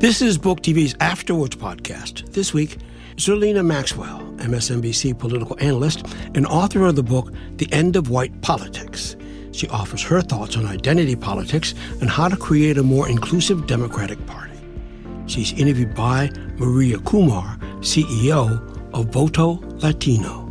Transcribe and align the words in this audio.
This 0.00 0.20
is 0.20 0.36
Book 0.36 0.60
TV's 0.60 0.94
After 1.00 1.36
Words 1.36 1.56
podcast. 1.56 2.30
This 2.32 2.52
week, 2.52 2.78
Zerlina 3.14 3.64
Maxwell, 3.64 4.20
MSNBC 4.38 5.16
political 5.18 5.56
analyst 5.60 6.04
and 6.34 6.46
author 6.46 6.84
of 6.84 6.96
the 6.96 7.02
book 7.02 7.32
The 7.56 7.72
End 7.72 7.94
of 7.94 8.10
White 8.10 8.38
Politics. 8.42 9.16
She 9.52 9.68
offers 9.68 10.02
her 10.02 10.20
thoughts 10.20 10.56
on 10.56 10.66
identity 10.66 11.14
politics 11.14 11.74
and 12.00 12.10
how 12.10 12.28
to 12.28 12.36
create 12.36 12.76
a 12.76 12.82
more 12.82 13.08
inclusive 13.08 13.68
Democratic 13.68 14.24
Party. 14.26 14.58
She's 15.26 15.52
interviewed 15.52 15.94
by 15.94 16.28
Maria 16.56 16.98
Kumar, 16.98 17.56
CEO 17.78 18.60
of 18.92 19.06
Voto 19.06 19.60
Latino. 19.80 20.50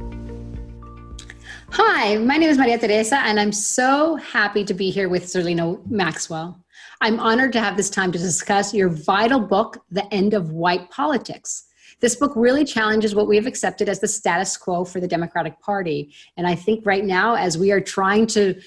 Hi, 1.72 2.18
my 2.18 2.38
name 2.38 2.50
is 2.50 2.58
Maria 2.58 2.80
Teresa, 2.80 3.18
and 3.20 3.40
I'm 3.40 3.52
so 3.52 4.16
happy 4.16 4.64
to 4.64 4.74
be 4.74 4.90
here 4.90 5.10
with 5.10 5.26
Zerlina 5.26 5.86
Maxwell. 5.92 6.63
I'm 7.04 7.20
honored 7.20 7.52
to 7.52 7.60
have 7.60 7.76
this 7.76 7.90
time 7.90 8.14
to 8.14 8.18
discuss 8.18 8.74
your 8.74 8.88
vital 8.88 9.42
book, 9.42 9.84
The 9.92 10.06
End 10.14 10.34
of 10.34 10.52
White 10.52 10.90
Politics. 10.90 11.66
This 12.00 12.16
book 12.16 12.32
really 12.34 12.64
challenges 12.64 13.14
what 13.14 13.28
we 13.28 13.36
have 13.36 13.46
accepted 13.46 13.90
as 13.90 14.00
the 14.00 14.08
status 14.08 14.56
quo 14.56 14.86
for 14.86 15.02
the 15.02 15.08
Democratic 15.08 15.60
Party. 15.60 16.14
And 16.38 16.48
I 16.48 16.56
think 16.56 16.86
right 16.86 17.04
now, 17.04 17.36
as 17.36 17.58
we 17.58 17.74
are 17.74 17.82
trying 17.82 18.26
to, 18.28 18.58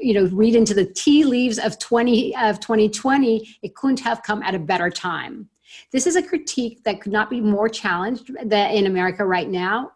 you 0.00 0.12
know, 0.12 0.24
read 0.32 0.56
into 0.56 0.74
the 0.74 0.86
tea 0.86 1.22
leaves 1.22 1.60
of 1.60 1.78
20 1.78 2.34
of 2.34 2.58
2020, 2.58 3.48
it 3.62 3.76
couldn't 3.76 4.00
have 4.00 4.24
come 4.24 4.42
at 4.42 4.56
a 4.56 4.58
better 4.58 4.90
time. 4.90 5.48
This 5.92 6.08
is 6.08 6.16
a 6.16 6.22
critique 6.22 6.82
that 6.82 7.00
could 7.00 7.12
not 7.12 7.30
be 7.30 7.40
more 7.40 7.68
challenged 7.68 8.28
in 8.30 8.86
America 8.86 9.24
right 9.24 9.48
now. 9.48 9.92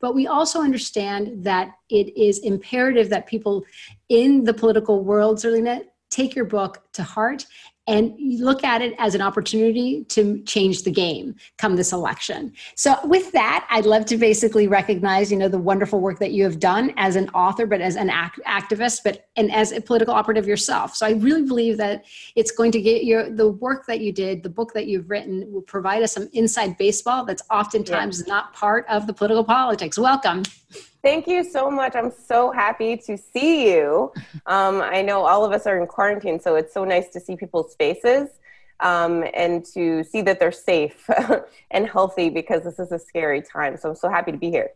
But 0.00 0.14
we 0.14 0.26
also 0.26 0.62
understand 0.62 1.44
that 1.44 1.72
it 1.90 2.16
is 2.16 2.38
imperative 2.38 3.10
that 3.10 3.26
people 3.26 3.66
in 4.08 4.44
the 4.44 4.54
political 4.54 5.04
world, 5.04 5.36
Zerlina, 5.36 5.82
take 6.10 6.34
your 6.34 6.44
book 6.44 6.82
to 6.92 7.02
heart 7.02 7.46
and 7.90 8.14
look 8.40 8.62
at 8.62 8.82
it 8.82 8.94
as 8.98 9.16
an 9.16 9.20
opportunity 9.20 10.04
to 10.04 10.40
change 10.42 10.84
the 10.84 10.90
game 10.90 11.34
come 11.58 11.74
this 11.74 11.92
election. 11.92 12.52
So 12.76 12.96
with 13.04 13.32
that, 13.32 13.66
I'd 13.68 13.84
love 13.84 14.04
to 14.06 14.16
basically 14.16 14.68
recognize, 14.68 15.32
you 15.32 15.36
know, 15.36 15.48
the 15.48 15.58
wonderful 15.58 16.00
work 16.00 16.20
that 16.20 16.30
you 16.30 16.44
have 16.44 16.60
done 16.60 16.92
as 16.96 17.16
an 17.16 17.28
author, 17.30 17.66
but 17.66 17.80
as 17.80 17.96
an 17.96 18.08
act- 18.08 18.38
activist, 18.46 19.00
but 19.02 19.28
and 19.34 19.50
as 19.52 19.72
a 19.72 19.80
political 19.80 20.14
operative 20.14 20.46
yourself. 20.46 20.94
So 20.94 21.04
I 21.04 21.12
really 21.12 21.42
believe 21.42 21.78
that 21.78 22.04
it's 22.36 22.52
going 22.52 22.70
to 22.72 22.80
get 22.80 23.04
your 23.04 23.28
the 23.28 23.48
work 23.48 23.86
that 23.86 24.00
you 24.00 24.12
did, 24.12 24.44
the 24.44 24.50
book 24.50 24.72
that 24.74 24.86
you've 24.86 25.10
written 25.10 25.50
will 25.50 25.62
provide 25.62 26.02
us 26.02 26.12
some 26.12 26.28
inside 26.32 26.78
baseball 26.78 27.24
that's 27.24 27.42
oftentimes 27.50 28.22
yeah. 28.24 28.34
not 28.34 28.52
part 28.52 28.86
of 28.88 29.08
the 29.08 29.12
political 29.12 29.42
politics. 29.42 29.98
Welcome. 29.98 30.44
Thank 31.02 31.26
you 31.26 31.44
so 31.44 31.70
much. 31.70 31.94
I'm 31.96 32.12
so 32.12 32.50
happy 32.50 32.96
to 32.98 33.16
see 33.16 33.72
you. 33.72 34.12
Um, 34.46 34.82
I 34.82 35.00
know 35.00 35.24
all 35.24 35.44
of 35.44 35.52
us 35.52 35.66
are 35.66 35.80
in 35.80 35.86
quarantine, 35.86 36.38
so 36.38 36.56
it's 36.56 36.74
so 36.74 36.84
nice 36.84 37.08
to 37.10 37.20
see 37.20 37.36
people's 37.36 37.74
faces 37.76 38.28
um, 38.80 39.24
and 39.34 39.64
to 39.74 40.04
see 40.04 40.20
that 40.22 40.38
they're 40.38 40.52
safe 40.52 41.08
and 41.70 41.86
healthy 41.86 42.28
because 42.28 42.64
this 42.64 42.78
is 42.78 42.92
a 42.92 42.98
scary 42.98 43.40
time. 43.40 43.76
So 43.78 43.90
I'm 43.90 43.96
so 43.96 44.10
happy 44.10 44.32
to 44.32 44.38
be 44.38 44.50
here. 44.50 44.70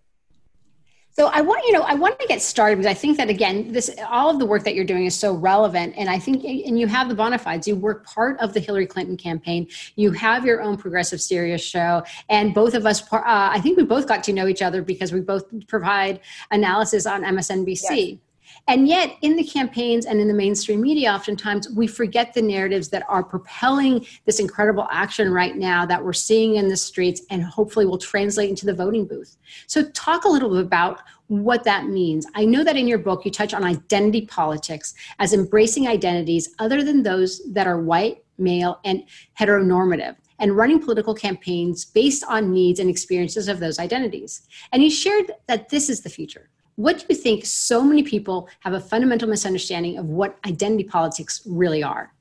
So 1.17 1.27
I 1.29 1.43
want 1.43 1.65
you 1.65 1.73
know 1.73 1.83
I 1.83 1.95
want 1.95 2.19
to 2.19 2.27
get 2.27 2.43
started 2.43 2.77
because 2.77 2.91
I 2.91 2.95
think 2.95 3.17
that 3.19 3.31
again 3.31 3.73
this 3.73 3.89
all 4.09 4.31
of 4.31 4.41
the 4.41 4.47
work 4.47 4.65
that 4.65 4.75
you're 4.75 4.85
doing 4.85 5.07
is 5.07 5.17
so 5.17 5.33
relevant 5.33 5.95
and 5.97 6.11
I 6.11 6.19
think 6.19 6.45
and 6.45 6.79
you 6.79 6.89
have 6.89 7.09
the 7.09 7.15
bona 7.15 7.39
fides 7.39 7.69
you 7.69 7.77
work 7.77 8.05
part 8.05 8.39
of 8.41 8.53
the 8.53 8.59
Hillary 8.59 8.87
Clinton 8.87 9.17
campaign 9.17 9.69
you 9.95 10.11
have 10.11 10.45
your 10.45 10.61
own 10.61 10.77
progressive 10.77 11.21
Sirius 11.21 11.63
show 11.63 12.03
and 12.29 12.53
both 12.53 12.75
of 12.75 12.85
us 12.85 13.01
uh, 13.13 13.21
I 13.23 13.61
think 13.61 13.77
we 13.77 13.85
both 13.85 14.09
got 14.09 14.25
to 14.25 14.33
know 14.33 14.49
each 14.49 14.61
other 14.61 14.83
because 14.83 15.13
we 15.13 15.21
both 15.21 15.45
provide 15.69 16.21
analysis 16.51 17.07
on 17.07 17.23
MSNBC. 17.23 17.85
Yes. 17.91 18.19
And 18.67 18.89
yet, 18.89 19.17
in 19.23 19.37
the 19.37 19.45
campaigns 19.45 20.07
and 20.07 20.21
in 20.21 20.29
the 20.29 20.35
mainstream 20.35 20.81
media, 20.81 21.13
oftentimes 21.13 21.69
we 21.71 21.87
forget 21.87 22.33
the 22.33 22.43
narratives 22.43 22.89
that 22.89 23.05
are 23.09 23.23
propelling 23.23 24.07
this 24.25 24.41
incredible 24.41 24.89
action 24.91 25.33
right 25.33 25.57
now 25.57 25.85
that 25.87 26.03
we're 26.03 26.13
seeing 26.13 26.57
in 26.57 26.69
the 26.69 26.77
streets 26.77 27.23
and 27.31 27.43
hopefully 27.43 27.87
will 27.87 27.99
translate 27.99 28.51
into 28.51 28.67
the 28.67 28.75
voting 28.75 29.07
booth. 29.07 29.37
So, 29.67 29.83
talk 29.91 30.25
a 30.25 30.29
little 30.29 30.51
bit 30.51 30.61
about 30.61 31.03
what 31.29 31.65
that 31.65 31.87
means. 31.87 32.27
I 32.35 32.45
know 32.45 32.65
that 32.65 32.77
in 32.77 32.89
your 32.89 32.99
book 32.99 33.25
you 33.25 33.31
touch 33.31 33.55
on 33.55 33.65
identity 33.65 34.27
politics 34.27 34.95
as 35.19 35.33
embracing 35.33 35.89
identities 35.89 36.55
other 36.59 36.83
than 36.83 37.03
those 37.03 37.43
that 37.53 37.67
are 37.67 37.81
white, 37.81 38.25
male, 38.39 38.81
and 38.85 39.05
heteronormative 39.39 40.17
and 40.39 40.57
running 40.57 40.81
political 40.81 41.15
campaigns 41.15 41.85
based 41.85 42.25
on 42.25 42.53
needs 42.53 42.81
and 42.81 42.91
experiences 42.91 43.49
of 43.49 43.61
those 43.61 43.79
identities. 43.79 44.43
And 44.73 44.83
you 44.83 44.91
shared 44.91 45.33
that 45.47 45.69
this 45.69 45.89
is 45.89 46.01
the 46.01 46.11
future. 46.11 46.51
What 46.77 46.99
do 46.99 47.05
you 47.09 47.15
think 47.15 47.47
so 47.47 47.85
many 47.85 48.03
people 48.03 48.49
have 48.61 48.73
a 48.73 48.81
fundamental 48.81 49.29
misunderstanding 49.29 49.99
of 49.99 50.07
what 50.07 50.39
identity 50.45 50.85
politics 50.85 51.43
really 51.47 51.83
are? 51.83 52.13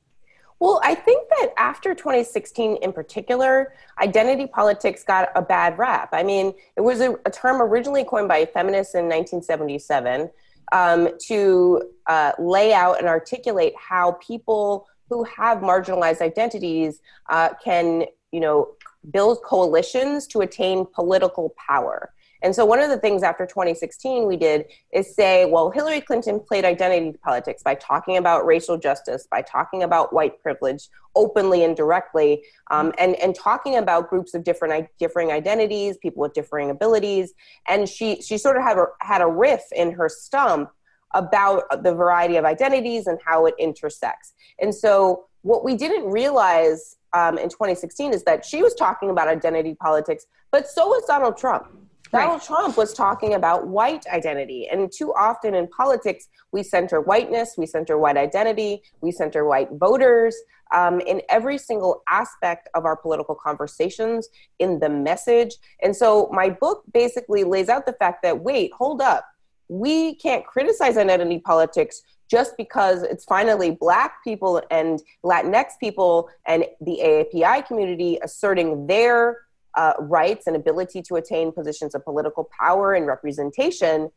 Well, 0.60 0.80
I 0.84 0.96
think 0.96 1.28
that 1.30 1.50
after 1.58 1.94
2016 1.94 2.78
in 2.78 2.94
particular, 2.94 3.74
identity 4.02 4.48
politics 4.48 5.04
got 5.04 5.30
a 5.36 5.42
bad 5.42 5.78
rap. 5.78 6.10
I 6.14 6.24
mean, 6.24 6.54
it 6.78 6.82
was 6.82 7.02
a, 7.02 7.18
a 7.26 7.32
term 7.32 7.62
originally 7.62 8.06
coined 8.06 8.30
by 8.30 8.46
feminists 8.46 8.96
in 8.96 9.06
1977 9.06 10.30
um, 10.72 11.10
to 11.28 11.82
uh, 12.08 12.32
lay 12.40 12.74
out 12.74 13.00
and 13.00 13.08
articulate 13.08 13.74
how 13.78 14.14
people 14.26 14.88
who 15.10 15.26
have 15.26 15.58
marginalized 15.58 16.22
identities 16.22 17.02
uh, 17.30 17.50
can, 17.64 18.06
you 18.32 18.40
know, 18.40 18.70
build 19.12 19.42
coalitions 19.44 20.28
to 20.28 20.42
attain 20.42 20.86
political 20.94 21.54
power. 21.58 22.14
And 22.44 22.54
so, 22.54 22.66
one 22.66 22.82
of 22.82 22.90
the 22.90 22.98
things 22.98 23.24
after 23.24 23.46
2016 23.46 24.28
we 24.28 24.36
did 24.36 24.66
is 24.92 25.16
say, 25.16 25.46
well, 25.46 25.72
Hillary 25.72 26.02
Clinton 26.02 26.42
played 26.42 26.66
identity 26.66 27.18
politics 27.24 27.64
by 27.64 27.74
talking 27.76 28.18
about 28.18 28.46
racial 28.46 28.78
justice, 28.78 29.26
by 29.32 29.42
talking 29.42 29.82
about 29.82 30.14
white 30.14 30.42
privilege 30.42 30.90
openly 31.16 31.64
and 31.64 31.76
directly, 31.78 32.44
um, 32.70 32.92
and, 32.98 33.16
and 33.16 33.34
talking 33.34 33.78
about 33.78 34.10
groups 34.10 34.34
of 34.34 34.44
different 34.44 34.88
differing 35.00 35.32
identities, 35.32 35.98
people 35.98 36.22
with 36.22 36.34
differing 36.34 36.70
abilities. 36.70 37.34
And 37.68 37.88
she, 37.88 38.22
she 38.22 38.38
sort 38.38 38.58
of 38.58 38.64
had 38.64 38.78
a, 38.78 38.86
had 39.00 39.22
a 39.22 39.28
riff 39.28 39.64
in 39.74 39.92
her 39.94 40.10
stump 40.10 40.70
about 41.14 41.84
the 41.84 41.94
variety 41.94 42.36
of 42.36 42.44
identities 42.44 43.08
and 43.08 43.20
how 43.26 43.46
it 43.46 43.54
intersects. 43.58 44.34
And 44.60 44.76
so, 44.76 45.26
what 45.44 45.64
we 45.64 45.76
didn't 45.76 46.06
realize 46.10 46.98
um, 47.14 47.38
in 47.38 47.48
2016 47.48 48.14
is 48.14 48.24
that 48.24 48.44
she 48.44 48.62
was 48.62 48.74
talking 48.74 49.10
about 49.10 49.28
identity 49.28 49.76
politics, 49.76 50.26
but 50.52 50.68
so 50.68 50.88
was 50.88 51.04
Donald 51.06 51.38
Trump. 51.38 51.68
Donald 52.14 52.42
right. 52.42 52.44
Trump 52.44 52.78
was 52.78 52.94
talking 52.94 53.34
about 53.34 53.68
white 53.68 54.06
identity. 54.06 54.68
And 54.72 54.92
too 54.92 55.12
often 55.14 55.56
in 55.56 55.68
politics, 55.68 56.28
we 56.52 56.62
center 56.62 57.02
whiteness, 57.02 57.56
we 57.58 57.66
center 57.66 57.98
white 57.98 58.18
identity, 58.18 58.84
we 59.02 59.12
center 59.12 59.46
white 59.46 59.70
voters 59.72 60.36
um, 60.74 61.00
in 61.02 61.24
every 61.28 61.58
single 61.58 62.04
aspect 62.08 62.70
of 62.76 62.86
our 62.86 62.96
political 62.96 63.34
conversations, 63.34 64.30
in 64.60 64.80
the 64.80 64.90
message. 64.90 65.56
And 65.82 65.96
so 65.96 66.30
my 66.32 66.52
book 66.52 66.84
basically 66.94 67.44
lays 67.44 67.68
out 67.68 67.88
the 67.88 67.94
fact 67.94 68.22
that 68.22 68.40
wait, 68.44 68.72
hold 68.74 69.02
up. 69.02 69.26
We 69.68 70.16
can't 70.16 70.46
criticize 70.46 70.98
identity 70.98 71.40
politics 71.40 72.04
just 72.30 72.56
because 72.58 73.02
it's 73.02 73.26
finally 73.26 73.72
black 73.72 74.24
people 74.24 74.62
and 74.70 75.02
Latinx 75.26 75.80
people 75.80 76.30
and 76.46 76.66
the 76.82 77.00
AAPI 77.04 77.66
community 77.66 78.20
asserting 78.22 78.86
their 78.86 79.40
uh, 79.76 79.94
rights 80.00 80.48
and 80.48 80.56
ability 80.56 81.02
to 81.02 81.16
attain 81.16 81.52
positions 81.52 81.96
of 81.96 82.04
political 82.04 82.50
power 82.60 82.94
and 82.94 83.08
representation 83.08 84.10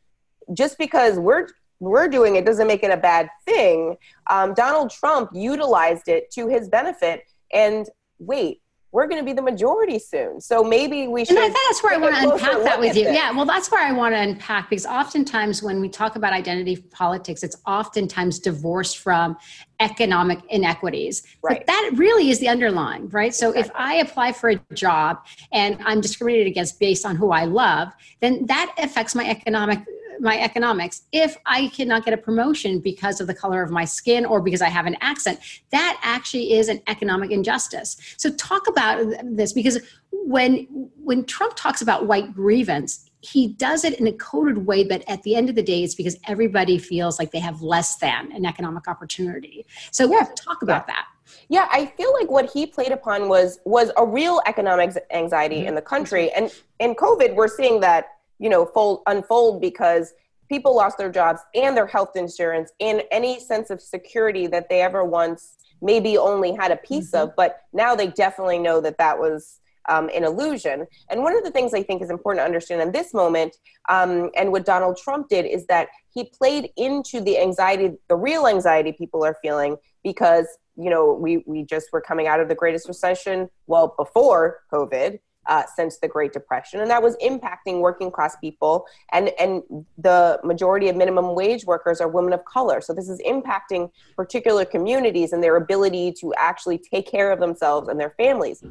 just 0.53 0.79
because 0.79 1.19
we're 1.19 1.49
we're 1.79 2.09
doing 2.09 2.37
it 2.37 2.47
doesn't 2.47 2.67
make 2.67 2.83
it 2.83 2.91
a 2.91 2.97
bad 2.97 3.29
thing. 3.45 3.97
Um, 4.29 4.55
donald 4.55 4.91
trump 4.91 5.31
utilized 5.35 6.09
it 6.09 6.31
to 6.33 6.49
his 6.49 6.69
benefit. 6.69 7.23
And 7.53 7.87
wait 8.19 8.61
we're 8.97 9.07
going 9.07 9.21
to 9.21 9.25
be 9.27 9.35
the 9.35 9.43
majority 9.43 9.99
soon. 9.99 10.41
So 10.41 10.65
maybe 10.65 11.07
we 11.07 11.27
should. 11.27 11.37
And 11.37 11.55
that's 11.55 11.83
where 11.83 11.93
I 11.93 11.99
want 11.99 12.17
to 12.17 12.33
unpack 12.33 12.65
that 12.65 12.81
with 12.81 12.97
you. 12.97 13.05
This. 13.05 13.15
Yeah, 13.15 13.31
well, 13.31 13.45
that's 13.45 13.71
where 13.71 13.87
I 13.87 13.93
want 13.93 14.15
to 14.15 14.19
unpack 14.19 14.71
because 14.71 14.87
oftentimes 14.87 15.63
when 15.63 15.83
we 15.83 15.91
talk 15.91 16.17
about 16.17 16.33
identity 16.33 16.77
politics, 16.77 17.43
it's 17.43 17.57
oftentimes 17.67 18.39
divorced 18.39 18.97
from 18.97 19.37
economic 19.81 20.39
inequities. 20.49 21.25
Right. 21.43 21.59
But 21.59 21.67
that 21.67 21.91
really 21.97 22.31
is 22.31 22.39
the 22.39 22.49
underlying, 22.49 23.11
right? 23.11 23.35
So 23.35 23.51
exactly. 23.51 23.71
if 23.71 23.77
I 23.77 23.95
apply 23.97 24.33
for 24.33 24.49
a 24.49 24.57
job 24.73 25.27
and 25.53 25.79
I'm 25.85 26.01
discriminated 26.01 26.47
against 26.47 26.81
based 26.81 27.05
on 27.05 27.17
who 27.17 27.33
I 27.33 27.45
love, 27.45 27.93
then 28.21 28.47
that 28.47 28.75
affects 28.79 29.15
my 29.15 29.29
economic 29.29 29.81
my 30.21 30.39
economics 30.41 31.03
if 31.13 31.37
i 31.47 31.69
cannot 31.69 32.05
get 32.05 32.15
a 32.15 32.17
promotion 32.17 32.79
because 32.79 33.21
of 33.21 33.27
the 33.27 33.35
color 33.35 33.63
of 33.63 33.71
my 33.71 33.85
skin 33.85 34.25
or 34.25 34.41
because 34.41 34.63
i 34.63 34.69
have 34.69 34.87
an 34.87 34.97
accent 35.01 35.39
that 35.71 35.99
actually 36.03 36.53
is 36.55 36.69
an 36.69 36.81
economic 36.87 37.31
injustice 37.31 37.97
so 38.17 38.31
talk 38.35 38.67
about 38.69 39.05
this 39.25 39.53
because 39.53 39.79
when 40.11 40.67
when 41.03 41.25
trump 41.25 41.55
talks 41.57 41.83
about 41.83 42.07
white 42.07 42.35
grievance 42.35 43.11
he 43.21 43.49
does 43.49 43.85
it 43.85 43.99
in 43.99 44.07
a 44.07 44.13
coded 44.13 44.67
way 44.67 44.85
but 44.85 45.03
at 45.09 45.23
the 45.23 45.35
end 45.35 45.49
of 45.49 45.55
the 45.55 45.63
day 45.63 45.83
it's 45.83 45.95
because 45.95 46.17
everybody 46.27 46.79
feels 46.79 47.19
like 47.19 47.31
they 47.33 47.41
have 47.41 47.63
less 47.63 47.97
than 47.97 48.31
an 48.33 48.45
economic 48.47 48.87
opportunity 48.89 49.67
so 49.91 50.11
yeah. 50.11 50.27
talk 50.37 50.63
about 50.63 50.85
yeah. 50.87 50.95
that 50.95 51.07
yeah 51.49 51.69
i 51.73 51.87
feel 51.97 52.13
like 52.13 52.31
what 52.31 52.51
he 52.51 52.67
played 52.67 52.93
upon 52.93 53.29
was 53.29 53.59
was 53.65 53.91
a 53.97 54.07
real 54.07 54.41
economic 54.47 54.97
anxiety 55.11 55.57
mm-hmm. 55.57 55.69
in 55.69 55.75
the 55.75 55.83
country 55.83 56.31
and 56.33 56.53
in 56.79 56.95
covid 56.95 57.35
we're 57.35 57.49
seeing 57.49 57.81
that 57.81 58.16
you 58.39 58.49
know 58.49 58.67
fold 58.67 59.03
unfold 59.07 59.61
because 59.61 60.13
people 60.49 60.75
lost 60.75 60.99
their 60.99 61.11
jobs 61.11 61.41
and 61.55 61.77
their 61.77 61.87
health 61.87 62.17
insurance 62.17 62.71
and 62.81 63.03
any 63.11 63.41
sense 63.41 63.71
of 63.71 63.81
security 63.81 64.47
that 64.47 64.69
they 64.69 64.81
ever 64.81 65.05
once 65.05 65.57
maybe 65.83 66.17
only 66.17 66.53
had 66.53 66.71
a 66.71 66.77
piece 66.77 67.13
mm-hmm. 67.13 67.29
of, 67.29 67.37
but 67.37 67.61
now 67.73 67.95
they 67.95 68.09
definitely 68.09 68.59
know 68.59 68.81
that 68.81 68.99
that 68.99 69.19
was 69.19 69.61
um, 69.89 70.11
an 70.15 70.25
illusion. 70.25 70.87
And 71.11 71.23
one 71.23 71.37
of 71.37 71.45
the 71.45 71.51
things 71.51 71.73
I 71.75 71.83
think 71.83 72.03
is 72.03 72.11
important 72.11 72.41
to 72.41 72.45
understand 72.45 72.81
in 72.83 72.93
this 72.93 73.15
moment, 73.15 73.57
um, 73.89 74.31
and 74.37 74.51
what 74.51 74.65
Donald 74.65 74.97
Trump 74.97 75.29
did, 75.29 75.45
is 75.47 75.67
that 75.67 75.89
he 76.13 76.25
played 76.25 76.71
into 76.77 77.21
the 77.21 77.39
anxiety, 77.39 77.91
the 78.09 78.17
real 78.17 78.47
anxiety 78.47 78.93
people 78.93 79.25
are 79.25 79.37
feeling 79.43 79.77
because 80.03 80.47
you 80.77 80.91
know 80.91 81.15
we 81.15 81.43
we 81.47 81.65
just 81.65 81.89
were 81.93 82.01
coming 82.01 82.27
out 82.27 82.41
of 82.41 82.49
the 82.49 82.55
greatest 82.55 82.89
recession, 82.89 83.49
well 83.67 83.95
before 83.97 84.61
COVID. 84.73 85.21
Uh, 85.49 85.63
since 85.77 85.99
the 85.99 86.09
Great 86.09 86.33
Depression, 86.33 86.81
and 86.81 86.91
that 86.91 87.01
was 87.01 87.17
impacting 87.19 87.81
working 87.81 88.11
class 88.11 88.37
people, 88.41 88.85
and 89.13 89.31
and 89.39 89.63
the 89.97 90.41
majority 90.43 90.89
of 90.89 90.97
minimum 90.97 91.37
wage 91.37 91.65
workers 91.65 92.01
are 92.01 92.09
women 92.09 92.33
of 92.33 92.45
color. 92.45 92.81
So 92.81 92.93
this 92.93 93.09
is 93.09 93.21
impacting 93.21 93.91
particular 94.17 94.65
communities 94.65 95.33
and 95.33 95.43
their 95.43 95.55
ability 95.55 96.13
to 96.21 96.35
actually 96.35 96.79
take 96.79 97.07
care 97.07 97.31
of 97.31 97.39
themselves 97.39 97.89
and 97.89 98.01
their 98.01 98.11
families. 98.17 98.63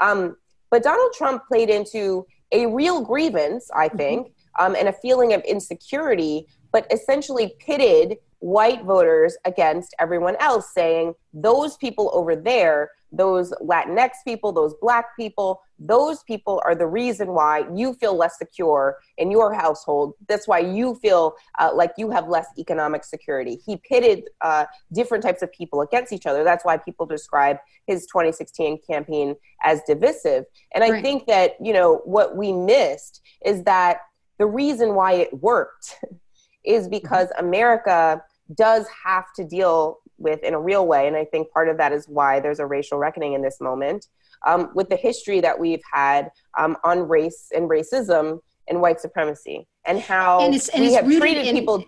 Um, 0.00 0.36
but 0.70 0.82
Donald 0.82 1.12
Trump 1.12 1.46
played 1.46 1.70
into 1.70 2.26
a 2.50 2.66
real 2.66 3.00
grievance, 3.00 3.70
I 3.72 3.86
mm-hmm. 3.86 3.96
think, 3.96 4.32
um, 4.58 4.74
and 4.74 4.88
a 4.88 4.92
feeling 4.92 5.34
of 5.34 5.42
insecurity, 5.42 6.48
but 6.72 6.90
essentially 6.92 7.54
pitted 7.60 8.18
white 8.40 8.82
voters 8.82 9.36
against 9.44 9.94
everyone 10.00 10.34
else, 10.40 10.74
saying 10.74 11.14
those 11.32 11.76
people 11.76 12.10
over 12.12 12.34
there 12.34 12.90
those 13.16 13.52
Latinx 13.62 14.10
people, 14.24 14.52
those 14.52 14.74
black 14.80 15.16
people, 15.16 15.62
those 15.78 16.22
people 16.22 16.62
are 16.64 16.74
the 16.74 16.86
reason 16.86 17.28
why 17.28 17.64
you 17.74 17.94
feel 17.94 18.16
less 18.16 18.38
secure 18.38 18.98
in 19.18 19.30
your 19.30 19.52
household. 19.52 20.14
That's 20.28 20.46
why 20.46 20.60
you 20.60 20.94
feel 20.96 21.34
uh, 21.58 21.70
like 21.74 21.92
you 21.98 22.10
have 22.10 22.28
less 22.28 22.46
economic 22.58 23.04
security. 23.04 23.60
He 23.66 23.76
pitted 23.76 24.24
uh, 24.40 24.66
different 24.92 25.24
types 25.24 25.42
of 25.42 25.52
people 25.52 25.80
against 25.80 26.12
each 26.12 26.26
other. 26.26 26.44
That's 26.44 26.64
why 26.64 26.76
people 26.76 27.06
describe 27.06 27.58
his 27.86 28.06
2016 28.06 28.78
campaign 28.88 29.34
as 29.62 29.82
divisive. 29.86 30.44
And 30.74 30.84
I 30.84 30.90
right. 30.90 31.02
think 31.02 31.26
that, 31.26 31.52
you 31.60 31.72
know, 31.72 32.00
what 32.04 32.36
we 32.36 32.52
missed 32.52 33.20
is 33.44 33.64
that 33.64 33.98
the 34.38 34.46
reason 34.46 34.94
why 34.94 35.12
it 35.14 35.42
worked 35.42 35.96
is 36.64 36.88
because 36.88 37.28
mm-hmm. 37.28 37.46
America 37.46 38.22
does 38.54 38.86
have 39.04 39.24
to 39.36 39.44
deal 39.44 39.98
with 40.18 40.42
in 40.42 40.54
a 40.54 40.60
real 40.60 40.86
way. 40.86 41.06
And 41.06 41.16
I 41.16 41.24
think 41.24 41.50
part 41.50 41.68
of 41.68 41.76
that 41.78 41.92
is 41.92 42.06
why 42.08 42.40
there's 42.40 42.60
a 42.60 42.66
racial 42.66 42.98
reckoning 42.98 43.32
in 43.34 43.42
this 43.42 43.60
moment 43.60 44.06
um, 44.46 44.70
with 44.74 44.88
the 44.88 44.96
history 44.96 45.40
that 45.40 45.58
we've 45.58 45.82
had 45.92 46.30
um, 46.58 46.76
on 46.84 47.08
race 47.08 47.48
and 47.54 47.68
racism 47.68 48.40
and 48.68 48.80
white 48.80 49.00
supremacy 49.00 49.66
and 49.84 50.00
how 50.00 50.40
and 50.40 50.54
it's, 50.54 50.68
and 50.68 50.82
we 50.82 50.94
have 50.94 51.04
treated 51.04 51.46
in, 51.46 51.54
people 51.54 51.84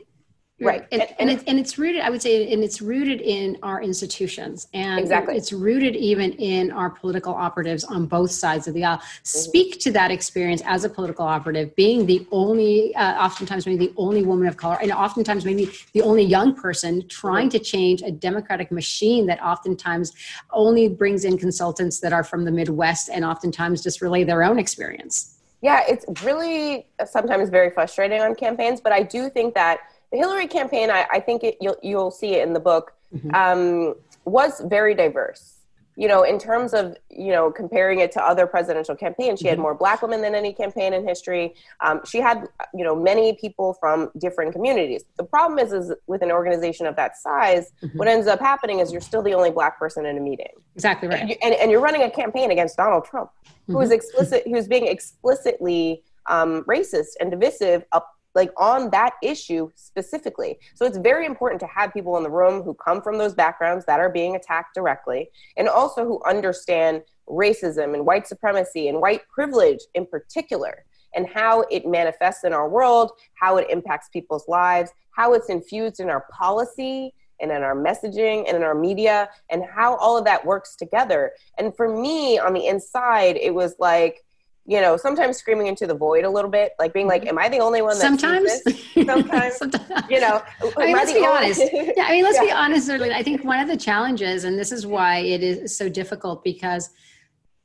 right. 0.61 0.87
And, 0.91 1.03
and, 1.03 1.15
and, 1.19 1.31
it's, 1.31 1.45
and 1.45 1.59
it's 1.59 1.79
rooted 1.79 2.01
i 2.01 2.09
would 2.09 2.23
say 2.23 2.51
and 2.53 2.65
it's 2.65 2.81
rooted 2.81 3.21
in 3.21 3.59
our 3.63 3.83
institutions. 3.83 4.69
And 4.73 5.01
exactly. 5.01 5.37
it's 5.37 5.53
rooted 5.53 5.97
even 5.97 6.33
in 6.33 6.71
our 6.71 6.91
political 6.91 7.35
operatives 7.35 7.85
on 7.85 8.07
both 8.07 8.31
sides 8.31 8.67
of 8.69 8.75
the 8.75 8.85
aisle. 8.85 8.99
Mm-hmm. 8.99 9.25
speak 9.25 9.81
to 9.81 9.91
that 9.93 10.11
experience 10.11 10.63
as 10.65 10.85
a 10.85 10.89
political 10.89 11.27
operative 11.27 11.75
being 11.77 12.07
the 12.07 12.27
only 12.31 12.95
uh, 12.95 13.25
oftentimes 13.25 13.67
maybe 13.67 13.89
the 13.89 13.95
only 13.97 14.23
woman 14.23 14.49
of 14.49 14.57
color 14.57 14.79
and 14.81 14.93
oftentimes 14.93 15.45
maybe 15.45 15.71
the 15.93 16.03
only 16.03 16.23
young 16.23 16.55
person 16.55 17.07
trying 17.09 17.49
to 17.51 17.59
change 17.59 18.03
a 18.03 18.11
democratic 18.11 18.71
machine 18.71 19.27
that 19.27 19.43
oftentimes 19.43 20.13
only 20.53 20.89
brings 20.89 21.25
in 21.25 21.37
consultants 21.37 22.01
that 22.01 22.13
are 22.13 22.25
from 22.25 22.45
the 22.45 22.51
midwest 22.51 23.09
and 23.09 23.25
oftentimes 23.25 23.83
just 23.83 24.01
relay 24.01 24.25
their 24.25 24.43
own 24.43 24.59
experience. 24.59 25.39
Yeah 25.63 25.83
it's 25.89 26.05
really 26.23 26.87
sometimes 27.07 27.51
very 27.51 27.71
frustrating 27.71 28.21
on 28.21 28.35
campaigns 28.35 28.81
but 28.81 28.93
i 28.93 29.03
do 29.03 29.29
think 29.29 29.55
that 29.55 29.81
the 30.17 30.23
Hillary 30.23 30.47
campaign, 30.47 30.91
I, 30.91 31.07
I 31.13 31.21
think 31.21 31.45
it, 31.45 31.59
you'll 31.61 31.77
you'll 31.83 32.11
see 32.11 32.35
it 32.37 32.47
in 32.47 32.55
the 32.55 32.61
book, 32.61 32.95
mm-hmm. 33.15 33.35
um, 33.35 33.95
was 34.25 34.63
very 34.65 34.95
diverse. 34.95 35.53
You 35.99 36.09
know, 36.09 36.25
in 36.25 36.39
terms 36.39 36.75
of 36.75 36.97
you 37.11 37.33
know 37.33 37.51
comparing 37.51 38.01
it 38.01 38.13
to 38.13 38.23
other 38.23 38.47
presidential 38.47 38.97
campaigns, 38.97 39.41
she 39.41 39.45
mm-hmm. 39.45 39.51
had 39.51 39.59
more 39.59 39.75
Black 39.75 40.01
women 40.01 40.23
than 40.23 40.35
any 40.35 40.53
campaign 40.53 40.95
in 40.95 41.07
history. 41.07 41.55
Um, 41.81 42.01
she 42.07 42.19
had 42.19 42.49
you 42.75 42.85
know 42.85 42.95
many 42.97 43.35
people 43.35 43.75
from 43.75 44.11
different 44.19 44.53
communities. 44.53 45.05
The 45.17 45.25
problem 45.25 45.59
is, 45.59 45.73
is 45.73 45.93
with 46.07 46.23
an 46.23 46.33
organization 46.33 46.87
of 46.87 46.97
that 46.97 47.17
size, 47.19 47.73
mm-hmm. 47.83 47.99
what 47.99 48.09
ends 48.09 48.27
up 48.27 48.41
happening 48.41 48.81
is 48.81 48.93
you're 48.93 49.01
still 49.03 49.23
the 49.23 49.35
only 49.35 49.51
Black 49.51 49.79
person 49.79 50.07
in 50.07 50.17
a 50.17 50.21
meeting. 50.21 50.53
Exactly 50.75 51.09
right. 51.09 51.21
And, 51.21 51.31
you, 51.31 51.37
and, 51.43 51.55
and 51.55 51.71
you're 51.71 51.81
running 51.81 52.03
a 52.03 52.11
campaign 52.11 52.51
against 52.51 52.79
Donald 52.79 53.05
Trump, 53.05 53.31
who 53.67 53.79
is 53.81 53.89
mm-hmm. 53.89 53.97
explicit, 53.97 54.45
who's 54.47 54.67
being 54.67 54.87
explicitly 54.87 56.03
um, 56.27 56.65
racist 56.65 57.17
and 57.21 57.31
divisive 57.31 57.85
up 57.93 58.16
like 58.37 58.53
on 58.59 58.91
that 58.91 59.15
issue 59.23 59.71
specifically. 59.75 60.59
So 60.75 60.85
it's 60.85 60.99
very 60.99 61.25
important 61.25 61.59
to 61.61 61.67
have 61.67 61.93
people 61.93 62.19
in 62.19 62.23
the 62.23 62.31
room 62.31 62.63
who 62.63 62.75
come 62.75 63.01
from 63.01 63.17
those 63.17 63.35
backgrounds 63.35 63.87
that 63.87 63.99
are 63.99 64.11
being 64.11 64.37
attacked 64.37 64.75
directly 64.75 65.31
and 65.57 65.69
also 65.69 66.05
who 66.05 66.23
understand 66.25 67.03
racism 67.27 67.95
and 67.95 68.05
white 68.05 68.29
supremacy 68.29 68.89
and 68.89 69.01
white 69.01 69.23
privilege 69.29 69.81
in 69.95 70.05
particular 70.07 70.85
and 71.15 71.27
how 71.27 71.63
it 71.71 71.87
manifests 71.87 72.45
in 72.45 72.53
our 72.53 72.69
world, 72.69 73.13
how 73.35 73.57
it 73.57 73.69
impacts 73.71 74.11
people's 74.11 74.47
lives, 74.49 74.91
how 75.13 75.33
it's 75.33 75.49
infused 75.49 75.99
in 75.99 76.11
our 76.11 76.27
policy 76.31 77.15
and 77.41 77.51
in 77.51 77.63
our 77.63 77.75
messaging 77.75 78.45
and 78.47 78.55
in 78.55 78.63
our 78.63 78.75
media 78.75 79.31
and 79.49 79.65
how 79.65 79.97
all 79.97 80.19
of 80.19 80.27
that 80.27 80.45
works 80.45 80.77
together. 80.77 81.33
And 81.57 81.75
for 81.75 81.89
me 81.89 82.39
on 82.39 82.53
the 82.53 82.67
inside, 82.67 83.37
it 83.37 83.55
was 83.55 83.77
like, 83.79 84.26
you 84.67 84.81
know, 84.81 84.97
sometimes 84.97 85.37
screaming 85.37 85.69
into 85.69 85.87
the 85.87 85.95
void 85.95 86.25
a 86.25 86.31
little 86.31 86.51
bit, 86.51 86.73
like 86.79 86.93
being 86.93 87.07
like, 87.07 87.23
mm-hmm. 87.23 87.31
"Am 87.31 87.39
I 87.39 87.49
the 87.49 87.59
only 87.59 87.83
one 87.83 87.99
that 87.99 88.03
sometimes?" 88.03 88.63
Sometimes, 88.95 89.57
sometimes, 89.59 90.05
you 90.11 90.21
know. 90.21 90.43
I 90.77 90.87
mean, 90.87 90.93
let's 90.93 91.13
be 91.13 91.25
honest. 91.25 91.63
Yeah, 91.97 92.05
I 92.05 92.13
mean, 92.13 92.25
let's 92.25 92.37
yeah. 92.37 92.45
be 92.45 92.51
honest. 92.51 92.91
I 92.91 93.23
think 93.23 93.45
one 93.45 93.61
of 93.61 93.69
the 93.69 93.77
challenges, 93.77 94.45
and 94.45 94.59
this 94.59 94.73
is 94.73 94.87
why 94.87 95.19
it 95.19 95.43
is 95.43 95.77
so 95.77 95.89
difficult, 95.89 96.43
because 96.43 96.91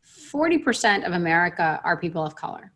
forty 0.04 0.60
percent 0.60 1.04
of 1.04 1.14
America 1.14 1.82
are 1.84 1.98
people 1.98 2.24
of 2.24 2.36
color. 2.36 2.72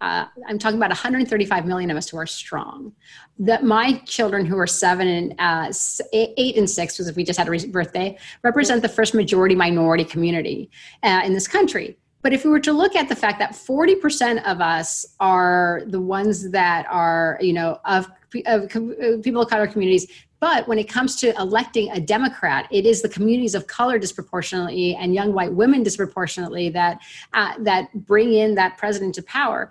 Uh, 0.00 0.26
I'm 0.48 0.58
talking 0.58 0.76
about 0.76 0.90
135 0.90 1.64
million 1.64 1.90
of 1.90 1.96
us 1.96 2.10
who 2.10 2.18
are 2.18 2.26
strong. 2.26 2.92
That 3.38 3.64
my 3.64 4.02
children 4.04 4.44
who 4.44 4.58
are 4.58 4.66
seven 4.66 5.08
and 5.08 5.34
uh, 5.38 5.72
eight 6.12 6.58
and 6.58 6.68
six, 6.68 6.94
because 6.94 7.08
if 7.08 7.16
we 7.16 7.24
just 7.24 7.38
had 7.38 7.48
a 7.48 7.66
birthday, 7.68 8.18
represent 8.42 8.82
the 8.82 8.88
first 8.88 9.14
majority 9.14 9.54
minority 9.54 10.04
community 10.04 10.70
uh, 11.02 11.22
in 11.24 11.32
this 11.32 11.48
country 11.48 11.96
but 12.24 12.32
if 12.32 12.42
we 12.42 12.50
were 12.50 12.60
to 12.60 12.72
look 12.72 12.96
at 12.96 13.10
the 13.10 13.14
fact 13.14 13.38
that 13.38 13.52
40% 13.52 14.42
of 14.44 14.62
us 14.62 15.04
are 15.20 15.82
the 15.88 16.00
ones 16.00 16.50
that 16.52 16.86
are, 16.88 17.38
you 17.42 17.52
know, 17.52 17.78
of, 17.84 18.10
of 18.46 18.70
people 19.22 19.42
of 19.42 19.50
color 19.50 19.66
communities, 19.66 20.06
but 20.40 20.66
when 20.66 20.78
it 20.78 20.88
comes 20.88 21.16
to 21.16 21.36
electing 21.38 21.90
a 21.90 22.00
Democrat, 22.00 22.66
it 22.70 22.86
is 22.86 23.02
the 23.02 23.10
communities 23.10 23.54
of 23.54 23.66
color 23.66 23.98
disproportionately 23.98 24.94
and 24.94 25.14
young 25.14 25.34
white 25.34 25.52
women 25.52 25.82
disproportionately 25.82 26.70
that 26.70 26.98
uh, 27.34 27.52
that 27.58 27.92
bring 28.06 28.32
in 28.32 28.54
that 28.54 28.78
president 28.78 29.14
to 29.16 29.22
power. 29.24 29.70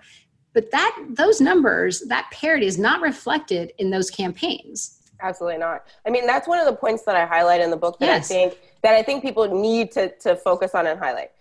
But 0.52 0.70
that 0.70 0.96
those 1.08 1.40
numbers, 1.40 2.02
that 2.02 2.30
parity, 2.30 2.66
is 2.66 2.78
not 2.78 3.00
reflected 3.00 3.72
in 3.78 3.90
those 3.90 4.10
campaigns. 4.12 5.00
Absolutely 5.20 5.58
not. 5.58 5.86
I 6.06 6.10
mean, 6.10 6.24
that's 6.24 6.46
one 6.46 6.60
of 6.60 6.66
the 6.66 6.76
points 6.76 7.02
that 7.02 7.16
I 7.16 7.26
highlight 7.26 7.60
in 7.60 7.70
the 7.70 7.76
book 7.76 7.98
that 7.98 8.06
yes. 8.06 8.30
I 8.30 8.34
think 8.34 8.58
that 8.82 8.94
I 8.94 9.02
think 9.02 9.24
people 9.24 9.60
need 9.60 9.90
to 9.92 10.16
to 10.18 10.36
focus 10.36 10.72
on 10.76 10.86
and 10.86 11.00
highlight 11.00 11.32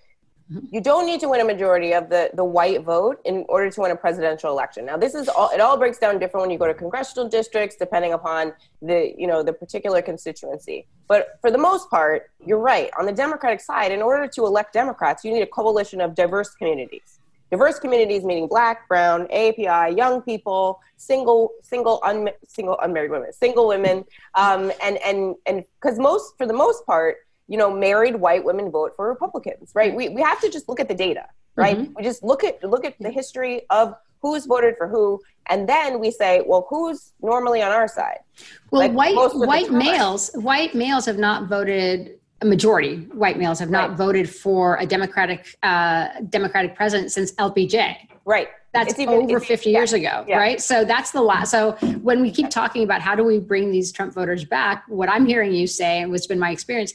you 0.72 0.82
don't 0.82 1.06
need 1.06 1.20
to 1.22 1.30
win 1.30 1.42
a 1.42 1.46
majority 1.46 1.94
of 1.94 2.10
the, 2.10 2.30
the 2.34 2.44
white 2.44 2.84
vote 2.84 3.20
in 3.26 3.46
order 3.50 3.70
to 3.70 3.82
win 3.82 3.92
a 3.92 3.96
presidential 3.96 4.52
election. 4.52 4.86
Now, 4.86 4.98
this 4.98 5.16
is 5.16 5.28
all, 5.28 5.50
it 5.52 5.60
all 5.60 5.78
breaks 5.78 5.98
down 5.98 6.20
different 6.20 6.42
when 6.42 6.52
you 6.52 6.58
go 6.58 6.68
to 6.68 6.74
congressional 6.74 7.28
districts, 7.28 7.76
depending 7.76 8.14
upon 8.14 8.54
the, 8.82 9.14
you 9.18 9.28
know, 9.28 9.44
the 9.44 9.54
particular 9.54 10.02
constituency. 10.02 10.86
But 11.08 11.38
for 11.42 11.52
the 11.52 11.58
most 11.58 11.90
part, 11.90 12.32
you're 12.46 12.60
right. 12.60 12.90
On 13.00 13.06
the 13.06 13.12
Democratic 13.12 13.62
side, 13.62 13.92
in 13.92 14.02
order 14.02 14.28
to 14.28 14.46
elect 14.46 14.74
Democrats, 14.74 15.24
you 15.24 15.32
need 15.34 15.42
a 15.42 15.48
coalition 15.48 16.02
of 16.02 16.16
diverse 16.16 16.54
communities. 16.56 17.20
Diverse 17.52 17.78
communities 17.78 18.24
meaning 18.24 18.48
black, 18.48 18.88
brown, 18.88 19.28
API, 19.32 19.96
young 19.96 20.24
people, 20.24 20.82
single, 20.98 21.52
single, 21.62 22.00
un, 22.04 22.30
single 22.48 22.80
unmarried 22.82 23.12
women, 23.12 23.32
single 23.32 23.68
women, 23.68 24.06
um, 24.34 24.72
and 24.82 24.98
and 25.06 25.36
and 25.46 25.64
because 25.80 26.00
most, 26.00 26.36
for 26.36 26.48
the 26.48 26.54
most 26.54 26.84
part, 26.88 27.18
you 27.48 27.58
know, 27.58 27.72
married 27.72 28.16
white 28.16 28.44
women 28.44 28.72
vote 28.72 28.94
for 28.96 29.08
Republicans, 29.08 29.72
right? 29.74 29.94
We, 29.94 30.10
we 30.10 30.22
have 30.22 30.40
to 30.42 30.50
just 30.50 30.70
look 30.70 30.80
at 30.80 30.88
the 30.88 30.96
data, 30.96 31.26
right? 31.56 31.78
Mm-hmm. 31.78 31.94
We 31.96 32.04
just 32.04 32.24
look 32.24 32.44
at 32.44 32.64
look 32.64 32.86
at 32.86 32.96
the 33.00 33.12
history 33.12 33.64
of 33.70 33.96
who's 34.22 34.46
voted 34.46 34.76
for 34.78 34.88
who, 34.88 35.22
and 35.48 35.68
then 35.68 36.00
we 36.00 36.10
say, 36.10 36.44
well, 36.46 36.66
who's 36.70 37.12
normally 37.22 37.62
on 37.62 37.72
our 37.72 37.88
side? 37.88 38.20
Well, 38.72 38.82
like 38.82 38.94
white 38.94 39.16
white 39.16 39.72
males 39.72 40.32
white 40.36 40.74
males 40.74 41.06
have 41.06 41.18
not 41.18 41.48
voted. 41.50 42.20
A 42.42 42.46
majority 42.46 42.98
white 43.14 43.38
males 43.38 43.58
have 43.60 43.70
not 43.70 43.90
right. 43.90 43.98
voted 43.98 44.30
for 44.30 44.76
a 44.76 44.86
democratic 44.86 45.56
uh, 45.64 46.10
democratic 46.30 46.76
president 46.76 47.12
since 47.12 47.32
LBJ. 47.34 47.96
Right. 48.26 48.50
That's 48.74 48.98
even, 48.98 49.14
over 49.14 49.40
50 49.40 49.70
yeah, 49.70 49.78
years 49.78 49.94
ago, 49.94 50.26
yeah. 50.28 50.38
right? 50.38 50.60
So 50.60 50.84
that's 50.84 51.12
the 51.12 51.22
last. 51.22 51.52
So 51.52 51.74
when 52.02 52.22
we 52.22 52.32
keep 52.32 52.50
talking 52.50 52.84
about 52.84 53.02
how 53.02 53.14
do 53.14 53.24
we 53.24 53.38
bring 53.38 53.72
these 53.72 53.92
Trump 53.92 54.16
voters 54.16 54.46
back, 54.46 54.84
what 54.88 55.10
I'm 55.10 55.28
hearing 55.28 55.54
you 55.54 55.68
say, 55.68 56.02
and 56.02 56.10
what's 56.10 56.26
been 56.26 56.40
my 56.40 56.50
experience, 56.50 56.94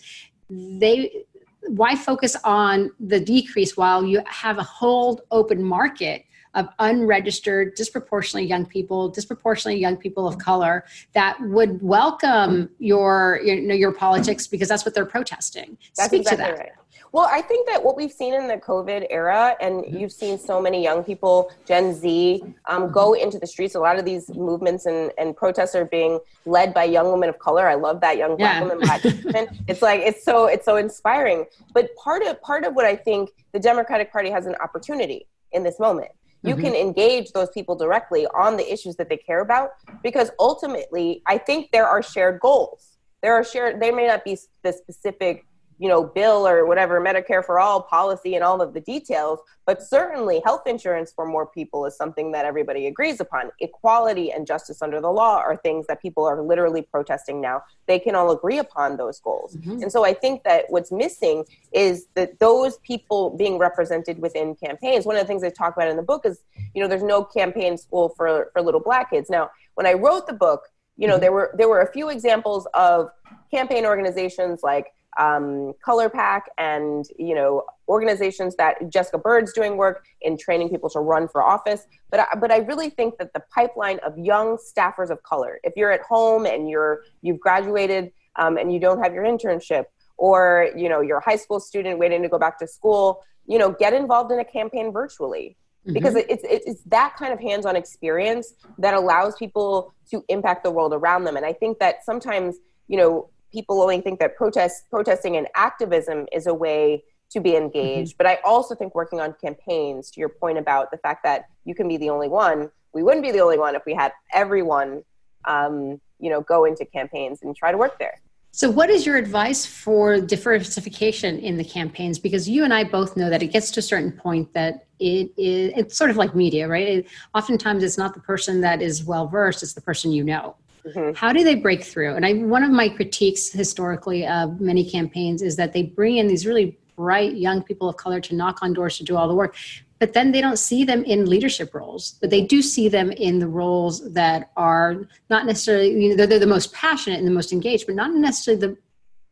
they 0.50 1.24
why 1.68 1.94
focus 1.94 2.36
on 2.44 2.90
the 3.00 3.20
decrease 3.20 3.76
while 3.76 4.04
you 4.04 4.22
have 4.26 4.58
a 4.58 4.62
whole 4.62 5.20
open 5.30 5.62
market 5.62 6.24
of 6.54 6.68
unregistered, 6.78 7.74
disproportionately 7.74 8.48
young 8.48 8.66
people, 8.66 9.08
disproportionately 9.08 9.80
young 9.80 9.96
people 9.96 10.26
of 10.26 10.38
color 10.38 10.84
that 11.14 11.40
would 11.40 11.80
welcome 11.82 12.70
your 12.78 13.40
you 13.44 13.60
know 13.62 13.74
your 13.74 13.92
politics 13.92 14.46
because 14.46 14.68
that's 14.68 14.84
what 14.84 14.94
they're 14.94 15.06
protesting. 15.06 15.76
That's 15.96 16.08
Speak 16.08 16.22
exactly 16.22 16.46
to 16.46 16.52
that. 16.52 16.58
right. 16.58 16.72
Well, 17.10 17.26
I 17.32 17.40
think 17.40 17.66
that 17.70 17.82
what 17.82 17.96
we've 17.96 18.12
seen 18.12 18.34
in 18.34 18.48
the 18.48 18.58
COVID 18.58 19.06
era, 19.08 19.56
and 19.62 19.82
you've 19.98 20.12
seen 20.12 20.38
so 20.38 20.60
many 20.60 20.82
young 20.82 21.02
people, 21.02 21.50
Gen 21.66 21.94
Z, 21.94 22.42
um, 22.66 22.92
go 22.92 23.14
into 23.14 23.38
the 23.38 23.46
streets. 23.46 23.74
A 23.76 23.80
lot 23.80 23.98
of 23.98 24.04
these 24.04 24.28
movements 24.28 24.84
and, 24.84 25.10
and 25.16 25.34
protests 25.34 25.74
are 25.74 25.86
being 25.86 26.20
led 26.44 26.74
by 26.74 26.84
young 26.84 27.10
women 27.10 27.30
of 27.30 27.38
color. 27.38 27.66
I 27.66 27.76
love 27.76 28.02
that 28.02 28.18
young 28.18 28.36
black 28.36 28.56
Yeah. 28.56 28.60
woman, 28.60 28.78
black 28.80 29.02
women. 29.04 29.48
It's 29.68 29.80
like 29.80 30.00
it's 30.02 30.22
so 30.22 30.46
it's 30.46 30.66
so 30.66 30.76
inspiring. 30.76 31.46
But 31.72 31.94
part 31.96 32.22
of 32.24 32.42
part 32.42 32.64
of 32.64 32.74
what 32.74 32.84
I 32.84 32.94
think 32.94 33.30
the 33.52 33.58
Democratic 33.58 34.12
Party 34.12 34.28
has 34.30 34.44
an 34.44 34.56
opportunity 34.56 35.26
in 35.52 35.62
this 35.62 35.80
moment. 35.80 36.10
You 36.42 36.54
Mhm. 36.56 36.60
can 36.60 36.74
engage 36.74 37.32
those 37.32 37.50
people 37.50 37.74
directly 37.74 38.26
on 38.28 38.56
the 38.56 38.72
issues 38.72 38.96
that 38.96 39.08
they 39.08 39.16
care 39.16 39.40
about 39.40 39.70
because 40.02 40.30
ultimately, 40.38 41.22
I 41.26 41.38
think 41.38 41.70
there 41.72 41.86
are 41.86 42.02
shared 42.02 42.40
goals. 42.40 42.98
There 43.22 43.34
are 43.34 43.42
shared. 43.42 43.80
They 43.80 43.90
may 43.90 44.06
not 44.06 44.24
be 44.24 44.38
the 44.62 44.72
specific 44.72 45.44
you 45.78 45.88
know, 45.88 46.02
bill 46.02 46.46
or 46.46 46.66
whatever, 46.66 47.00
Medicare 47.00 47.44
for 47.44 47.58
all 47.58 47.80
policy 47.82 48.34
and 48.34 48.42
all 48.42 48.60
of 48.60 48.74
the 48.74 48.80
details, 48.80 49.38
but 49.64 49.80
certainly 49.82 50.40
health 50.44 50.66
insurance 50.66 51.12
for 51.12 51.24
more 51.26 51.46
people 51.46 51.86
is 51.86 51.96
something 51.96 52.32
that 52.32 52.44
everybody 52.44 52.86
agrees 52.86 53.20
upon. 53.20 53.50
Equality 53.60 54.32
and 54.32 54.46
justice 54.46 54.82
under 54.82 55.00
the 55.00 55.10
law 55.10 55.36
are 55.36 55.56
things 55.56 55.86
that 55.86 56.02
people 56.02 56.24
are 56.24 56.42
literally 56.42 56.82
protesting 56.82 57.40
now. 57.40 57.62
They 57.86 57.98
can 57.98 58.14
all 58.14 58.30
agree 58.32 58.58
upon 58.58 58.96
those 58.96 59.20
goals. 59.20 59.56
Mhm. 59.56 59.82
And 59.82 59.92
so 59.92 60.04
I 60.04 60.14
think 60.14 60.42
that 60.44 60.64
what's 60.68 60.90
missing 60.90 61.44
is 61.72 62.06
that 62.14 62.40
those 62.40 62.78
people 62.78 63.30
being 63.30 63.56
represented 63.58 64.20
within 64.20 64.56
campaigns. 64.56 65.06
One 65.06 65.16
of 65.16 65.22
the 65.22 65.28
things 65.28 65.44
I 65.44 65.50
talk 65.50 65.76
about 65.76 65.88
in 65.88 65.96
the 65.96 66.02
book 66.02 66.26
is, 66.26 66.42
you 66.74 66.82
know, 66.82 66.88
there's 66.88 67.02
no 67.02 67.22
campaign 67.22 67.76
school 67.78 68.08
for, 68.16 68.50
for 68.52 68.62
little 68.62 68.80
black 68.80 69.10
kids. 69.10 69.30
Now, 69.30 69.50
when 69.74 69.86
I 69.86 69.92
wrote 69.92 70.26
the 70.26 70.32
book, 70.32 70.62
you 70.96 71.06
know, 71.06 71.16
there 71.16 71.30
were 71.30 71.54
there 71.56 71.68
were 71.68 71.80
a 71.80 71.92
few 71.92 72.08
examples 72.08 72.66
of 72.74 73.10
campaign 73.52 73.86
organizations 73.86 74.62
like 74.64 74.92
um, 75.18 75.72
Color 75.84 76.10
Pack 76.10 76.50
and 76.58 77.04
you 77.18 77.34
know 77.34 77.64
organizations 77.88 78.54
that 78.56 78.88
Jessica 78.90 79.18
Byrd's 79.18 79.52
doing 79.52 79.76
work 79.76 80.04
in 80.20 80.36
training 80.36 80.68
people 80.68 80.90
to 80.90 81.00
run 81.00 81.28
for 81.28 81.42
office. 81.42 81.86
But 82.10 82.20
I, 82.20 82.26
but 82.38 82.50
I 82.52 82.58
really 82.58 82.90
think 82.90 83.18
that 83.18 83.32
the 83.32 83.42
pipeline 83.54 83.98
of 84.00 84.16
young 84.18 84.58
staffers 84.58 85.10
of 85.10 85.22
color, 85.22 85.60
if 85.64 85.72
you're 85.76 85.92
at 85.92 86.02
home 86.02 86.46
and 86.46 86.68
you're 86.68 87.02
you've 87.22 87.40
graduated 87.40 88.12
um, 88.36 88.58
and 88.58 88.72
you 88.72 88.78
don't 88.78 89.02
have 89.02 89.14
your 89.14 89.24
internship, 89.24 89.84
or 90.16 90.70
you 90.76 90.88
know 90.88 91.00
you're 91.00 91.18
a 91.18 91.24
high 91.24 91.36
school 91.36 91.60
student 91.60 91.98
waiting 91.98 92.22
to 92.22 92.28
go 92.28 92.38
back 92.38 92.58
to 92.58 92.66
school, 92.66 93.22
you 93.46 93.58
know 93.58 93.72
get 93.72 93.92
involved 93.92 94.30
in 94.30 94.38
a 94.38 94.44
campaign 94.44 94.92
virtually 94.92 95.56
because 95.92 96.14
Mhm. 96.14 96.26
it's 96.28 96.44
it's 96.44 96.66
it's 96.66 96.82
that 96.84 97.16
kind 97.16 97.32
of 97.32 97.40
hands-on 97.40 97.74
experience 97.74 98.52
that 98.78 98.94
allows 98.94 99.36
people 99.36 99.94
to 100.10 100.22
impact 100.28 100.62
the 100.64 100.70
world 100.70 100.92
around 100.92 101.24
them 101.24 101.36
and 101.36 101.46
i 101.46 101.52
think 101.52 101.78
that 101.78 102.04
sometimes 102.04 102.56
you 102.88 102.96
know 102.96 103.30
people 103.52 103.80
only 103.82 104.00
think 104.00 104.18
that 104.20 104.36
protest 104.36 104.84
protesting 104.90 105.36
and 105.36 105.46
activism 105.54 106.26
is 106.32 106.46
a 106.46 106.54
way 106.54 107.02
to 107.30 107.40
be 107.40 107.56
engaged 107.56 108.16
but 108.16 108.26
i 108.26 108.38
also 108.44 108.74
think 108.74 108.94
working 108.94 109.20
on 109.20 109.34
campaigns 109.40 110.10
to 110.10 110.20
your 110.20 110.28
point 110.28 110.58
about 110.58 110.90
the 110.90 110.98
fact 110.98 111.22
that 111.22 111.48
you 111.64 111.74
can 111.74 111.88
be 111.88 111.96
the 111.96 112.10
only 112.10 112.28
one 112.28 112.70
we 112.94 113.02
wouldn't 113.02 113.22
be 113.22 113.32
the 113.32 113.40
only 113.40 113.58
one 113.58 113.74
if 113.74 113.82
we 113.86 113.94
had 113.94 114.12
everyone 114.32 115.02
um, 115.44 116.00
you 116.18 116.30
know 116.30 116.40
go 116.40 116.64
into 116.64 116.84
campaigns 116.84 117.42
and 117.42 117.56
try 117.56 117.70
to 117.70 117.78
work 117.78 117.98
there 117.98 118.20
So, 118.50 118.70
what 118.70 118.90
is 118.90 119.06
your 119.06 119.16
advice 119.16 119.66
for 119.66 120.20
diversification 120.20 121.38
in 121.38 121.58
the 121.58 121.64
campaigns? 121.64 122.18
Because 122.18 122.48
you 122.48 122.64
and 122.64 122.72
I 122.72 122.82
both 122.82 123.16
know 123.16 123.28
that 123.30 123.42
it 123.42 123.48
gets 123.48 123.70
to 123.72 123.80
a 123.80 123.82
certain 123.82 124.10
point 124.10 124.52
that 124.54 124.86
it 124.98 125.30
is, 125.36 125.72
it's 125.76 125.96
sort 125.96 126.10
of 126.10 126.16
like 126.16 126.34
media, 126.34 126.66
right? 126.66 126.88
It, 126.88 127.06
oftentimes 127.34 127.84
it's 127.84 127.98
not 127.98 128.14
the 128.14 128.20
person 128.20 128.60
that 128.62 128.82
is 128.82 129.04
well 129.04 129.28
versed, 129.28 129.62
it's 129.62 129.74
the 129.74 129.80
person 129.80 130.12
you 130.12 130.24
know. 130.24 130.56
Mhm. 130.88 131.16
How 131.16 131.32
do 131.32 131.44
they 131.44 131.54
break 131.54 131.82
through? 131.84 132.14
And 132.14 132.24
I, 132.24 132.34
one 132.34 132.62
of 132.62 132.70
my 132.70 132.88
critiques 132.88 133.50
historically 133.50 134.26
of 134.26 134.60
many 134.60 134.88
campaigns 134.88 135.42
is 135.42 135.56
that 135.56 135.72
they 135.72 135.82
bring 135.82 136.16
in 136.16 136.28
these 136.28 136.46
really 136.46 136.78
bright 136.96 137.36
young 137.36 137.62
people 137.62 137.88
of 137.88 137.96
color 137.96 138.20
to 138.20 138.34
knock 138.34 138.58
on 138.62 138.72
doors 138.72 138.96
to 138.98 139.04
do 139.04 139.16
all 139.16 139.28
the 139.28 139.34
work, 139.34 139.54
but 139.98 140.12
then 140.12 140.32
they 140.32 140.40
don't 140.40 140.58
see 140.58 140.84
them 140.84 141.04
in 141.04 141.26
leadership 141.26 141.74
roles. 141.74 142.12
But 142.20 142.30
they 142.30 142.40
do 142.40 142.62
see 142.62 142.88
them 142.88 143.10
in 143.12 143.38
the 143.38 143.48
roles 143.48 144.12
that 144.12 144.50
are 144.56 145.06
not 145.30 145.46
necessarily, 145.46 145.90
you 146.02 146.10
know, 146.10 146.16
they're, 146.16 146.26
they're 146.26 146.38
the 146.38 146.46
most 146.46 146.72
passionate 146.72 147.18
and 147.18 147.26
the 147.26 147.32
most 147.32 147.52
engaged, 147.52 147.86
but 147.86 147.94
not 147.94 148.12
necessarily 148.14 148.60
the, 148.60 148.76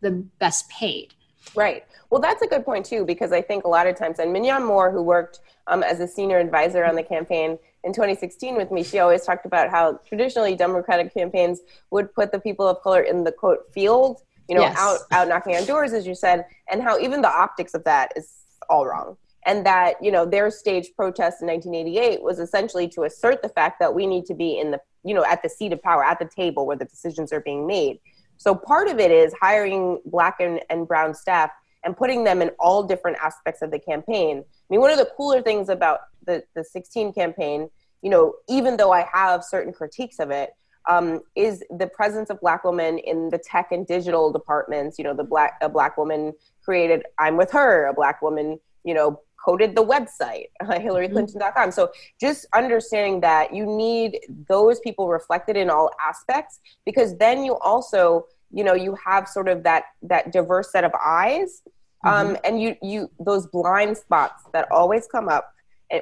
the 0.00 0.10
best 0.38 0.68
paid. 0.68 1.14
Right. 1.54 1.84
Well, 2.10 2.20
that's 2.20 2.42
a 2.42 2.46
good 2.46 2.64
point 2.64 2.86
too, 2.86 3.04
because 3.04 3.32
I 3.32 3.42
think 3.42 3.64
a 3.64 3.68
lot 3.68 3.86
of 3.86 3.96
times, 3.96 4.18
and 4.18 4.34
Minyon 4.34 4.64
Moore, 4.64 4.90
who 4.90 5.02
worked 5.02 5.40
um, 5.66 5.82
as 5.82 6.00
a 6.00 6.06
senior 6.06 6.38
advisor 6.38 6.84
on 6.84 6.94
the 6.94 7.02
campaign 7.02 7.58
in 7.87 7.93
2016 7.93 8.57
with 8.57 8.73
me, 8.73 8.83
she 8.83 8.99
always 8.99 9.25
talked 9.25 9.47
about 9.47 9.71
how 9.71 10.00
traditionally 10.07 10.57
Democratic 10.57 11.14
campaigns 11.14 11.61
would 11.93 12.12
put 12.12 12.33
the 12.33 12.40
people 12.40 12.66
of 12.66 12.83
color 12.83 13.00
in 13.00 13.23
the 13.23 13.31
quote 13.31 13.73
field, 13.73 14.23
you 14.49 14.57
know, 14.57 14.62
Yes. 14.62 14.76
out 14.76 14.99
out 15.12 15.28
knocking 15.28 15.57
on 15.57 15.64
doors, 15.64 15.93
as 15.93 16.07
you 16.07 16.14
said, 16.14 16.45
and 16.71 16.83
how 16.83 16.99
even 16.99 17.23
the 17.23 17.31
optics 17.31 17.75
of 17.75 17.85
that 17.85 18.12
is 18.16 18.28
all 18.69 18.85
wrong. 18.87 19.16
And 19.47 19.64
that 19.64 20.02
you 20.02 20.11
know 20.11 20.26
their 20.26 20.50
staged 20.50 20.97
protest 20.97 21.40
in 21.40 21.47
1988 21.47 22.23
was 22.23 22.40
essentially 22.40 22.88
to 22.88 23.05
assert 23.05 23.40
the 23.40 23.49
fact 23.49 23.78
that 23.78 23.95
we 23.95 24.05
need 24.05 24.26
to 24.26 24.35
be 24.35 24.59
in 24.59 24.73
the 24.73 24.81
you 25.05 25.14
know 25.14 25.25
at 25.25 25.43
the 25.45 25.49
seat 25.49 25.73
of 25.73 25.81
power, 25.81 26.02
at 26.05 26.19
the 26.19 26.28
table 26.43 26.66
where 26.66 26.76
the 26.76 26.85
decisions 26.85 27.33
are 27.33 27.40
being 27.40 27.66
made. 27.69 28.00
So 28.37 28.55
part 28.55 28.88
of 28.88 28.99
it 28.99 29.12
is 29.12 29.33
hiring 29.40 30.00
black 30.05 30.40
and, 30.40 30.61
and 30.69 30.88
brown 30.88 31.14
staff 31.14 31.50
and 31.85 31.97
putting 31.97 32.25
them 32.25 32.43
in 32.43 32.50
all 32.59 32.83
different 32.83 33.16
aspects 33.23 33.62
of 33.62 33.71
the 33.71 33.78
campaign. 33.78 34.38
I 34.38 34.66
mean, 34.69 34.81
one 34.81 34.90
of 34.90 34.99
the 34.99 35.09
cooler 35.16 35.40
things 35.40 35.69
about 35.69 36.00
the, 36.26 36.43
the 36.55 36.64
16 36.64 37.12
campaign, 37.12 37.71
you 38.02 38.10
know, 38.10 38.34
even 38.48 38.76
though 38.76 38.92
I 38.92 39.06
have 39.12 39.44
certain 39.44 39.72
critiques 39.72 40.18
of 40.18 40.30
it, 40.30 40.50
um, 40.88 41.20
is 41.34 41.64
the 41.78 41.88
presence 41.88 42.30
of 42.30 42.40
black 42.40 42.62
women 42.64 42.98
in 42.98 43.28
the 43.30 43.38
tech 43.38 43.72
and 43.72 43.86
digital 43.86 44.32
departments. 44.32 44.98
You 44.98 45.04
know, 45.04 45.14
the 45.14 45.24
black 45.24 45.54
a 45.60 45.68
black 45.68 45.96
woman 45.96 46.32
created 46.64 47.02
I'm 47.18 47.36
with 47.36 47.50
her, 47.52 47.86
a 47.86 47.94
black 47.94 48.22
woman, 48.22 48.58
you 48.84 48.94
know, 48.94 49.20
coded 49.44 49.74
the 49.74 49.84
website, 49.84 50.46
hillaryclinton.com. 50.62 51.72
So 51.72 51.90
just 52.20 52.46
understanding 52.54 53.20
that 53.20 53.54
you 53.54 53.66
need 53.66 54.18
those 54.48 54.80
people 54.80 55.08
reflected 55.08 55.56
in 55.56 55.70
all 55.70 55.90
aspects 56.00 56.60
because 56.84 57.16
then 57.18 57.44
you 57.44 57.56
also 57.58 58.26
you 58.52 58.64
know 58.64 58.74
you 58.74 58.96
have 59.04 59.28
sort 59.28 59.48
of 59.48 59.62
that 59.64 59.84
that 60.02 60.32
diverse 60.32 60.70
set 60.70 60.84
of 60.84 60.92
eyes 61.04 61.62
um, 62.04 62.36
and 62.44 62.60
you 62.60 62.76
you 62.82 63.10
those 63.18 63.46
blind 63.48 63.96
spots 63.96 64.44
that 64.52 64.70
always 64.70 65.06
come 65.08 65.28
up 65.28 65.52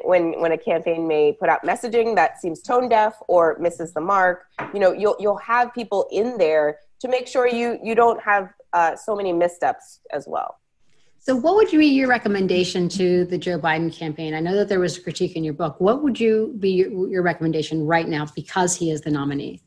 when 0.05 0.41
when 0.41 0.53
a 0.53 0.59
campaign 0.59 1.07
may 1.07 1.33
put 1.33 1.49
out 1.49 1.62
messaging 1.62 2.14
that 2.14 2.41
seems 2.41 2.62
tone 2.62 2.88
deaf 2.88 3.14
or 3.29 3.57
misses 3.59 3.93
the 3.93 4.00
mark 4.00 4.47
you 4.73 4.81
know 4.81 4.93
you'll 4.93 5.17
you'll 5.19 5.37
have 5.37 5.73
people 5.75 6.07
in 6.11 6.38
there 6.38 6.79
to 7.00 7.09
make 7.09 7.26
sure 7.26 7.47
you 7.47 7.79
you 7.83 7.95
don't 7.95 8.21
have 8.23 8.53
uh, 8.73 8.97
so 8.97 9.14
many 9.14 9.33
missteps 9.33 10.00
as 10.12 10.26
well 10.26 10.59
So, 11.19 11.35
what 11.35 11.55
would 11.57 11.71
be 11.71 11.87
your 11.87 12.09
recommendation 12.09 12.88
to 13.00 13.25
the 13.25 13.38
Joe 13.38 13.59
Biden 13.59 13.91
campaign? 13.91 14.35
I 14.35 14.41
know 14.41 14.57
that 14.57 14.69
there 14.69 14.81
was 14.81 14.99
a 14.99 15.00
critique 15.00 15.37
in 15.37 15.43
your 15.43 15.55
book. 15.55 15.81
What 15.81 16.03
would 16.03 16.21
you 16.21 16.55
be 16.59 16.71
your, 16.81 17.09
your 17.09 17.23
recommendation 17.23 17.87
right 17.87 18.07
now 18.07 18.26
because 18.35 18.76
he 18.76 18.91
is 18.91 19.00
the 19.00 19.11
nominee? 19.11 19.62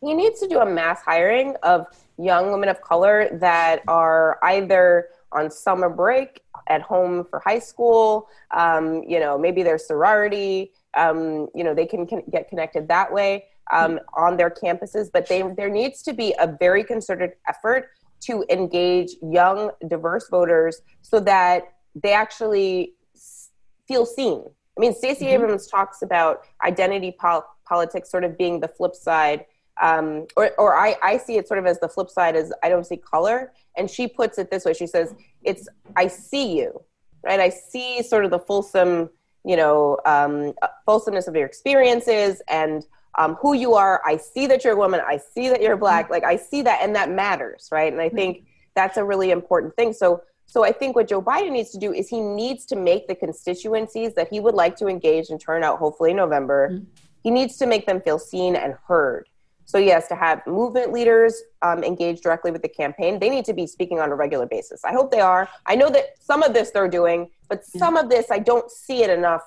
he 0.00 0.14
needs 0.14 0.40
to 0.40 0.48
do 0.48 0.60
a 0.60 0.66
mass 0.66 1.02
hiring 1.02 1.54
of 1.62 1.86
young 2.18 2.50
women 2.50 2.68
of 2.68 2.80
color 2.80 3.28
that 3.40 3.82
are 3.88 4.38
either 4.42 5.08
on 5.32 5.50
summer 5.50 5.88
break 5.88 6.40
at 6.70 6.80
home 6.80 7.24
for 7.28 7.38
high 7.40 7.58
school 7.58 8.28
um, 8.56 9.02
you 9.12 9.18
know 9.20 9.36
maybe 9.36 9.62
their 9.62 9.76
sorority 9.78 10.72
um, 10.96 11.48
you 11.54 11.62
know 11.64 11.74
they 11.74 11.86
can, 11.92 12.06
can 12.06 12.22
get 12.32 12.48
connected 12.48 12.88
that 12.88 13.12
way 13.12 13.44
um, 13.72 13.98
on 14.16 14.36
their 14.36 14.50
campuses 14.50 15.06
but 15.12 15.28
they, 15.28 15.42
there 15.56 15.68
needs 15.68 16.02
to 16.02 16.12
be 16.14 16.34
a 16.40 16.46
very 16.64 16.82
concerted 16.84 17.30
effort 17.48 17.82
to 18.26 18.44
engage 18.50 19.10
young 19.22 19.70
diverse 19.88 20.26
voters 20.30 20.80
so 21.02 21.20
that 21.20 21.60
they 22.02 22.12
actually 22.12 22.94
s- 23.14 23.50
feel 23.88 24.06
seen 24.06 24.38
i 24.76 24.80
mean 24.80 24.94
stacey 24.94 25.26
Mhm. 25.26 25.34
abrams 25.34 25.66
talks 25.66 26.02
about 26.02 26.34
identity 26.64 27.12
pol- 27.22 27.46
politics 27.68 28.10
sort 28.10 28.24
of 28.24 28.32
being 28.42 28.60
the 28.60 28.68
flip 28.68 28.94
side 28.94 29.44
um, 29.82 30.26
or, 30.36 30.50
or 30.58 30.76
I, 30.76 30.94
I 31.02 31.16
see 31.16 31.36
it 31.38 31.48
sort 31.48 31.58
of 31.58 31.64
as 31.66 31.80
the 31.80 31.88
flip 31.88 32.10
side 32.10 32.36
is 32.36 32.52
I 32.62 32.68
don't 32.68 32.84
see 32.84 32.98
color. 32.98 33.52
And 33.80 33.90
she 33.90 34.06
puts 34.06 34.38
it 34.38 34.50
this 34.50 34.64
way. 34.66 34.74
She 34.74 34.86
says, 34.86 35.14
it's, 35.42 35.66
I 35.96 36.06
see 36.06 36.58
you, 36.58 36.82
right? 37.24 37.40
I 37.40 37.48
see 37.48 38.02
sort 38.02 38.26
of 38.26 38.30
the 38.30 38.38
fulsome, 38.38 39.08
you 39.44 39.56
know, 39.56 39.98
um, 40.04 40.52
fulsomeness 40.84 41.26
of 41.26 41.34
your 41.34 41.46
experiences 41.46 42.42
and 42.48 42.84
um, 43.18 43.36
who 43.42 43.54
you 43.54 43.74
are. 43.74 44.02
I 44.04 44.18
see 44.18 44.46
that 44.46 44.62
you're 44.62 44.74
a 44.74 44.76
woman. 44.76 45.00
I 45.14 45.16
see 45.16 45.48
that 45.48 45.62
you're 45.62 45.78
black. 45.78 46.10
Like 46.10 46.24
I 46.24 46.36
see 46.36 46.60
that 46.62 46.80
and 46.82 46.94
that 46.94 47.10
matters. 47.10 47.70
Right. 47.72 47.90
And 47.90 48.02
I 48.02 48.10
think 48.10 48.44
that's 48.76 48.98
a 48.98 49.04
really 49.04 49.30
important 49.30 49.74
thing. 49.76 49.94
So, 49.94 50.22
so 50.44 50.62
I 50.62 50.72
think 50.72 50.94
what 50.94 51.08
Joe 51.08 51.22
Biden 51.22 51.52
needs 51.52 51.70
to 51.70 51.78
do 51.78 51.92
is 51.92 52.08
he 52.08 52.20
needs 52.20 52.66
to 52.66 52.76
make 52.76 53.08
the 53.08 53.14
constituencies 53.14 54.14
that 54.14 54.28
he 54.28 54.40
would 54.40 54.54
like 54.54 54.76
to 54.76 54.88
engage 54.88 55.30
and 55.30 55.40
turn 55.40 55.64
out 55.64 55.78
hopefully 55.78 56.10
in 56.10 56.18
November. 56.18 56.68
Mhm. 56.72 56.86
He 57.22 57.30
needs 57.30 57.56
to 57.58 57.66
make 57.66 57.86
them 57.86 58.00
feel 58.00 58.18
seen 58.18 58.56
and 58.56 58.74
heard. 58.86 59.29
So 59.70 59.78
yes, 59.78 60.08
to 60.08 60.16
have 60.16 60.44
movement 60.48 60.92
leaders 60.92 61.40
um, 61.62 61.84
engage 61.84 62.22
directly 62.22 62.50
with 62.50 62.62
the 62.62 62.68
campaign, 62.68 63.20
they 63.20 63.30
need 63.30 63.44
to 63.44 63.52
be 63.52 63.68
speaking 63.68 64.00
on 64.00 64.10
a 64.10 64.16
regular 64.16 64.44
basis. 64.44 64.84
I 64.84 64.90
hope 64.90 65.12
they 65.12 65.20
are. 65.20 65.48
I 65.64 65.76
know 65.76 65.88
that 65.90 66.14
some 66.18 66.42
of 66.42 66.54
this 66.54 66.72
they're 66.72 66.88
doing, 66.88 67.30
but 67.48 67.64
some 67.64 67.96
of 67.96 68.10
this 68.10 68.32
I 68.32 68.40
don't 68.40 68.68
see 68.68 69.04
it 69.04 69.10
enough 69.10 69.42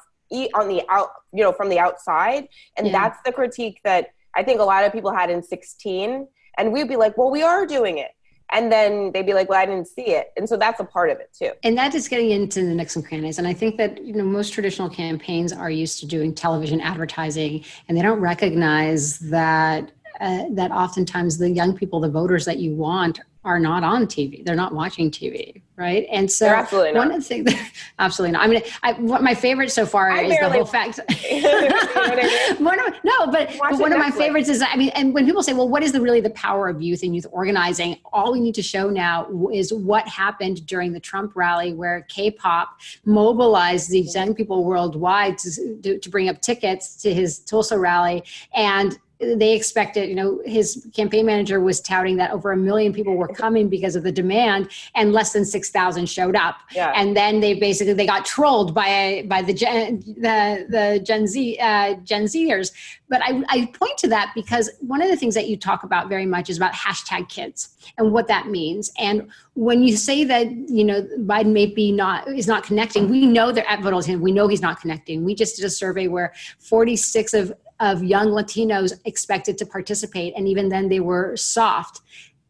on 0.53 0.69
the 0.69 0.81
out, 0.89 1.09
you 1.33 1.43
know, 1.43 1.51
from 1.51 1.67
the 1.67 1.77
outside. 1.77 2.47
And 2.77 2.87
yeah. 2.87 2.93
that's 2.93 3.19
the 3.25 3.33
critique 3.33 3.81
that 3.83 4.13
I 4.33 4.43
think 4.43 4.61
a 4.61 4.63
lot 4.63 4.85
of 4.85 4.93
people 4.93 5.13
had 5.13 5.29
in 5.29 5.43
16. 5.43 6.25
And 6.57 6.71
we'd 6.71 6.87
be 6.87 6.95
like, 6.95 7.17
well, 7.17 7.29
we 7.29 7.43
are 7.43 7.65
doing 7.65 7.97
it 7.97 8.11
and 8.51 8.71
then 8.71 9.11
they'd 9.13 9.25
be 9.25 9.33
like 9.33 9.49
well 9.49 9.59
i 9.59 9.65
didn't 9.65 9.87
see 9.87 10.09
it 10.09 10.31
and 10.35 10.47
so 10.47 10.57
that's 10.57 10.79
a 10.79 10.83
part 10.83 11.09
of 11.09 11.17
it 11.17 11.29
too 11.33 11.51
and 11.63 11.77
that 11.77 11.95
is 11.95 12.09
getting 12.09 12.31
into 12.31 12.61
the 12.65 12.75
Nixon 12.75 13.01
crannies 13.01 13.39
and 13.39 13.47
i 13.47 13.53
think 13.53 13.77
that 13.77 14.03
you 14.03 14.13
know 14.13 14.23
most 14.23 14.53
traditional 14.53 14.89
campaigns 14.89 15.53
are 15.53 15.71
used 15.71 15.99
to 16.01 16.05
doing 16.05 16.35
television 16.35 16.81
advertising 16.81 17.63
and 17.87 17.97
they 17.97 18.01
don't 18.01 18.19
recognize 18.19 19.17
that 19.19 19.91
uh, 20.19 20.45
that 20.51 20.71
oftentimes 20.71 21.37
the 21.37 21.49
young 21.49 21.75
people 21.75 21.99
the 21.99 22.09
voters 22.09 22.45
that 22.45 22.59
you 22.59 22.75
want 22.75 23.19
are 23.45 23.59
not 23.59 23.83
on 23.83 24.05
TV. 24.05 24.43
They're 24.45 24.55
not 24.55 24.73
watching 24.73 25.11
TV, 25.11 25.61
right? 25.75 26.07
And 26.09 26.31
so 26.31 26.45
They're 26.45 26.55
absolutely 26.55 26.93
one 26.93 27.09
not. 27.09 27.17
of 27.17 27.23
the 27.23 27.27
things, 27.27 27.53
absolutely 27.99 28.31
not. 28.33 28.43
I 28.43 28.47
mean, 28.47 28.61
I, 28.83 28.93
what 28.93 29.21
my 29.21 29.35
favorite 29.35 29.69
so 29.69 29.85
far 29.85 30.09
I 30.11 30.23
is 30.23 30.39
the 30.39 30.49
whole 30.49 30.65
fact. 30.65 30.99
one 32.59 32.79
of, 32.79 32.93
no, 33.03 33.27
but, 33.27 33.53
but 33.59 33.79
one 33.79 33.91
of 33.91 33.99
my 33.99 34.11
favorites 34.11 34.47
is 34.47 34.61
I 34.61 34.75
mean, 34.77 34.89
and 34.89 35.13
when 35.13 35.25
people 35.25 35.43
say, 35.43 35.53
"Well, 35.53 35.67
what 35.67 35.83
is 35.83 35.91
the 35.91 35.99
really 35.99 36.21
the 36.21 36.29
power 36.31 36.69
of 36.69 36.81
youth 36.81 37.03
and 37.03 37.13
youth 37.13 37.25
organizing?" 37.31 37.97
All 38.13 38.31
we 38.31 38.39
need 38.39 38.55
to 38.55 38.61
show 38.63 38.89
now 38.89 39.27
is 39.51 39.73
what 39.73 40.07
happened 40.07 40.65
during 40.65 40.93
the 40.93 40.99
Trump 40.99 41.35
rally, 41.35 41.73
where 41.73 42.05
K-pop 42.09 42.79
mobilized 43.03 43.89
these 43.89 44.15
young 44.15 44.33
people 44.33 44.63
worldwide 44.63 45.37
to, 45.39 45.81
to, 45.81 45.99
to 45.99 46.09
bring 46.09 46.29
up 46.29 46.41
tickets 46.41 46.95
to 47.01 47.13
his 47.13 47.39
Tulsa 47.39 47.77
rally, 47.77 48.23
and 48.55 48.97
they 49.19 49.53
expected, 49.53 50.09
you 50.09 50.15
know, 50.15 50.41
his 50.45 50.87
campaign 50.93 51.25
manager 51.25 51.59
was 51.59 51.79
touting 51.81 52.17
that 52.17 52.31
over 52.31 52.51
a 52.51 52.57
million 52.57 52.93
people 52.93 53.15
were 53.15 53.27
coming 53.27 53.69
because 53.69 53.95
of 53.95 54.03
the 54.03 54.11
demand, 54.11 54.69
and 54.95 55.13
less 55.13 55.33
than 55.33 55.45
six 55.45 55.69
thousand 55.69 56.07
showed 56.07 56.35
up. 56.35 56.57
Yeah. 56.73 56.91
And 56.95 57.15
then 57.15 57.39
they 57.39 57.53
basically 57.53 57.93
they 57.93 58.05
got 58.05 58.25
trolled 58.25 58.73
by 58.73 59.25
by 59.27 59.41
the 59.41 59.53
Gen, 59.53 59.99
the 59.99 60.65
the 60.69 61.01
Gen 61.03 61.27
Z 61.27 61.57
uh, 61.59 61.95
Gen 62.03 62.23
Zers. 62.23 62.71
But 63.09 63.21
I, 63.23 63.43
I 63.49 63.65
point 63.67 63.97
to 63.99 64.07
that 64.07 64.31
because 64.33 64.71
one 64.79 65.01
of 65.01 65.09
the 65.09 65.15
things 65.15 65.35
that 65.35 65.47
you 65.47 65.55
talk 65.55 65.83
about 65.83 66.09
very 66.09 66.25
much 66.25 66.49
is 66.49 66.57
about 66.57 66.73
hashtag 66.73 67.29
kids 67.29 67.75
and 67.97 68.11
what 68.11 68.27
that 68.27 68.47
means. 68.47 68.91
And 68.97 69.29
when 69.53 69.83
you 69.83 69.95
say 69.97 70.23
that 70.23 70.51
you 70.51 70.83
know 70.83 71.03
Biden 71.19 71.53
may 71.53 71.67
be 71.67 71.91
not 71.91 72.27
is 72.27 72.47
not 72.47 72.63
connecting, 72.63 73.09
we 73.09 73.25
know 73.25 73.51
that 73.51 73.69
at 73.71 73.79
Votel's 73.79 74.07
we 74.07 74.31
know 74.31 74.47
he's 74.47 74.61
not 74.61 74.81
connecting. 74.81 75.23
We 75.23 75.35
just 75.35 75.55
did 75.55 75.65
a 75.65 75.69
survey 75.69 76.07
where 76.07 76.33
46 76.59 77.33
of 77.33 77.53
of 77.83 78.01
young 78.01 78.29
Latinos 78.29 78.93
expected 79.05 79.57
to 79.57 79.65
participate, 79.65 80.33
and 80.35 80.47
even 80.47 80.69
then 80.69 80.87
they 80.87 81.01
were 81.01 81.35
soft. 81.35 82.01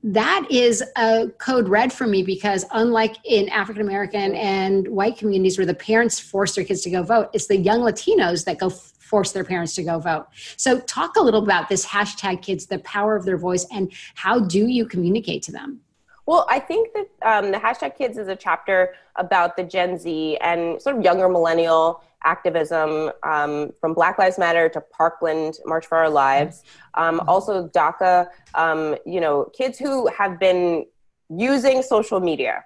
That 0.03 0.45
is 0.49 0.83
a 0.95 1.29
code 1.39 1.67
red 1.67 1.91
for 1.91 2.05
me 2.05 2.23
because, 2.23 2.65
unlike 2.71 3.15
in 3.25 3.49
African 3.49 3.81
American 3.81 4.35
and 4.35 4.87
white 4.87 5.17
communities 5.17 5.57
where 5.57 5.65
the 5.65 5.73
parents 5.73 6.19
force 6.19 6.55
their 6.55 6.63
kids 6.63 6.81
to 6.81 6.91
go 6.91 7.01
vote, 7.01 7.29
it's 7.33 7.47
the 7.47 7.57
young 7.57 7.79
Latinos 7.79 8.45
that 8.45 8.59
go 8.59 8.69
force 8.69 9.31
their 9.31 9.43
parents 9.43 9.73
to 9.75 9.83
go 9.83 9.99
vote. 9.99 10.27
So, 10.57 10.79
talk 10.81 11.15
a 11.15 11.21
little 11.21 11.41
about 11.41 11.67
this 11.67 11.85
hashtag 11.85 12.43
kids, 12.43 12.67
the 12.67 12.79
power 12.79 13.15
of 13.15 13.25
their 13.25 13.37
voice, 13.37 13.65
and 13.71 13.91
how 14.13 14.39
do 14.39 14.67
you 14.67 14.85
communicate 14.85 15.41
to 15.43 15.51
them? 15.51 15.79
Well, 16.25 16.45
I 16.49 16.59
think 16.59 16.89
that 16.93 17.09
um, 17.21 17.51
the 17.51 17.57
hashtag 17.57 17.97
kids 17.97 18.17
is 18.17 18.27
a 18.27 18.35
chapter 18.35 18.95
about 19.17 19.57
the 19.57 19.63
Gen 19.63 19.97
Z 19.97 20.37
and 20.37 20.81
sort 20.81 20.95
of 20.97 21.03
younger 21.03 21.27
millennial 21.27 22.01
activism 22.23 23.11
um, 23.23 23.71
from 23.81 23.93
Black 23.93 24.17
Lives 24.17 24.37
Matter 24.37 24.69
to 24.69 24.79
Parkland 24.79 25.59
March 25.65 25.85
for 25.85 25.97
Our 25.97 26.09
Lives. 26.09 26.63
Um, 26.93 27.21
also, 27.27 27.67
DACA, 27.67 28.27
um, 28.55 28.95
you 29.05 29.19
know, 29.19 29.49
kids 29.53 29.77
who 29.77 30.07
have 30.07 30.39
been 30.39 30.85
using 31.29 31.81
social 31.81 32.21
media 32.21 32.63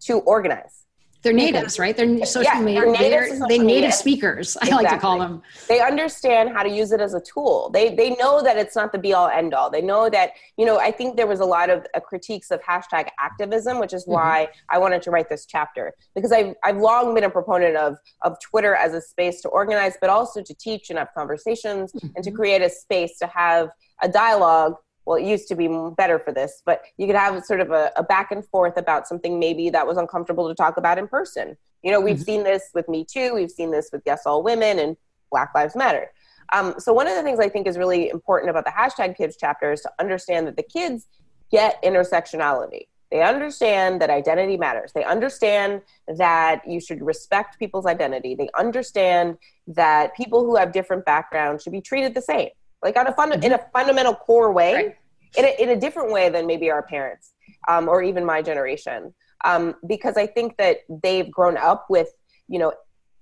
to 0.00 0.18
organize 0.20 0.86
they're 1.28 1.36
natives, 1.36 1.78
right? 1.78 1.96
They're 1.96 2.24
social 2.24 2.54
yeah, 2.54 2.60
media. 2.60 2.80
They're, 2.80 2.92
native, 2.92 3.38
they're, 3.38 3.48
they 3.48 3.58
native 3.58 3.92
speakers. 3.92 4.56
I 4.62 4.66
exactly. 4.66 4.84
like 4.84 4.94
to 4.94 5.00
call 5.00 5.18
them. 5.18 5.42
They 5.68 5.80
understand 5.80 6.50
how 6.50 6.62
to 6.62 6.70
use 6.70 6.92
it 6.92 7.00
as 7.00 7.14
a 7.14 7.20
tool. 7.20 7.70
They 7.72 7.94
they 7.94 8.10
know 8.16 8.42
that 8.42 8.56
it's 8.56 8.74
not 8.74 8.92
the 8.92 8.98
be 8.98 9.12
all 9.12 9.28
end 9.28 9.52
all. 9.52 9.70
They 9.70 9.82
know 9.82 10.08
that 10.08 10.32
you 10.56 10.64
know. 10.64 10.78
I 10.78 10.90
think 10.90 11.16
there 11.16 11.26
was 11.26 11.40
a 11.40 11.44
lot 11.44 11.68
of 11.68 11.86
uh, 11.94 12.00
critiques 12.00 12.50
of 12.50 12.62
hashtag 12.62 13.08
activism, 13.20 13.78
which 13.78 13.92
is 13.92 14.04
mm-hmm. 14.04 14.12
why 14.12 14.48
mm-hmm. 14.50 14.76
I 14.76 14.78
wanted 14.78 15.02
to 15.02 15.10
write 15.10 15.28
this 15.28 15.44
chapter 15.44 15.92
because 16.14 16.32
I've 16.32 16.54
I've 16.64 16.78
long 16.78 17.14
been 17.14 17.24
a 17.24 17.30
proponent 17.30 17.76
of 17.76 17.96
of 18.22 18.40
Twitter 18.40 18.74
as 18.74 18.94
a 18.94 19.00
space 19.00 19.42
to 19.42 19.48
organize, 19.48 19.94
but 20.00 20.08
also 20.08 20.42
to 20.42 20.54
teach 20.54 20.88
and 20.90 20.98
have 20.98 21.08
conversations 21.14 21.92
mm-hmm. 21.92 22.08
and 22.16 22.24
to 22.24 22.30
create 22.30 22.62
a 22.62 22.70
space 22.70 23.18
to 23.18 23.26
have 23.26 23.68
a 24.02 24.08
dialogue 24.08 24.74
well, 25.08 25.16
it 25.16 25.24
used 25.24 25.48
to 25.48 25.54
be 25.54 25.68
better 25.96 26.18
for 26.18 26.32
this, 26.32 26.62
but 26.66 26.82
you 26.98 27.06
could 27.06 27.16
have 27.16 27.42
sort 27.42 27.60
of 27.60 27.70
a, 27.70 27.90
a, 27.96 28.02
back 28.02 28.30
and 28.30 28.44
forth 28.44 28.76
about 28.76 29.08
something 29.08 29.38
maybe 29.38 29.70
that 29.70 29.86
was 29.86 29.96
uncomfortable 29.96 30.48
to 30.48 30.54
talk 30.54 30.76
about 30.76 30.98
in 30.98 31.08
person. 31.08 31.56
You 31.82 31.92
know, 31.92 31.98
we've 31.98 32.16
mm-hmm. 32.16 32.24
seen 32.24 32.44
this 32.44 32.64
with 32.74 32.86
Me 32.90 33.06
Too, 33.10 33.32
we've 33.34 33.50
seen 33.50 33.70
this 33.70 33.88
with 33.90 34.02
Yes 34.04 34.26
All 34.26 34.42
Women 34.42 34.78
and 34.78 34.98
Black 35.30 35.52
Lives 35.54 35.74
Matter. 35.74 36.12
Um, 36.52 36.74
so, 36.76 36.92
one 36.92 37.06
of 37.06 37.16
the 37.16 37.22
things 37.22 37.40
I 37.40 37.48
think 37.48 37.66
is 37.66 37.78
really 37.78 38.10
important 38.10 38.50
about 38.50 38.66
the 38.66 38.70
hashtag 38.70 39.16
kids 39.16 39.38
chapter 39.40 39.72
is 39.72 39.80
to 39.80 39.90
understand 39.98 40.46
that 40.46 40.56
the 40.56 40.62
kids 40.62 41.06
get 41.50 41.82
intersectionality. 41.82 42.88
They 43.10 43.22
understand 43.22 44.02
that 44.02 44.10
identity 44.10 44.58
matters. 44.58 44.92
They 44.94 45.04
understand 45.04 45.80
that 46.18 46.68
you 46.68 46.80
should 46.80 47.00
respect 47.00 47.58
people's 47.58 47.86
identity. 47.86 48.34
They 48.34 48.50
understand 48.58 49.38
that 49.68 50.14
people 50.14 50.44
who 50.44 50.56
have 50.56 50.72
different 50.72 51.06
backgrounds 51.06 51.62
should 51.62 51.72
be 51.72 51.80
treated 51.80 52.14
the 52.14 52.20
same 52.20 52.50
like 52.82 52.96
on 52.96 53.06
a 53.06 53.12
fun 53.12 53.32
mm-hmm. 53.32 53.42
in 53.42 53.52
a 53.52 53.60
fundamental 53.72 54.14
core 54.14 54.52
way 54.52 54.74
right. 54.74 54.96
in, 55.36 55.44
a, 55.44 55.62
in 55.62 55.68
a 55.76 55.80
different 55.80 56.12
way 56.12 56.28
than 56.28 56.46
maybe 56.46 56.70
our 56.70 56.82
parents 56.82 57.32
um, 57.68 57.88
or 57.88 58.02
even 58.02 58.24
my 58.24 58.42
generation 58.42 59.12
um, 59.44 59.74
because 59.86 60.16
i 60.16 60.26
think 60.26 60.56
that 60.56 60.78
they've 61.02 61.30
grown 61.30 61.56
up 61.56 61.86
with 61.88 62.08
you 62.48 62.58
know 62.58 62.72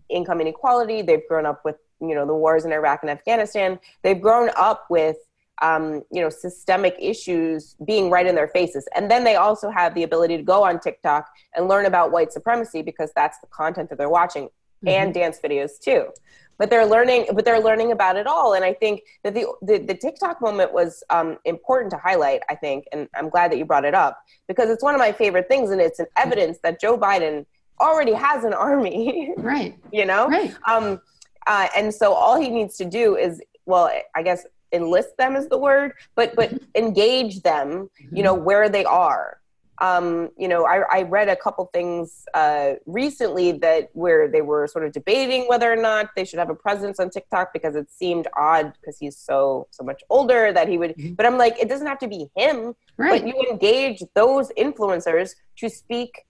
income 0.09 0.41
inequality 0.41 1.03
they've 1.03 1.27
grown 1.29 1.47
up 1.47 1.65
with 1.65 1.77
you 2.01 2.15
know 2.15 2.27
the 2.27 2.35
wars 2.35 2.65
in 2.65 2.73
iraq 2.73 3.01
and 3.03 3.11
afghanistan 3.11 3.79
they've 4.03 4.21
grown 4.21 4.51
up 4.57 4.87
with 4.91 5.17
um, 5.63 6.03
you 6.13 6.21
know 6.21 6.29
systemic 6.29 6.95
issues 6.99 7.77
being 7.87 8.11
right 8.11 8.27
in 8.27 8.35
their 8.35 8.49
faces 8.49 8.87
and 8.95 9.11
then 9.11 9.25
they 9.25 9.37
also 9.37 9.71
have 9.71 9.95
the 9.95 10.03
ability 10.03 10.37
to 10.37 10.43
go 10.43 10.63
on 10.63 10.79
tiktok 10.79 11.29
and 11.55 11.67
learn 11.67 11.87
about 11.87 12.13
white 12.13 12.31
supremacy 12.31 12.83
because 12.83 13.11
that's 13.17 13.39
the 13.41 13.47
content 13.47 13.89
that 13.89 13.97
they're 13.97 14.11
watching 14.11 14.45
mm-hmm. 14.45 14.89
and 14.89 15.15
dance 15.15 15.41
videos 15.43 15.79
too 15.81 16.09
but 16.59 16.71
they're 16.71 16.87
learning 16.87 17.27
but 17.35 17.45
they're 17.45 17.61
learning 17.61 17.93
about 17.93 18.17
it 18.17 18.27
all. 18.27 18.55
And 18.55 18.65
i 18.65 18.73
think 18.73 19.03
that 19.23 19.35
the 19.35 19.47
the, 19.63 19.79
the 19.79 19.95
tiktok 19.95 20.41
moment 20.41 20.73
was 20.73 21.03
um, 21.11 21.39
important 21.45 21.91
to 21.91 21.99
highlight 21.99 22.43
i 22.49 22.55
think 22.55 22.87
and 22.93 23.09
i'm 23.15 23.29
glad 23.29 23.51
that 23.51 23.59
you 23.59 23.65
brought 23.65 23.85
it 23.85 23.95
up 23.95 24.19
because 24.49 24.71
it's 24.71 24.83
one 24.83 24.95
of 24.95 24.99
my 24.99 25.13
favorite 25.13 25.49
things 25.49 25.71
and 25.71 25.81
it's 25.81 25.99
an 25.99 26.07
evidence 26.17 26.59
that 26.63 26.81
joe 26.81 26.97
biden 26.97 27.45
already 27.81 28.13
has 28.13 28.45
an 28.45 28.55
army 28.55 29.33
right. 29.37 29.79
you 29.93 30.07
know? 30.07 30.29
Right. 30.29 30.55
Um 30.67 31.01
uh, 31.47 31.69
and 31.77 31.95
so 31.95 32.13
all 32.13 32.41
he 32.41 32.49
needs 32.49 32.77
to 32.79 32.85
do 32.85 33.17
is 33.17 33.41
well 33.67 33.91
i 34.15 34.23
guess 34.23 34.47
enlist 34.73 35.17
them 35.17 35.37
is 35.37 35.49
the 35.49 35.59
word 35.59 35.93
but 36.15 36.35
but 36.35 36.53
engage 36.75 37.43
them 37.43 37.89
you 38.13 38.23
know 38.23 38.35
where 38.35 38.69
they 38.69 38.85
are 38.85 39.41
um, 39.79 40.31
you 40.39 40.49
know, 40.49 40.67
I, 40.67 40.83
I, 40.91 41.03
read 41.03 41.29
a 41.29 41.37
couple 41.37 41.69
things 41.73 42.25
uh, 42.33 42.75
recently 42.87 43.53
that 43.53 43.91
where 43.93 44.27
they 44.27 44.41
were 44.41 44.67
sort 44.67 44.87
of 44.87 44.93
debating 44.93 45.47
whether 45.49 45.71
or 45.71 45.77
not 45.77 46.11
they 46.17 46.25
should 46.25 46.39
have 46.39 46.49
a 46.49 46.55
presence 46.55 46.99
on 46.99 47.11
TikTok 47.11 47.53
because 47.53 47.77
it 47.77 47.91
seemed 47.91 48.27
odd 48.37 48.73
because 48.81 48.99
he's 48.99 49.19
so 49.19 49.67
so 49.71 49.85
much 49.85 50.03
older 50.09 50.51
that 50.51 50.69
he 50.69 50.79
would. 50.79 50.97
Mm-hmm. 50.97 51.15
But 51.15 51.27
I'm 51.27 51.37
like, 51.37 51.59
it 51.61 51.69
doesn't 51.69 51.87
have 51.87 51.99
to 51.99 52.09
be 52.09 52.31
him, 52.35 52.75
right. 52.97 53.21
but 53.21 53.29
you 53.29 53.35
engage 53.51 54.03
those 54.15 54.51
influencers 54.57 55.35
to 55.57 55.69
speak 55.69 56.25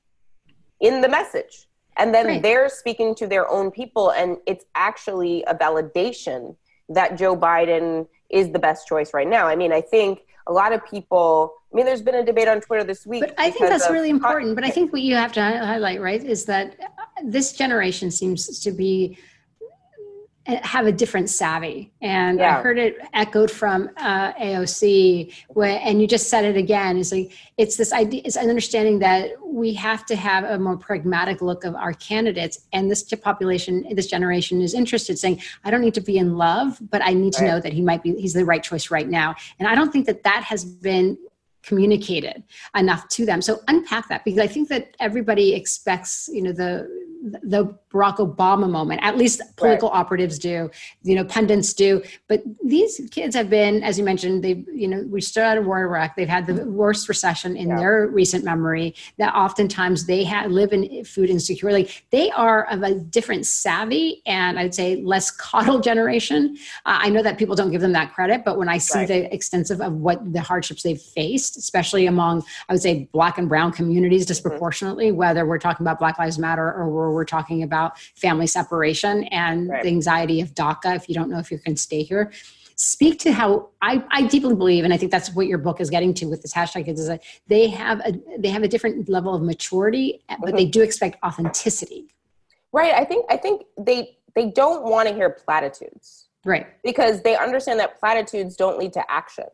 in 0.80 1.00
the 1.00 1.08
message, 1.08 1.68
and 1.96 2.12
then 2.12 2.26
right. 2.26 2.42
they're 2.42 2.68
speaking 2.68 3.14
to 3.14 3.28
their 3.28 3.48
own 3.48 3.70
people, 3.70 4.10
and 4.10 4.38
it's 4.46 4.64
actually 4.74 5.44
a 5.44 5.54
validation 5.54 6.56
that 6.88 7.16
Joe 7.16 7.36
Biden 7.36 8.08
is 8.28 8.50
the 8.50 8.58
best 8.58 8.88
choice 8.88 9.14
right 9.14 9.28
now. 9.28 9.46
I 9.46 9.54
mean, 9.54 9.72
I 9.72 9.80
think 9.80 10.25
a 10.46 10.52
lot 10.52 10.72
of 10.72 10.84
people 10.86 11.54
I 11.72 11.76
mean, 11.76 11.84
there's 11.84 12.00
been 12.00 12.14
a 12.14 12.24
debate 12.24 12.48
on 12.48 12.62
Twitter 12.62 12.84
this 12.84 13.04
week. 13.04 13.20
But 13.20 13.34
I 13.36 13.50
think 13.50 13.68
that's 13.68 13.90
really 13.90 14.08
important. 14.08 14.54
But 14.54 14.64
I 14.64 14.70
think 14.70 14.94
what 14.94 15.02
you 15.02 15.14
have 15.14 15.30
to 15.32 15.42
highlight, 15.42 16.00
right, 16.00 16.24
is 16.24 16.46
that 16.46 16.74
this 17.22 17.52
generation 17.52 18.10
seems 18.10 18.58
to 18.60 18.72
be 18.72 19.18
have 20.46 20.86
a 20.86 20.92
different 20.92 21.28
savvy. 21.28 21.92
And 22.00 22.38
yeah. 22.38 22.58
i 22.58 22.62
heard 22.62 22.78
it 22.78 22.98
echoed 23.12 23.50
from 23.50 23.90
uh, 23.96 24.32
aoc 24.34 25.34
where, 25.48 25.80
and 25.82 26.00
you 26.00 26.06
just 26.06 26.28
said 26.28 26.44
it 26.44 26.56
again 26.56 26.98
it's 26.98 27.12
like 27.12 27.32
it's 27.56 27.76
this 27.76 27.92
idea 27.92 28.22
it's 28.24 28.36
an 28.36 28.48
understanding 28.48 28.98
that 29.00 29.30
we 29.42 29.74
have 29.74 30.06
to 30.06 30.16
have 30.16 30.44
a 30.44 30.58
more 30.58 30.76
pragmatic 30.76 31.40
look 31.42 31.64
of 31.64 31.74
our 31.74 31.92
candidates. 31.94 32.66
And 32.72 32.90
this 32.90 33.02
population 33.02 33.84
this 33.94 34.06
generation 34.06 34.60
is 34.60 34.74
interested 34.74 35.18
saying 35.18 35.40
i 35.64 35.70
don't 35.70 35.80
need 35.80 35.94
to 35.94 36.00
be 36.00 36.18
in 36.18 36.36
love 36.36 36.78
but 36.90 37.02
i 37.02 37.12
need 37.12 37.32
to 37.34 37.44
know 37.44 37.60
that 37.60 37.72
he 37.72 37.82
might 37.82 38.02
be 38.02 38.14
he's 38.14 38.34
the 38.34 38.44
right 38.44 38.62
choice 38.62 38.90
right 38.90 39.08
now. 39.08 39.34
And 39.58 39.68
i 39.68 39.74
don't 39.74 39.92
think 39.92 40.06
that 40.06 40.22
that 40.24 40.42
has 40.44 40.64
been 40.64 41.18
communicated 41.62 42.44
enough 42.76 43.08
to 43.08 43.26
them. 43.26 43.42
So 43.42 43.58
unpack 43.66 44.08
that 44.08 44.24
because 44.24 44.38
i 44.38 44.46
think 44.46 44.68
that 44.68 44.96
everybody 45.00 45.54
expects 45.54 46.28
you 46.32 46.42
know 46.42 46.52
the 46.52 46.88
the 47.42 47.64
Barack 47.96 48.16
Obama 48.16 48.68
moment. 48.68 49.00
At 49.02 49.16
least 49.16 49.40
political 49.56 49.88
right. 49.90 49.98
operatives 49.98 50.38
do, 50.38 50.70
you 51.02 51.14
know, 51.14 51.24
pundits 51.24 51.72
do. 51.72 52.02
But 52.28 52.42
these 52.64 53.00
kids 53.10 53.34
have 53.34 53.48
been, 53.48 53.82
as 53.82 53.98
you 53.98 54.04
mentioned, 54.04 54.44
they, 54.44 54.64
you 54.72 54.88
know, 54.88 55.04
we 55.08 55.20
started 55.20 55.64
war 55.64 55.78
in 55.78 55.84
Iraq. 55.84 56.16
They've 56.16 56.28
had 56.28 56.46
the 56.46 56.66
worst 56.66 57.08
recession 57.08 57.56
in 57.56 57.68
yeah. 57.68 57.78
their 57.78 58.06
recent 58.08 58.44
memory. 58.44 58.94
That 59.18 59.34
oftentimes 59.34 60.06
they 60.06 60.24
have, 60.24 60.50
live 60.50 60.72
in 60.72 61.04
food 61.04 61.30
insecurity. 61.30 61.90
They 62.10 62.30
are 62.32 62.70
of 62.70 62.82
a 62.82 62.94
different 62.94 63.46
savvy 63.46 64.22
and 64.26 64.58
I'd 64.58 64.74
say 64.74 65.02
less 65.02 65.30
coddled 65.30 65.82
generation. 65.82 66.56
Uh, 66.84 66.98
I 67.02 67.08
know 67.10 67.22
that 67.22 67.38
people 67.38 67.56
don't 67.56 67.70
give 67.70 67.80
them 67.80 67.92
that 67.92 68.12
credit, 68.12 68.44
but 68.44 68.58
when 68.58 68.68
I 68.68 68.78
see 68.78 69.00
right. 69.00 69.08
the 69.08 69.34
extensive 69.34 69.80
of 69.80 69.94
what 69.94 70.32
the 70.32 70.40
hardships 70.40 70.82
they've 70.82 71.00
faced, 71.00 71.56
especially 71.56 72.06
among, 72.06 72.44
I 72.68 72.72
would 72.74 72.82
say, 72.82 73.08
black 73.12 73.38
and 73.38 73.48
brown 73.48 73.72
communities 73.72 74.22
mm-hmm. 74.22 74.28
disproportionately, 74.28 75.08
mm-hmm. 75.08 75.16
whether 75.16 75.46
we're 75.46 75.58
talking 75.58 75.84
about 75.84 75.98
Black 75.98 76.18
Lives 76.18 76.38
Matter 76.38 76.72
or 76.72 76.88
where 76.88 77.10
we're 77.10 77.24
talking 77.24 77.62
about 77.62 77.85
family 78.16 78.46
separation 78.46 79.24
and 79.24 79.68
right. 79.68 79.82
the 79.82 79.88
anxiety 79.88 80.40
of 80.40 80.54
DACA, 80.54 80.96
if 80.96 81.08
you 81.08 81.14
don't 81.14 81.30
know 81.30 81.38
if 81.38 81.50
you 81.50 81.58
can 81.58 81.76
stay 81.76 82.02
here. 82.02 82.32
Speak 82.78 83.18
to 83.20 83.32
how 83.32 83.70
I, 83.80 84.04
I 84.10 84.26
deeply 84.26 84.54
believe, 84.54 84.84
and 84.84 84.92
I 84.92 84.98
think 84.98 85.10
that's 85.10 85.34
what 85.34 85.46
your 85.46 85.56
book 85.56 85.80
is 85.80 85.88
getting 85.88 86.12
to 86.14 86.26
with 86.26 86.42
this 86.42 86.52
hashtag 86.52 86.88
is 86.88 87.06
that 87.06 87.22
they 87.46 87.68
have 87.68 88.00
a 88.00 88.12
they 88.38 88.48
have 88.48 88.62
a 88.62 88.68
different 88.68 89.08
level 89.08 89.34
of 89.34 89.42
maturity, 89.42 90.22
but 90.28 90.38
mm-hmm. 90.38 90.56
they 90.56 90.66
do 90.66 90.82
expect 90.82 91.16
authenticity. 91.24 92.14
Right. 92.72 92.92
I 92.92 93.04
think 93.04 93.24
I 93.30 93.38
think 93.38 93.62
they 93.78 94.18
they 94.34 94.50
don't 94.50 94.84
want 94.84 95.08
to 95.08 95.14
hear 95.14 95.30
platitudes. 95.30 96.26
Right. 96.44 96.66
Because 96.84 97.22
they 97.22 97.36
understand 97.36 97.80
that 97.80 97.98
platitudes 97.98 98.54
don't 98.54 98.78
lead 98.78 98.92
to 98.92 99.10
action. 99.10 99.46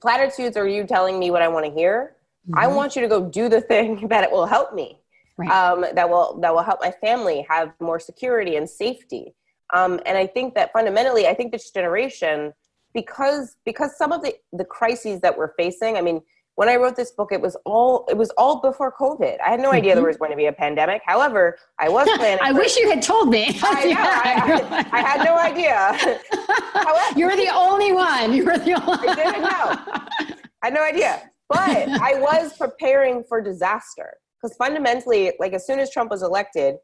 Platitudes 0.00 0.56
are 0.56 0.68
you 0.68 0.84
telling 0.84 1.18
me 1.18 1.30
what 1.30 1.42
I 1.42 1.48
want 1.48 1.66
to 1.66 1.72
hear. 1.72 2.16
Mm-hmm. 2.48 2.58
I 2.58 2.66
want 2.68 2.94
you 2.94 3.02
to 3.02 3.08
go 3.08 3.28
do 3.28 3.48
the 3.48 3.60
thing 3.60 4.06
that 4.08 4.22
it 4.22 4.30
will 4.30 4.46
help 4.46 4.74
me 4.74 4.98
right. 5.42 5.50
um, 5.50 5.84
that 5.94 6.08
will 6.08 6.38
that 6.40 6.54
will 6.54 6.62
help 6.62 6.80
my 6.80 6.90
family 6.90 7.46
have 7.48 7.72
more 7.80 8.00
security 8.00 8.56
and 8.56 8.68
safety. 8.68 9.34
Um, 9.74 10.00
and 10.06 10.18
I 10.18 10.26
think 10.26 10.54
that 10.54 10.72
fundamentally, 10.72 11.26
I 11.26 11.34
think 11.34 11.52
this 11.52 11.70
generation, 11.70 12.52
because 12.94 13.56
because 13.64 13.96
some 13.96 14.12
of 14.12 14.22
the 14.22 14.34
the 14.52 14.64
crises 14.64 15.20
that 15.20 15.36
we're 15.36 15.52
facing, 15.54 15.96
I 15.96 16.02
mean, 16.02 16.20
when 16.56 16.68
I 16.68 16.76
wrote 16.76 16.96
this 16.96 17.12
book, 17.12 17.32
it 17.32 17.40
was 17.40 17.56
all 17.64 18.06
it 18.10 18.16
was 18.16 18.30
all 18.36 18.60
before 18.60 18.92
COVID. 18.92 19.38
I 19.40 19.50
had 19.50 19.60
no 19.60 19.72
idea 19.72 19.94
there 19.94 20.02
mm-hmm. 20.02 20.08
was 20.08 20.16
going 20.18 20.30
to 20.30 20.36
be 20.36 20.46
a 20.46 20.52
pandemic. 20.52 21.02
However, 21.06 21.58
I 21.78 21.88
was 21.88 22.06
planning. 22.16 22.38
I 22.42 22.52
wish 22.52 22.76
you 22.76 22.88
had 22.90 23.02
told 23.02 23.30
me. 23.30 23.46
I, 23.62 23.84
know, 23.84 23.96
I, 23.98 24.88
I, 24.92 24.98
I, 24.98 25.00
had 25.00 25.24
no 25.24 25.36
idea. 25.38 26.18
However, 26.74 27.18
you 27.18 27.26
were 27.26 27.36
the 27.36 27.50
only 27.54 27.92
one. 27.92 28.32
You 28.34 28.44
were 28.44 28.58
the 28.58 28.74
only. 28.74 29.08
I 29.08 29.14
didn't 29.14 29.42
know. 29.42 30.36
I 30.62 30.66
had 30.66 30.74
no 30.74 30.84
idea, 30.84 31.30
but 31.48 31.88
I 31.88 32.14
was 32.20 32.56
preparing 32.56 33.24
for 33.24 33.40
disaster 33.40 34.18
because 34.42 34.56
fundamentally, 34.56 35.32
like 35.38 35.52
as 35.52 35.66
soon 35.66 35.78
as 35.78 35.90
Trump 35.90 36.10
was 36.10 36.22
elected, 36.22 36.76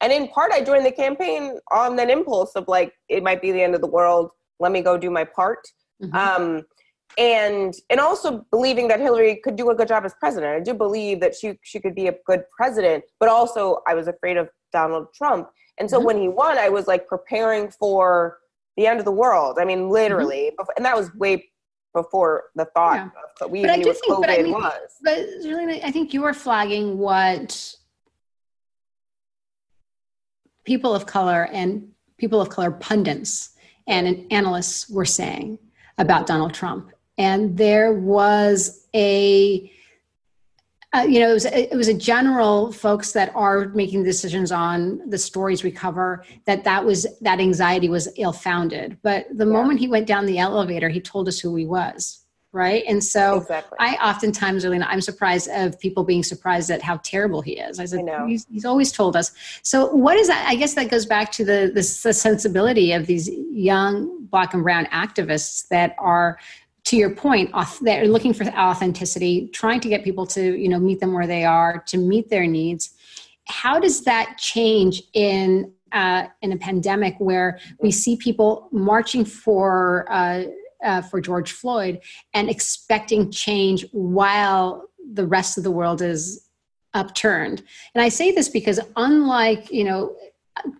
and 0.00 0.12
in 0.12 0.28
part, 0.28 0.52
I 0.52 0.62
joined 0.62 0.86
the 0.86 0.92
campaign 0.92 1.58
on 1.70 1.96
that 1.96 2.08
impulse 2.10 2.52
of 2.54 2.68
like 2.68 2.92
it 3.08 3.22
might 3.22 3.42
be 3.42 3.52
the 3.52 3.62
end 3.62 3.74
of 3.74 3.80
the 3.80 3.86
world. 3.86 4.30
Let 4.58 4.72
me 4.72 4.82
go 4.82 4.96
do 4.96 5.10
my 5.10 5.24
part. 5.24 5.66
Mm-hmm. 6.02 6.16
Um, 6.16 6.62
and 7.18 7.74
and 7.90 8.00
also 8.00 8.46
believing 8.50 8.88
that 8.88 9.00
Hillary 9.00 9.40
could 9.42 9.56
do 9.56 9.70
a 9.70 9.74
good 9.74 9.88
job 9.88 10.04
as 10.04 10.14
president. 10.20 10.54
I 10.54 10.60
do 10.60 10.74
believe 10.74 11.20
that 11.20 11.34
she 11.34 11.58
she 11.62 11.80
could 11.80 11.94
be 11.94 12.06
a 12.06 12.14
good 12.26 12.44
president, 12.56 13.04
but 13.18 13.28
also 13.28 13.80
I 13.86 13.94
was 13.94 14.08
afraid 14.08 14.36
of 14.36 14.48
Donald 14.72 15.08
Trump. 15.14 15.48
And 15.78 15.90
so 15.90 15.96
mm-hmm. 15.96 16.06
when 16.06 16.20
he 16.20 16.28
won, 16.28 16.56
I 16.58 16.68
was 16.68 16.86
like 16.86 17.08
preparing 17.08 17.70
for 17.70 18.38
the 18.76 18.86
end 18.86 19.00
of 19.00 19.04
the 19.04 19.12
world. 19.12 19.58
I 19.60 19.64
mean, 19.64 19.88
literally, 19.88 20.52
mm-hmm. 20.58 20.70
and 20.76 20.84
that 20.84 20.96
was 20.96 21.12
way 21.14 21.50
before 21.92 22.44
the 22.54 22.64
thought 22.66 22.96
yeah. 22.96 23.08
of 23.40 23.50
we 23.50 23.62
but 23.62 23.76
knew 23.76 23.86
what 23.86 23.96
think, 23.96 24.14
COVID 24.14 24.20
but 24.20 24.30
I 24.30 24.42
mean, 24.42 24.52
was. 24.52 24.96
But 25.02 25.18
really, 25.44 25.82
I 25.82 25.90
think 25.90 26.14
you 26.14 26.24
are 26.24 26.34
flagging 26.34 26.98
what 26.98 27.74
people 30.64 30.94
of 30.94 31.06
color 31.06 31.48
and 31.52 31.88
people 32.18 32.40
of 32.40 32.48
color 32.48 32.70
pundits 32.70 33.50
and 33.86 34.26
analysts 34.30 34.88
were 34.88 35.04
saying 35.04 35.58
about 35.98 36.26
Donald 36.26 36.54
Trump. 36.54 36.90
And 37.18 37.56
there 37.56 37.92
was 37.92 38.86
a 38.94 39.70
uh, 40.92 41.06
you 41.08 41.20
know, 41.20 41.30
it 41.30 41.34
was, 41.34 41.44
it 41.44 41.76
was 41.76 41.88
a 41.88 41.94
general 41.94 42.72
folks 42.72 43.12
that 43.12 43.30
are 43.36 43.68
making 43.68 44.02
decisions 44.02 44.50
on 44.50 45.08
the 45.08 45.18
stories 45.18 45.62
we 45.62 45.70
cover 45.70 46.24
that 46.46 46.64
that 46.64 46.84
was 46.84 47.06
that 47.20 47.38
anxiety 47.38 47.88
was 47.88 48.08
ill-founded. 48.16 48.98
But 49.02 49.26
the 49.32 49.46
yeah. 49.46 49.52
moment 49.52 49.78
he 49.78 49.86
went 49.86 50.06
down 50.08 50.26
the 50.26 50.38
elevator, 50.38 50.88
he 50.88 51.00
told 51.00 51.28
us 51.28 51.38
who 51.38 51.54
he 51.54 51.64
was, 51.64 52.24
right? 52.50 52.82
And 52.88 53.02
so 53.04 53.36
exactly. 53.36 53.76
I 53.78 53.94
oftentimes, 54.02 54.64
really, 54.64 54.80
I'm 54.80 55.00
surprised 55.00 55.48
of 55.50 55.78
people 55.78 56.02
being 56.02 56.24
surprised 56.24 56.72
at 56.72 56.82
how 56.82 56.96
terrible 57.04 57.40
he 57.40 57.52
is. 57.52 57.78
I 57.78 57.84
said, 57.84 58.08
I 58.08 58.26
he's, 58.26 58.44
he's, 58.50 58.64
always 58.64 58.90
told 58.90 59.14
us. 59.14 59.30
So 59.62 59.94
what 59.94 60.16
is 60.16 60.26
that? 60.26 60.44
I 60.48 60.56
guess 60.56 60.74
that 60.74 60.90
goes 60.90 61.06
back 61.06 61.30
to 61.32 61.44
the, 61.44 61.70
the 61.72 62.00
the 62.02 62.12
sensibility 62.12 62.92
of 62.94 63.06
these 63.06 63.30
young 63.52 64.26
black 64.30 64.54
and 64.54 64.62
brown 64.62 64.86
activists 64.86 65.68
that 65.68 65.94
are 65.98 66.38
to 66.84 66.96
your 66.96 67.10
point 67.10 67.50
they're 67.82 68.06
looking 68.06 68.32
for 68.32 68.44
authenticity 68.46 69.48
trying 69.52 69.80
to 69.80 69.88
get 69.88 70.04
people 70.04 70.26
to 70.26 70.56
you 70.56 70.68
know 70.68 70.78
meet 70.78 71.00
them 71.00 71.12
where 71.12 71.26
they 71.26 71.44
are 71.44 71.82
to 71.86 71.98
meet 71.98 72.28
their 72.30 72.46
needs 72.46 72.94
how 73.46 73.78
does 73.78 74.04
that 74.04 74.38
change 74.38 75.02
in 75.12 75.72
uh, 75.92 76.26
in 76.42 76.52
a 76.52 76.56
pandemic 76.56 77.16
where 77.18 77.58
we 77.80 77.90
see 77.90 78.16
people 78.16 78.68
marching 78.70 79.24
for 79.24 80.06
uh, 80.10 80.44
uh, 80.84 81.02
for 81.02 81.20
George 81.20 81.52
Floyd 81.52 82.00
and 82.32 82.48
expecting 82.48 83.30
change 83.30 83.84
while 83.92 84.88
the 85.12 85.26
rest 85.26 85.58
of 85.58 85.64
the 85.64 85.70
world 85.70 86.00
is 86.00 86.48
upturned. 86.94 87.62
And 87.94 88.02
I 88.02 88.08
say 88.08 88.32
this 88.32 88.48
because 88.48 88.80
unlike 88.96 89.70
you 89.70 89.84
know 89.84 90.16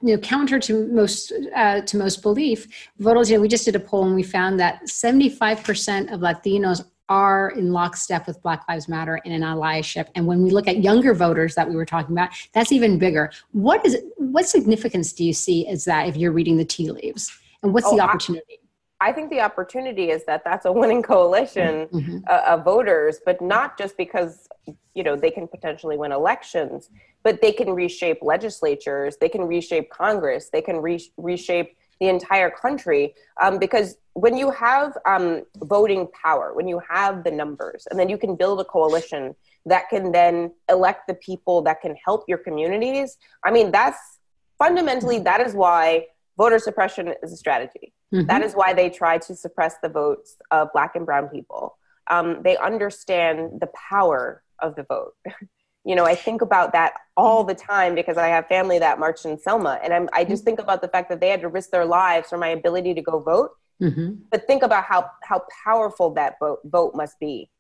you 0.03 0.15
know, 0.15 0.19
counter 0.19 0.59
to 0.61 0.87
most 0.89 1.33
uh, 1.55 1.81
to 1.83 1.97
most 1.97 2.23
belief, 2.23 2.67
voters. 2.99 3.31
You 3.31 3.37
know, 3.37 3.43
we 3.43 3.49
just 3.49 3.65
did 3.65 3.77
a 3.77 3.81
poll 3.81 4.05
and 4.05 4.15
we 4.15 4.23
found 4.23 4.59
that 4.61 4.83
75% 4.85 6.13
of 6.13 6.21
Latinos 6.21 6.85
are 7.09 7.51
in 7.51 7.73
lockstep 7.73 8.27
with 8.27 8.41
Black 8.41 8.65
Lives 8.69 8.89
Matter 8.89 9.21
and 9.25 9.35
an 9.35 9.43
allyship. 9.43 10.07
And 10.15 10.27
when 10.27 10.43
we 10.43 10.51
look 10.51 10.69
at 10.69 10.83
younger 10.83 11.13
voters 11.13 11.57
that 11.57 11.69
we 11.69 11.75
were 11.75 11.85
talking 11.85 12.15
about, 12.15 12.31
that's 12.55 12.71
even 12.71 12.99
bigger. 12.99 13.33
What 13.51 13.85
is 13.85 13.99
what 14.17 14.49
significance 14.49 15.13
do 15.13 15.25
you 15.25 15.33
see 15.33 15.67
as 15.67 15.85
that 15.85 16.07
if 16.07 16.17
you're 16.17 16.33
reading 16.33 16.57
the 16.57 16.65
tea 16.65 16.91
leaves? 16.91 17.31
And 17.63 17.75
what's 17.75 17.89
oh, 17.89 17.97
the 17.97 18.03
opportunity? 18.03 18.61
I 19.01 19.13
think 19.13 19.31
the 19.31 19.41
opportunity 19.41 20.11
is 20.11 20.25
that 20.27 20.45
that's 20.45 20.67
a 20.67 20.73
winning 20.73 21.03
coalition 21.03 21.87
mm-hmm. 21.89 22.19
uh, 22.29 22.43
of 22.47 22.65
voters, 22.65 23.19
but 23.25 23.41
not 23.41 23.77
just 23.77 23.97
because 23.97 24.47
you 24.95 25.03
know 25.03 25.17
they 25.17 25.31
can 25.31 25.47
potentially 25.47 25.97
win 25.97 26.13
elections, 26.13 26.91
but 27.23 27.41
they 27.41 27.53
can 27.53 27.71
reshape 27.71 28.19
legislatures, 28.23 29.17
they 29.21 29.29
can 29.29 29.43
reshape 29.43 29.91
Congress, 29.91 30.51
they 30.53 30.63
can 30.63 30.77
re- 30.79 31.13
reshape 31.17 31.77
the 32.01 32.09
entire 32.09 32.51
country. 32.51 33.15
Um, 33.41 33.59
because 33.59 33.97
when 34.15 34.37
you 34.37 34.51
have 34.51 34.97
um, 35.07 35.43
voting 35.57 36.09
power, 36.23 36.55
when 36.55 36.67
you 36.67 36.81
have 36.89 37.25
the 37.25 37.31
numbers, 37.31 37.87
and 37.91 37.99
then 37.99 38.09
you 38.09 38.19
can 38.19 38.37
build 38.37 38.61
a 38.61 38.65
coalition 38.65 39.35
that 39.67 39.89
can 39.91 40.11
then 40.13 40.53
elect 40.71 41.07
the 41.07 41.15
people 41.15 41.63
that 41.63 41.83
can 41.83 41.95
help 42.05 42.25
your 42.27 42.39
communities. 42.39 43.19
I 43.45 43.51
mean, 43.51 43.71
that's 43.71 44.19
fundamentally 44.59 45.19
that 45.21 45.47
is 45.47 45.55
why 45.55 46.07
voter 46.39 46.59
suppression 46.59 47.13
is 47.23 47.33
a 47.33 47.37
strategy 47.37 47.93
Mm-hmm. 48.13 48.27
That 48.27 48.43
is 48.43 48.55
why 48.55 48.73
they 48.75 48.91
try 48.91 49.19
to 49.19 49.35
suppress 49.35 49.77
the 49.83 49.89
votes 49.89 50.37
of 50.51 50.73
Black 50.73 50.97
and 50.97 51.07
Brown 51.07 51.29
people. 51.29 51.77
Um, 52.09 52.43
they 52.43 52.57
understand 52.57 53.61
the 53.61 53.69
power 53.69 54.43
of 54.63 54.77
the 54.77 54.85
vote. 54.85 55.15
you 55.85 55.95
know, 55.95 56.05
I 56.05 56.15
think 56.15 56.43
about 56.43 56.73
that 56.73 56.95
all 57.17 57.45
the 57.45 57.55
time 57.55 57.95
because 57.95 58.17
I 58.17 58.29
have 58.29 58.47
family 58.47 58.79
that 58.79 58.99
marched 58.99 59.25
in 59.25 59.39
Selma, 59.39 59.81
and 59.83 59.93
I'm, 59.93 60.09
I 60.13 60.25
just 60.25 60.43
mm-hmm. 60.43 60.47
think 60.47 60.61
about 60.61 60.83
the 60.83 60.89
fact 60.89 61.09
that 61.09 61.21
they 61.21 61.29
had 61.29 61.41
to 61.41 61.49
risk 61.49 61.71
their 61.71 61.85
lives 61.85 62.29
for 62.29 62.39
my 62.39 62.49
ability 62.49 62.95
to 62.95 63.03
go 63.03 63.21
vote. 63.21 63.51
Mm-hmm. 63.83 64.23
But 64.31 64.47
think 64.47 64.63
about 64.63 64.85
how 64.85 65.11
how 65.23 65.43
powerful 65.65 66.11
that 66.15 66.35
vote 66.39 66.61
vote 66.65 66.95
must 66.95 67.19
be. 67.19 67.51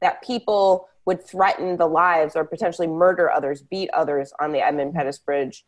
That 0.00 0.22
people 0.22 0.88
would 1.06 1.24
threaten 1.24 1.76
the 1.76 1.86
lives 1.86 2.36
or 2.36 2.44
potentially 2.44 2.86
murder 2.86 3.30
others, 3.30 3.62
beat 3.62 3.88
others 3.90 4.32
on 4.40 4.52
the 4.52 4.60
Edmund 4.60 4.94
Pettus 4.94 5.18
Bridge, 5.18 5.64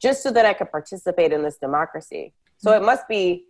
just 0.00 0.22
so 0.22 0.30
that 0.32 0.46
I 0.46 0.54
could 0.54 0.70
participate 0.70 1.32
in 1.32 1.42
this 1.42 1.58
democracy. 1.58 2.32
So 2.56 2.72
it 2.72 2.82
must 2.82 3.06
be 3.06 3.44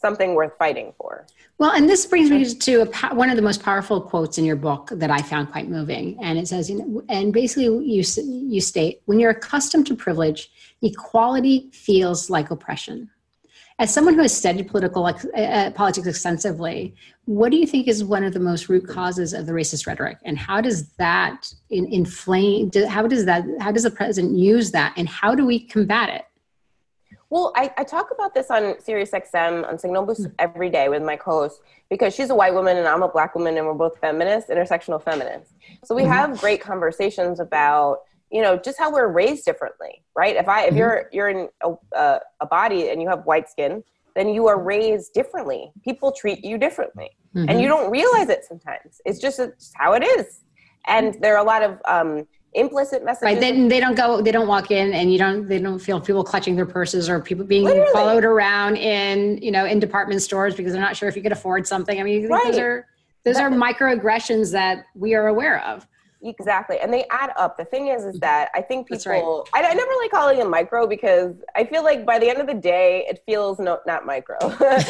something 0.00 0.34
worth 0.34 0.56
fighting 0.58 0.92
for. 0.98 1.26
Well, 1.58 1.72
and 1.72 1.88
this 1.88 2.06
brings 2.06 2.30
me 2.30 2.44
to 2.44 2.82
a, 2.82 3.14
one 3.14 3.28
of 3.28 3.36
the 3.36 3.42
most 3.42 3.62
powerful 3.62 4.00
quotes 4.00 4.38
in 4.38 4.44
your 4.44 4.56
book 4.56 4.90
that 4.92 5.10
I 5.10 5.20
found 5.20 5.50
quite 5.52 5.68
moving. 5.68 6.16
And 6.22 6.38
it 6.38 6.48
says, 6.48 6.70
you 6.70 6.78
know, 6.78 7.02
and 7.08 7.32
basically 7.32 7.64
you, 7.64 8.02
you 8.02 8.60
state, 8.60 9.02
when 9.04 9.20
you're 9.20 9.30
accustomed 9.30 9.86
to 9.88 9.94
privilege, 9.94 10.50
equality 10.82 11.68
feels 11.72 12.30
like 12.30 12.50
oppression. 12.50 13.10
As 13.78 13.92
someone 13.92 14.12
who 14.12 14.20
has 14.20 14.36
studied 14.36 14.68
political 14.68 15.06
uh, 15.06 15.12
uh, 15.34 15.70
politics 15.70 16.06
extensively, 16.06 16.94
what 17.24 17.50
do 17.50 17.56
you 17.56 17.66
think 17.66 17.88
is 17.88 18.04
one 18.04 18.24
of 18.24 18.34
the 18.34 18.40
most 18.40 18.68
root 18.68 18.86
causes 18.86 19.32
of 19.32 19.46
the 19.46 19.52
racist 19.52 19.86
rhetoric, 19.86 20.18
and 20.26 20.36
how 20.36 20.60
does 20.60 20.90
that 20.96 21.50
in, 21.70 21.86
inflame? 21.86 22.70
How 22.88 23.06
does 23.06 23.24
that? 23.24 23.42
How 23.58 23.72
does 23.72 23.84
the 23.84 23.90
president 23.90 24.36
use 24.36 24.70
that, 24.72 24.92
and 24.98 25.08
how 25.08 25.34
do 25.34 25.46
we 25.46 25.60
combat 25.60 26.10
it? 26.10 26.24
Well, 27.30 27.52
I, 27.54 27.72
I 27.78 27.84
talk 27.84 28.10
about 28.10 28.34
this 28.34 28.50
on 28.50 28.74
SiriusXM 28.74 29.66
on 29.66 29.78
Signal 29.78 30.04
Boost 30.04 30.22
mm. 30.22 30.34
every 30.40 30.68
day 30.68 30.88
with 30.88 31.02
my 31.02 31.16
co-host 31.16 31.62
because 31.88 32.12
she's 32.12 32.30
a 32.30 32.34
white 32.34 32.52
woman 32.52 32.76
and 32.76 32.88
I'm 32.88 33.04
a 33.04 33.08
black 33.08 33.36
woman 33.36 33.56
and 33.56 33.66
we're 33.66 33.74
both 33.74 33.98
feminists, 33.98 34.50
intersectional 34.50 35.02
feminists. 35.02 35.54
So 35.84 35.94
we 35.94 36.02
mm-hmm. 36.02 36.10
have 36.10 36.40
great 36.40 36.60
conversations 36.60 37.38
about 37.38 38.00
you 38.32 38.42
know 38.42 38.56
just 38.56 38.78
how 38.78 38.92
we're 38.92 39.08
raised 39.08 39.44
differently 39.44 40.04
right 40.14 40.36
if 40.36 40.48
i 40.48 40.62
if 40.62 40.68
mm-hmm. 40.68 40.78
you're 40.78 41.08
you're 41.10 41.28
in 41.30 41.48
a, 41.62 41.72
a, 41.96 42.20
a, 42.40 42.46
body 42.46 42.90
and 42.90 43.02
you 43.02 43.08
have 43.08 43.24
white 43.26 43.48
skin 43.48 43.82
then 44.14 44.28
you 44.28 44.46
are 44.46 44.56
raised 44.62 45.12
differently 45.12 45.72
people 45.82 46.12
treat 46.12 46.44
you 46.44 46.56
differently 46.56 47.10
mm-hmm. 47.34 47.48
and 47.48 47.60
you 47.60 47.66
don't 47.66 47.90
realize 47.90 48.28
it 48.28 48.44
sometimes 48.44 49.00
it's 49.04 49.18
just 49.18 49.40
it's 49.40 49.72
how 49.74 49.94
it 49.94 50.04
is 50.04 50.44
and 50.86 51.16
there 51.20 51.34
are 51.34 51.42
a 51.42 51.46
lot 51.46 51.62
of 51.62 51.78
um, 51.86 52.24
implicit 52.52 53.04
messages. 53.04 53.22
Right. 53.22 53.40
Then 53.40 53.68
they 53.68 53.80
don't 53.80 53.94
go. 53.94 54.20
They 54.20 54.32
don't 54.32 54.48
walk 54.48 54.70
in, 54.70 54.92
and 54.92 55.12
you 55.12 55.18
don't. 55.18 55.48
They 55.48 55.58
don't 55.58 55.78
feel 55.78 56.00
people 56.00 56.24
clutching 56.24 56.56
their 56.56 56.66
purses 56.66 57.08
or 57.08 57.20
people 57.20 57.44
being 57.44 57.64
Literally. 57.64 57.92
followed 57.92 58.24
around 58.24 58.76
in 58.76 59.38
you 59.42 59.50
know 59.50 59.64
in 59.64 59.78
department 59.78 60.22
stores 60.22 60.54
because 60.54 60.72
they're 60.72 60.82
not 60.82 60.96
sure 60.96 61.08
if 61.08 61.16
you 61.16 61.22
could 61.22 61.32
afford 61.32 61.66
something. 61.66 62.00
I 62.00 62.02
mean, 62.02 62.28
right. 62.28 62.44
those 62.46 62.58
are 62.58 62.86
those 63.24 63.36
are 63.36 63.50
microaggressions 63.50 64.52
that 64.52 64.86
we 64.94 65.14
are 65.14 65.28
aware 65.28 65.64
of. 65.64 65.86
Exactly. 66.22 66.78
And 66.78 66.92
they 66.92 67.04
add 67.10 67.32
up. 67.36 67.56
The 67.56 67.64
thing 67.64 67.88
is, 67.88 68.04
is 68.04 68.16
mm-hmm. 68.16 68.18
that 68.20 68.50
I 68.54 68.60
think 68.60 68.88
people, 68.88 69.46
right. 69.54 69.64
I, 69.64 69.70
I, 69.70 69.74
never 69.74 69.90
like 70.00 70.10
calling 70.10 70.38
them 70.38 70.50
micro 70.50 70.86
because 70.86 71.34
I 71.56 71.64
feel 71.64 71.82
like 71.82 72.04
by 72.04 72.18
the 72.18 72.28
end 72.28 72.38
of 72.38 72.46
the 72.46 72.54
day, 72.54 73.06
it 73.08 73.22
feels 73.24 73.58
no, 73.58 73.80
not 73.86 74.04
micro. 74.04 74.36
it 74.42 74.82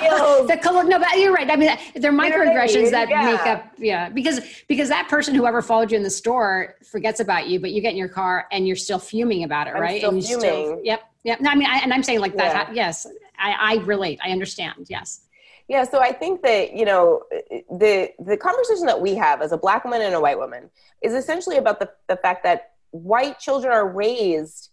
feels, 0.00 0.48
the 0.48 0.56
color, 0.56 0.84
no, 0.84 0.98
but 0.98 1.18
you're 1.18 1.32
right. 1.32 1.50
I 1.50 1.56
mean, 1.56 1.76
they're 1.96 2.12
microaggressions 2.12 2.72
you 2.72 2.82
know 2.84 2.90
that 2.90 3.08
yeah. 3.10 3.24
make 3.24 3.40
up, 3.40 3.72
yeah, 3.76 4.08
because, 4.08 4.40
because 4.66 4.88
that 4.88 5.08
person, 5.08 5.34
whoever 5.34 5.60
followed 5.60 5.90
you 5.90 5.96
in 5.96 6.02
the 6.02 6.10
store 6.10 6.76
forgets 6.84 7.20
about 7.20 7.48
you, 7.48 7.60
but 7.60 7.72
you 7.72 7.82
get 7.82 7.92
in 7.92 7.98
your 7.98 8.08
car 8.08 8.46
and 8.50 8.66
you're 8.66 8.76
still 8.76 8.98
fuming 8.98 9.44
about 9.44 9.66
it, 9.66 9.74
I'm 9.74 9.82
right? 9.82 9.98
Still 9.98 10.10
and 10.10 10.22
you 10.22 10.40
fuming. 10.40 10.66
Still, 10.66 10.80
yep. 10.84 11.02
Yep. 11.24 11.40
No, 11.40 11.50
I 11.50 11.54
mean, 11.54 11.68
I, 11.68 11.78
and 11.80 11.92
I'm 11.92 12.02
saying 12.02 12.20
like 12.20 12.36
that. 12.36 12.68
Yeah. 12.68 12.74
Yes. 12.74 13.06
I, 13.38 13.54
I 13.60 13.84
relate. 13.84 14.20
I 14.24 14.30
understand. 14.30 14.86
Yes. 14.88 15.20
Yeah, 15.68 15.84
so 15.84 16.00
I 16.00 16.12
think 16.12 16.42
that 16.42 16.72
you 16.72 16.86
know 16.86 17.22
the 17.50 18.10
the 18.18 18.36
conversation 18.36 18.86
that 18.86 19.00
we 19.00 19.14
have 19.14 19.42
as 19.42 19.52
a 19.52 19.56
black 19.56 19.84
woman 19.84 20.02
and 20.02 20.14
a 20.14 20.20
white 20.20 20.38
woman 20.38 20.70
is 21.02 21.14
essentially 21.14 21.56
about 21.56 21.80
the, 21.80 21.90
the 22.08 22.16
fact 22.16 22.42
that 22.44 22.72
white 22.90 23.38
children 23.38 23.72
are 23.72 23.88
raised, 23.88 24.70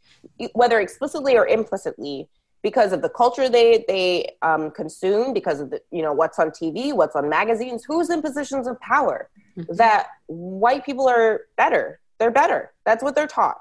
whether 0.54 0.80
explicitly 0.80 1.38
or 1.38 1.48
implicitly, 1.48 2.28
because 2.62 2.92
of 2.92 3.02
the 3.02 3.10
culture 3.10 3.48
they 3.48 3.86
they 3.88 4.32
um, 4.42 4.72
consume, 4.72 5.34
because 5.34 5.60
of 5.60 5.70
the 5.70 5.82
you 5.92 6.02
know 6.02 6.14
what's 6.14 6.40
on 6.40 6.50
TV, 6.50 6.94
what's 6.94 7.16
on 7.16 7.30
magazines, 7.30 7.84
who's 7.86 8.10
in 8.10 8.22
positions 8.22 8.68
of 8.68 8.80
power. 8.82 9.30
Mm-hmm. 9.58 9.76
That 9.76 10.08
white 10.28 10.86
people 10.86 11.08
are 11.08 11.42
better. 11.58 12.00
They're 12.20 12.32
better. 12.32 12.74
That's 12.86 13.04
what 13.04 13.16
they're 13.16 13.28
taught. 13.28 13.58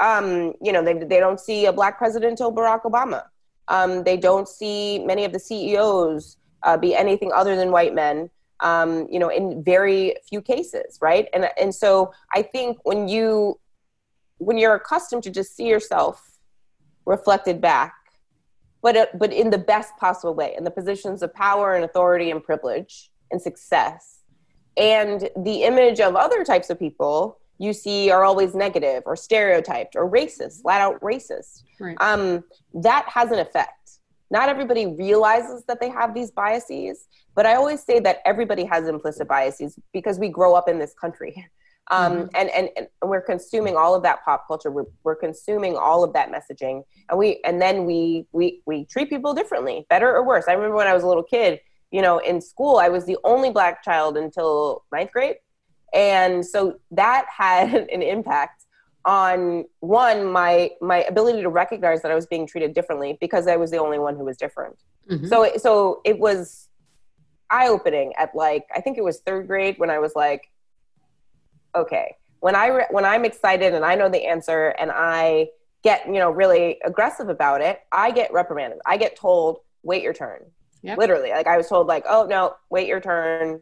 Um, 0.00 0.54
you 0.60 0.72
know, 0.72 0.82
they 0.82 0.94
they 0.94 1.20
don't 1.20 1.40
see 1.40 1.66
a 1.66 1.72
black 1.72 1.98
president 1.98 2.32
until 2.32 2.52
Barack 2.52 2.82
Obama. 2.82 3.24
Um, 3.68 4.04
they 4.04 4.18
don't 4.18 4.48
see 4.48 4.98
many 4.98 5.24
of 5.24 5.32
the 5.32 5.38
CEOs 5.38 6.36
uh, 6.64 6.76
be 6.76 6.94
anything 6.94 7.30
other 7.32 7.56
than 7.56 7.70
white 7.70 7.94
men 7.94 8.30
um, 8.60 9.06
you 9.10 9.18
know 9.18 9.28
in 9.28 9.62
very 9.62 10.16
few 10.28 10.40
cases 10.40 10.98
right 11.00 11.28
and 11.32 11.48
and 11.60 11.74
so 11.74 12.12
i 12.32 12.42
think 12.42 12.78
when 12.84 13.08
you 13.08 13.58
when 14.38 14.58
you're 14.58 14.74
accustomed 14.74 15.22
to 15.22 15.30
just 15.30 15.56
see 15.56 15.68
yourself 15.68 16.38
reflected 17.06 17.60
back 17.60 17.94
but 18.82 18.96
uh, 18.96 19.06
but 19.14 19.32
in 19.32 19.50
the 19.50 19.58
best 19.58 19.96
possible 19.98 20.34
way 20.34 20.54
in 20.56 20.64
the 20.64 20.70
positions 20.70 21.22
of 21.22 21.32
power 21.34 21.74
and 21.74 21.84
authority 21.84 22.30
and 22.30 22.42
privilege 22.42 23.10
and 23.30 23.40
success 23.40 24.20
and 24.76 25.28
the 25.36 25.62
image 25.62 26.00
of 26.00 26.16
other 26.16 26.44
types 26.44 26.70
of 26.70 26.78
people 26.78 27.38
you 27.58 27.72
see 27.72 28.10
are 28.10 28.24
always 28.24 28.54
negative 28.54 29.02
or 29.06 29.14
stereotyped 29.14 29.94
or 29.94 30.10
racist 30.10 30.62
flat 30.62 30.80
out 30.80 31.00
racist 31.00 31.62
right. 31.78 31.96
um, 32.00 32.42
that 32.72 33.04
has 33.08 33.30
an 33.30 33.38
effect 33.38 33.83
not 34.34 34.48
everybody 34.48 34.86
realizes 34.86 35.62
that 35.68 35.80
they 35.80 35.88
have 35.88 36.12
these 36.12 36.32
biases, 36.32 37.06
but 37.36 37.46
I 37.46 37.54
always 37.54 37.84
say 37.84 38.00
that 38.00 38.18
everybody 38.26 38.64
has 38.64 38.88
implicit 38.88 39.28
biases 39.28 39.78
because 39.92 40.18
we 40.18 40.28
grow 40.28 40.56
up 40.56 40.68
in 40.68 40.78
this 40.78 40.92
country. 40.92 41.32
Um, 41.90 42.12
mm-hmm. 42.12 42.26
and, 42.34 42.48
and, 42.48 42.70
and 42.76 43.10
we're 43.10 43.20
consuming 43.20 43.76
all 43.76 43.94
of 43.94 44.02
that 44.04 44.24
pop 44.24 44.46
culture. 44.48 44.70
We're, 44.70 44.86
we're 45.02 45.16
consuming 45.16 45.76
all 45.76 46.02
of 46.02 46.14
that 46.14 46.32
messaging, 46.32 46.82
and 47.10 47.18
we 47.18 47.42
and 47.44 47.60
then 47.60 47.84
we 47.84 48.24
we 48.32 48.62
we 48.64 48.86
treat 48.86 49.10
people 49.10 49.34
differently, 49.34 49.84
better 49.90 50.10
or 50.10 50.24
worse. 50.24 50.46
I 50.48 50.54
remember 50.54 50.76
when 50.76 50.86
I 50.86 50.94
was 50.94 51.02
a 51.02 51.06
little 51.06 51.22
kid, 51.22 51.60
you 51.90 52.00
know, 52.00 52.16
in 52.20 52.40
school, 52.40 52.78
I 52.78 52.88
was 52.88 53.04
the 53.04 53.18
only 53.22 53.50
black 53.50 53.84
child 53.84 54.16
until 54.16 54.82
ninth 54.92 55.12
grade, 55.12 55.36
and 55.92 56.42
so 56.42 56.80
that 56.92 57.26
had 57.28 57.74
an 57.92 58.00
impact 58.00 58.63
on 59.04 59.64
one 59.80 60.32
my 60.32 60.70
my 60.80 61.02
ability 61.04 61.42
to 61.42 61.48
recognize 61.48 62.02
that 62.02 62.10
I 62.10 62.14
was 62.14 62.26
being 62.26 62.46
treated 62.46 62.74
differently 62.74 63.18
because 63.20 63.46
I 63.46 63.56
was 63.56 63.70
the 63.70 63.78
only 63.78 63.98
one 63.98 64.16
who 64.16 64.24
was 64.24 64.36
different. 64.36 64.76
Mm-hmm. 65.10 65.26
So 65.26 65.50
so 65.56 66.00
it 66.04 66.18
was 66.18 66.68
eye 67.50 67.68
opening 67.68 68.12
at 68.18 68.34
like 68.34 68.66
I 68.74 68.80
think 68.80 68.98
it 68.98 69.04
was 69.04 69.20
third 69.20 69.46
grade 69.46 69.78
when 69.78 69.90
I 69.90 69.98
was 69.98 70.12
like, 70.16 70.50
okay, 71.74 72.16
when 72.40 72.54
I 72.54 72.66
re- 72.68 72.86
when 72.90 73.04
I'm 73.04 73.24
excited 73.24 73.74
and 73.74 73.84
I 73.84 73.94
know 73.94 74.08
the 74.08 74.24
answer 74.26 74.68
and 74.78 74.90
I 74.92 75.48
get 75.82 76.06
you 76.06 76.14
know 76.14 76.30
really 76.30 76.78
aggressive 76.84 77.28
about 77.28 77.60
it, 77.60 77.80
I 77.92 78.10
get 78.10 78.32
reprimanded. 78.32 78.80
I 78.86 78.96
get 78.96 79.16
told, 79.16 79.60
wait 79.82 80.02
your 80.02 80.14
turn. 80.14 80.40
Yep. 80.82 80.98
Literally, 80.98 81.30
like 81.30 81.46
I 81.46 81.56
was 81.56 81.68
told, 81.68 81.86
like, 81.86 82.04
oh 82.08 82.26
no, 82.26 82.56
wait 82.70 82.88
your 82.88 83.00
turn. 83.00 83.60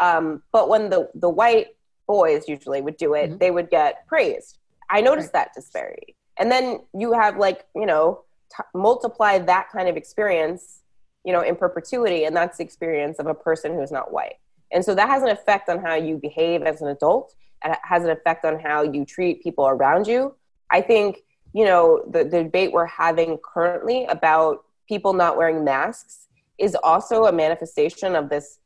Um, 0.00 0.42
but 0.52 0.68
when 0.68 0.90
the 0.90 1.08
the 1.14 1.28
white 1.28 1.68
boys 2.10 2.48
usually 2.48 2.80
would 2.80 2.96
do 2.96 3.14
it, 3.14 3.28
mm-hmm. 3.28 3.38
they 3.38 3.52
would 3.52 3.70
get 3.70 4.04
praised. 4.08 4.58
I 4.90 5.00
noticed 5.00 5.32
right. 5.32 5.44
that 5.44 5.54
disparity. 5.54 6.16
And 6.38 6.50
then 6.50 6.80
you 6.92 7.12
have 7.12 7.36
like, 7.36 7.66
you 7.76 7.86
know, 7.86 8.22
t- 8.54 8.64
multiply 8.74 9.38
that 9.38 9.68
kind 9.70 9.88
of 9.88 9.96
experience, 9.96 10.80
you 11.24 11.32
know, 11.32 11.42
in 11.42 11.54
perpetuity. 11.54 12.24
And 12.24 12.34
that's 12.34 12.58
the 12.58 12.64
experience 12.64 13.20
of 13.20 13.26
a 13.28 13.34
person 13.34 13.74
who's 13.74 13.92
not 13.92 14.12
white. 14.12 14.38
And 14.72 14.84
so 14.84 14.92
that 14.96 15.08
has 15.08 15.22
an 15.22 15.28
effect 15.28 15.68
on 15.68 15.78
how 15.78 15.94
you 15.94 16.16
behave 16.16 16.62
as 16.62 16.82
an 16.82 16.88
adult. 16.88 17.34
And 17.62 17.72
it 17.74 17.78
has 17.84 18.02
an 18.02 18.10
effect 18.10 18.44
on 18.44 18.58
how 18.58 18.82
you 18.82 19.04
treat 19.04 19.40
people 19.40 19.68
around 19.68 20.08
you. 20.08 20.34
I 20.72 20.80
think, 20.80 21.18
you 21.52 21.64
know, 21.64 22.02
the, 22.10 22.24
the 22.24 22.42
debate 22.42 22.72
we're 22.72 22.86
having 22.86 23.38
currently 23.38 24.06
about 24.06 24.64
people 24.88 25.12
not 25.12 25.36
wearing 25.36 25.62
masks 25.64 26.26
is 26.58 26.76
also 26.82 27.26
a 27.26 27.32
manifestation 27.32 28.16
of 28.16 28.28
this 28.28 28.58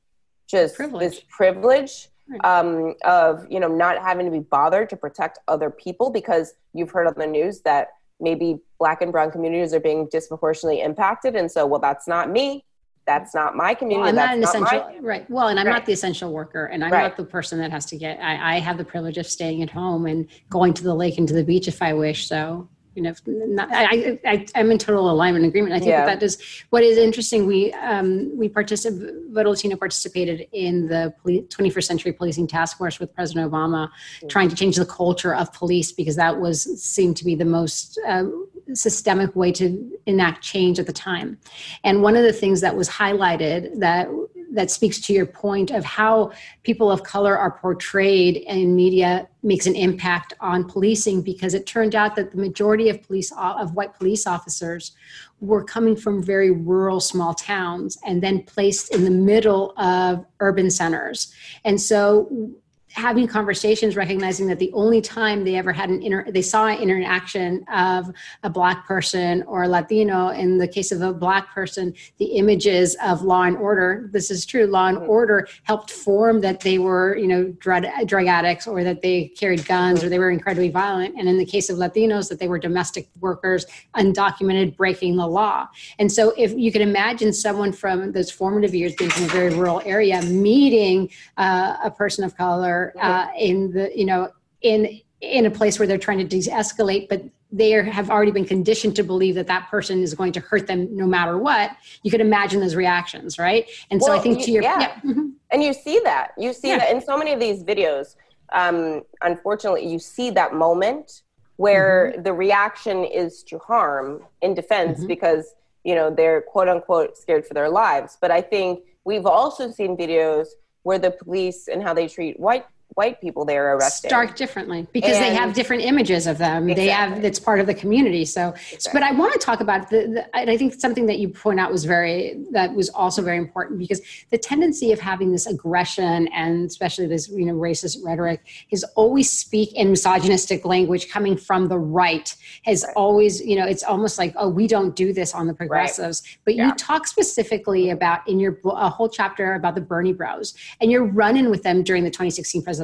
just 0.47 0.77
privilege. 0.77 1.01
this 1.01 1.21
privilege 1.29 2.09
um, 2.43 2.95
of 3.05 3.47
you 3.51 3.61
know 3.61 3.69
not 3.69 3.99
having 3.99 4.27
to 4.27 4.33
be 4.33 4.41
bothered 4.41 4.89
to 4.91 4.97
protect 4.97 5.39
other 5.49 5.71
people 5.71 6.11
because 6.11 6.55
you've 6.73 6.91
heard 6.91 7.07
on 7.07 7.15
the 7.17 7.27
news 7.27 7.61
that 7.61 7.89
maybe 8.21 8.59
black 8.79 9.03
and 9.03 9.13
brown 9.13 9.31
communities 9.31 9.75
are 9.75 9.81
being 9.81 10.09
disproportionately 10.11 10.81
impacted. 10.81 11.37
And 11.37 11.51
so 11.51 11.67
well 11.67 11.81
that's 11.81 12.09
not 12.09 12.31
me. 12.31 12.65
That's 13.07 13.35
not 13.35 13.55
my 13.55 13.75
community. 13.75 14.01
Well, 14.01 14.09
i'm 14.09 14.15
not 14.15 14.35
an 14.35 14.41
not 14.41 14.49
essential 14.49 15.01
right. 15.03 15.31
Well 15.31 15.49
and 15.49 15.61
i'm 15.61 15.67
right. 15.67 15.73
not 15.75 15.87
the 15.87 15.93
essential 15.93 16.33
worker 16.33 16.67
and 16.67 16.83
i'm 16.83 16.91
right. 16.91 17.03
not 17.03 17.17
the 17.17 17.25
person 17.25 17.59
that 17.59 17.71
has 17.71 17.85
to 17.87 17.99
get 17.99 18.19
I, 18.21 18.57
I 18.57 18.61
have 18.61 18.79
the 18.79 18.85
privilege 18.85 19.19
of 19.19 19.27
staying 19.27 19.63
at 19.63 19.71
home 19.71 20.07
and 20.07 20.27
going 20.49 20.73
to 20.75 20.83
the 20.83 20.95
lake 20.95 21.19
and 21.19 21.29
to 21.29 21.35
the 21.35 21.45
beach 21.45 21.69
if 21.69 21.83
i 21.83 21.93
wish 21.93 22.27
so 22.27 22.69
you 22.95 23.03
know, 23.03 23.15
not, 23.27 23.69
I, 23.73 24.19
I, 24.25 24.47
I'm 24.55 24.71
in 24.71 24.79
total 24.79 25.11
alignment 25.11 25.45
and 25.45 25.51
agreement. 25.51 25.75
I 25.75 25.79
think 25.79 25.91
yeah. 25.91 26.07
that, 26.07 26.21
that 26.21 26.25
is 26.25 26.39
what 26.71 26.83
is 26.83 26.99
interesting. 26.99 27.47
We, 27.47 27.73
um, 27.75 28.37
we 28.37 28.49
participated, 28.49 29.15
Latino 29.33 29.77
participated 29.77 30.47
in 30.53 30.89
the 30.89 31.15
21st 31.25 31.85
Century 31.85 32.13
Policing 32.13 32.47
Task 32.47 32.79
Force 32.79 33.01
with 33.01 33.15
President 33.15 33.51
Obama, 33.51 33.89
mm-hmm. 33.89 34.29
trying 34.29 34.49
to 34.49 34.57
change 34.57 34.77
the 34.77 34.87
culture 34.87 35.35
of 35.35 35.53
police 35.53 35.93
because 35.93 36.17
that 36.17 36.41
was 36.41 36.63
seemed 36.83 37.17
to 37.17 37.25
be 37.25 37.35
the 37.35 37.45
most 37.45 37.99
uh, 38.07 38.25
systemic 38.73 39.35
way 39.35 39.53
to 39.53 39.91
enact 40.07 40.43
change 40.43 40.79
at 40.79 40.87
the 40.87 40.93
time. 40.93 41.39
And 41.83 42.03
one 42.03 42.17
of 42.17 42.23
the 42.23 42.33
things 42.33 42.61
that 42.61 42.77
was 42.77 42.89
highlighted 42.89 43.81
that 43.81 44.09
that 44.55 44.71
speaks 44.71 45.01
to 45.01 45.13
your 45.13 45.27
point 45.27 45.71
of 45.71 45.85
how 45.85 46.33
people 46.63 46.91
of 46.91 47.03
color 47.03 47.37
are 47.37 47.51
portrayed 47.51 48.37
in 48.37 48.75
media 48.75 49.29
makes 49.43 49.67
an 49.67 49.75
impact 49.75 50.33
on 50.41 50.65
policing 50.65 51.21
because 51.23 51.55
it 51.55 51.67
turned 51.67 51.95
out 51.95 52.17
that 52.17 52.31
the 52.31 52.39
majority 52.39 52.89
of 52.89 53.03
police 53.03 53.33
of 53.37 53.75
white 53.75 53.95
police 53.95 54.27
officers 54.27 54.93
were 55.41 55.63
coming 55.63 55.95
from 55.97 56.23
very 56.23 56.51
rural 56.51 57.01
small 57.01 57.35
towns 57.35 57.99
and 58.07 58.23
then 58.23 58.43
placed 58.45 58.95
in 58.95 59.05
the 59.05 59.11
middle 59.11 59.75
of 59.77 60.25
urban 60.41 60.71
centers. 60.71 61.35
And 61.65 61.81
so 61.81 62.55
having 62.95 63.27
conversations 63.27 63.97
recognizing 63.97 64.47
that 64.47 64.59
the 64.59 64.73
only 64.73 65.01
time 65.01 65.45
they 65.45 65.57
ever 65.57 65.73
had 65.73 65.91
an 65.91 66.03
inter 66.03 66.25
they 66.31 66.43
saw 66.43 66.67
an 66.67 66.79
interaction 66.79 67.65
of 67.73 68.11
a 68.43 68.51
black 68.51 68.87
person 68.87 69.43
or 69.45 69.67
latino 69.69 70.29
in 70.29 70.59
the 70.59 70.69
case 70.69 70.93
of 70.93 71.01
a 71.03 71.13
black 71.13 71.53
person 71.53 71.93
the 72.19 72.27
images 72.37 72.97
of 73.03 73.23
law 73.23 73.43
and 73.43 73.57
order 73.57 74.09
this 74.13 74.31
is 74.31 74.47
true 74.47 74.67
law 74.67 74.87
and 74.87 74.99
order 74.99 75.47
helped 75.65 75.91
form 75.91 76.41
that 76.41 76.61
they 76.61 76.79
were 76.79 77.17
you 77.17 77.27
know 77.27 77.45
drug, 77.59 77.85
drug 78.07 78.27
addicts 78.27 78.67
or 78.67 78.85
that 78.85 79.03
they 79.03 79.29
carried 79.29 79.65
guns 79.67 80.03
or 80.03 80.09
they 80.09 80.19
were 80.19 80.31
incredibly 80.31 80.69
violent. 80.69 81.15
And 81.19 81.29
in 81.29 81.39
the 81.39 81.45
case 81.45 81.71
of 81.71 81.79
latinos 81.79 82.29
that 82.29 82.39
they 82.39 82.49
were 82.49 82.59
domestic 82.59 83.09
workers 83.21 83.67
undocumented 83.97 84.77
breaking 84.77 85.17
the 85.17 85.27
law. 85.27 85.69
And 85.99 86.11
so 86.11 86.33
if 86.37 86.53
you 86.53 86.71
can 86.71 86.83
imagine 86.83 87.33
someone 87.33 87.73
from 87.73 88.13
those 88.13 88.31
formative 88.31 88.75
years 88.75 88.95
being 88.97 89.11
in 89.17 89.25
a 89.25 89.29
very 89.29 89.55
rural 89.55 89.81
area 89.85 90.21
meeting 90.23 91.11
uh, 91.37 91.77
a 91.83 91.91
person 91.91 92.25
of 92.25 92.37
color 92.37 92.84
uh, 93.01 93.29
in 93.39 93.73
the 93.73 93.91
you 93.97 94.05
know 94.05 94.31
in 94.63 95.01
in 95.21 95.47
a 95.47 95.51
place 95.51 95.79
where 95.79 95.89
they're 95.89 95.99
trying 95.99 96.19
to 96.19 96.25
de-escalate 96.25 97.09
but 97.09 97.23
they 97.53 97.71
have 97.71 98.11
already 98.11 98.33
been 98.33 98.45
conditioned 98.45 98.97
to 98.97 99.05
believe 99.05 99.37
that 99.37 99.47
that 99.47 99.69
person 99.71 100.03
is 100.03 100.13
going 100.13 100.33
to 100.33 100.41
hurt 100.41 100.67
them 100.67 100.89
no 100.95 101.07
matter 101.07 101.39
what 101.39 101.71
you 102.03 102.11
could 102.11 102.21
imagine 102.21 102.61
those 102.61 102.75
reactions 102.75 103.39
right 103.39 103.67
and 103.91 104.01
well, 104.01 104.11
so 104.11 104.17
i 104.17 104.19
think 104.19 104.43
to 104.43 104.51
your 104.51 104.63
yeah, 104.63 104.81
yeah. 104.81 104.95
Mm-hmm. 105.01 105.29
and 105.51 105.63
you 105.63 105.73
see 105.73 106.01
that 106.05 106.33
you 106.37 106.53
see 106.53 106.69
yeah. 106.69 106.79
that 106.79 106.91
in 106.93 107.01
so 107.01 107.17
many 107.17 107.33
of 107.33 107.41
these 107.41 107.63
videos 107.63 108.17
um, 108.55 109.03
unfortunately, 109.23 109.87
you 109.87 109.99
see 109.99 110.31
that 110.31 110.55
moment 110.55 111.23
where 111.57 112.13
mm-hmm. 112.13 112.23
the 112.23 112.33
reaction 112.33 113.05
is 113.05 113.43
to 113.45 113.59
harm 113.59 114.25
in 114.43 114.55
defense 114.55 114.99
mm-hmm. 114.99 115.09
because 115.09 115.55
you 115.85 115.95
know 115.95 116.11
they're 116.11 116.41
quote 116.41 116.69
unquote 116.69 117.17
scared 117.17 117.47
for 117.47 117.55
their 117.55 117.69
lives. 117.69 118.17
But 118.21 118.31
I 118.31 118.41
think 118.41 118.85
we've 119.05 119.27
also 119.27 119.71
seen 119.71 119.97
videos 119.97 120.49
where 120.83 120.99
the 120.99 121.11
police 121.11 121.69
and 121.69 121.83
how 121.83 121.95
they 121.95 122.09
treat 122.09 122.39
white 122.39 122.67
white 122.95 123.21
people 123.21 123.45
they 123.45 123.57
are 123.57 123.77
arresting 123.77 124.09
stark 124.09 124.37
differently 124.37 124.87
because 124.93 125.17
and, 125.17 125.25
they 125.25 125.35
have 125.35 125.53
different 125.53 125.83
images 125.83 126.27
of 126.27 126.39
them 126.39 126.69
exactly. 126.69 126.75
they 126.75 126.91
have 126.91 127.25
it's 127.25 127.41
part 127.41 127.59
of 127.59 127.67
the 127.67 127.75
community 127.75 128.25
so 128.25 128.51
exactly. 128.73 128.91
but 128.93 129.03
i 129.03 129.11
want 129.11 129.33
to 129.33 129.39
talk 129.39 129.61
about 129.61 129.91
the, 129.91 130.07
the 130.07 130.37
i 130.37 130.57
think 130.57 130.73
something 130.75 131.07
that 131.07 131.19
you 131.19 131.29
point 131.29 131.59
out 131.59 131.73
was 131.73 131.85
very 131.85 132.45
that 132.53 132.73
was 132.73 132.89
also 132.91 133.21
very 133.21 133.37
important 133.37 133.79
because 133.81 134.01
the 134.31 134.39
tendency 134.39 134.93
of 134.93 135.01
having 135.01 135.33
this 135.33 135.47
aggression 135.47 136.29
and 136.29 136.67
especially 136.67 137.07
this 137.07 137.29
you 137.29 137.45
know 137.45 137.55
racist 137.55 137.97
rhetoric 138.05 138.41
is 138.71 138.85
always 138.95 139.31
speak 139.31 139.73
in 139.75 139.91
misogynistic 139.91 140.65
language 140.65 141.09
coming 141.09 141.37
from 141.37 141.67
the 141.67 141.79
right 141.79 142.37
has 142.65 142.85
right. 142.85 142.93
always 142.95 143.41
you 143.41 143.57
know 143.57 143.67
it's 143.67 143.83
almost 143.83 144.19
like 144.19 144.33
oh 144.37 144.49
we 144.49 144.69
don't 144.69 144.95
do 144.95 145.13
this 145.13 145.35
on 145.35 145.49
the 145.49 145.55
progressives 145.55 146.23
right. 146.25 146.39
but 146.45 146.55
yeah. 146.55 146.69
you 146.69 146.75
talk 146.75 147.09
specifically 147.09 147.91
about 147.91 148.27
in 148.29 148.39
your 148.39 148.57
a 148.67 148.89
whole 148.89 149.09
chapter 149.09 149.55
about 149.55 149.75
the 149.75 149.81
bernie 149.81 150.13
bros 150.13 150.55
and 150.81 150.93
you're 150.93 151.05
running 151.05 151.51
with 151.51 151.65
them 151.65 151.83
during 151.83 152.05
the 152.05 152.11
2016 152.11 152.63
presidential 152.63 152.84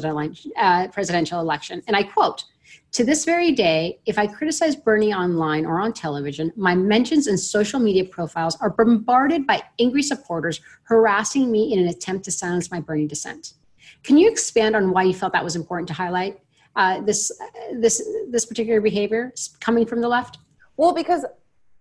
presidential 0.92 1.40
election. 1.40 1.82
And 1.86 1.96
I 1.96 2.02
quote, 2.02 2.44
to 2.92 3.04
this 3.04 3.24
very 3.24 3.52
day, 3.52 4.00
if 4.06 4.18
I 4.18 4.26
criticize 4.26 4.74
Bernie 4.74 5.14
online 5.14 5.64
or 5.64 5.80
on 5.80 5.92
television, 5.92 6.52
my 6.56 6.74
mentions 6.74 7.28
and 7.28 7.38
social 7.38 7.78
media 7.78 8.04
profiles 8.04 8.56
are 8.60 8.70
bombarded 8.70 9.46
by 9.46 9.62
angry 9.78 10.02
supporters 10.02 10.60
harassing 10.82 11.52
me 11.52 11.72
in 11.72 11.78
an 11.78 11.88
attempt 11.88 12.24
to 12.24 12.32
silence 12.32 12.70
my 12.70 12.80
Bernie 12.80 13.06
dissent. 13.06 13.54
Can 14.02 14.16
you 14.16 14.28
expand 14.28 14.74
on 14.74 14.90
why 14.90 15.04
you 15.04 15.14
felt 15.14 15.32
that 15.32 15.44
was 15.44 15.56
important 15.56 15.86
to 15.88 15.94
highlight 15.94 16.40
uh, 16.76 17.00
this 17.00 17.30
this 17.74 18.02
this 18.30 18.46
particular 18.46 18.80
behavior 18.80 19.32
coming 19.60 19.86
from 19.86 20.00
the 20.00 20.08
left? 20.08 20.38
Well, 20.76 20.92
because 20.92 21.24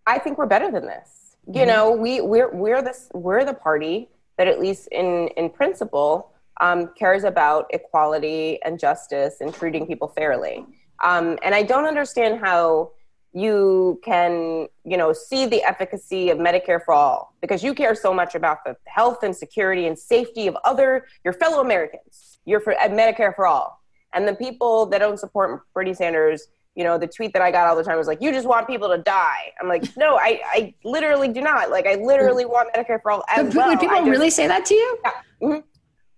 I 0.05 0.19
think 0.19 0.37
we're 0.37 0.47
better 0.47 0.71
than 0.71 0.85
this. 0.85 1.35
You 1.47 1.61
mm-hmm. 1.61 1.67
know, 1.67 1.91
we 1.91 2.21
we're 2.21 2.51
we're 2.51 2.81
this 2.81 3.09
we're 3.13 3.45
the 3.45 3.53
party 3.53 4.09
that 4.37 4.47
at 4.47 4.59
least 4.59 4.87
in 4.91 5.29
in 5.37 5.49
principle 5.49 6.33
um, 6.59 6.91
cares 6.97 7.23
about 7.23 7.67
equality 7.71 8.59
and 8.63 8.79
justice 8.79 9.37
and 9.41 9.53
treating 9.53 9.87
people 9.87 10.07
fairly. 10.09 10.65
Um, 11.03 11.37
and 11.43 11.55
I 11.55 11.63
don't 11.63 11.85
understand 11.85 12.39
how 12.39 12.91
you 13.33 13.99
can, 14.03 14.67
you 14.83 14.97
know, 14.97 15.13
see 15.13 15.45
the 15.45 15.61
efficacy 15.63 16.29
of 16.29 16.37
Medicare 16.37 16.83
for 16.83 16.93
all 16.93 17.35
because 17.41 17.63
you 17.63 17.73
care 17.73 17.93
so 17.93 18.13
much 18.13 18.35
about 18.35 18.63
the 18.65 18.75
health 18.85 19.23
and 19.23 19.35
security 19.35 19.85
and 19.85 19.97
safety 19.97 20.47
of 20.47 20.57
other 20.65 21.05
your 21.23 21.33
fellow 21.33 21.61
Americans. 21.61 22.39
You're 22.45 22.59
for 22.59 22.73
Medicare 22.73 23.35
for 23.35 23.45
all, 23.45 23.81
and 24.13 24.27
the 24.27 24.33
people 24.33 24.87
that 24.87 24.99
don't 24.99 25.19
support 25.19 25.61
Bernie 25.73 25.93
Sanders. 25.93 26.47
You 26.75 26.83
know, 26.85 26.97
the 26.97 27.07
tweet 27.07 27.33
that 27.33 27.41
I 27.41 27.51
got 27.51 27.67
all 27.67 27.75
the 27.75 27.83
time 27.83 27.97
was 27.97 28.07
like, 28.07 28.21
"You 28.21 28.31
just 28.31 28.47
want 28.47 28.65
people 28.65 28.87
to 28.89 28.97
die." 28.97 29.51
I'm 29.61 29.67
like, 29.67 29.83
"No, 29.97 30.15
I, 30.17 30.39
I 30.45 30.73
literally 30.83 31.27
do 31.27 31.41
not. 31.41 31.69
Like, 31.69 31.85
I 31.85 31.95
literally 31.95 32.45
want 32.45 32.73
Medicare 32.73 33.01
for 33.01 33.11
all 33.11 33.23
as 33.29 33.47
but, 33.47 33.55
well." 33.55 33.67
Would 33.69 33.79
people 33.79 33.97
just, 33.97 34.09
really 34.09 34.29
say 34.29 34.47
that 34.47 34.65
to 34.65 34.73
you? 34.73 34.97
Yeah. 35.03 35.11
Mm-hmm. 35.41 35.59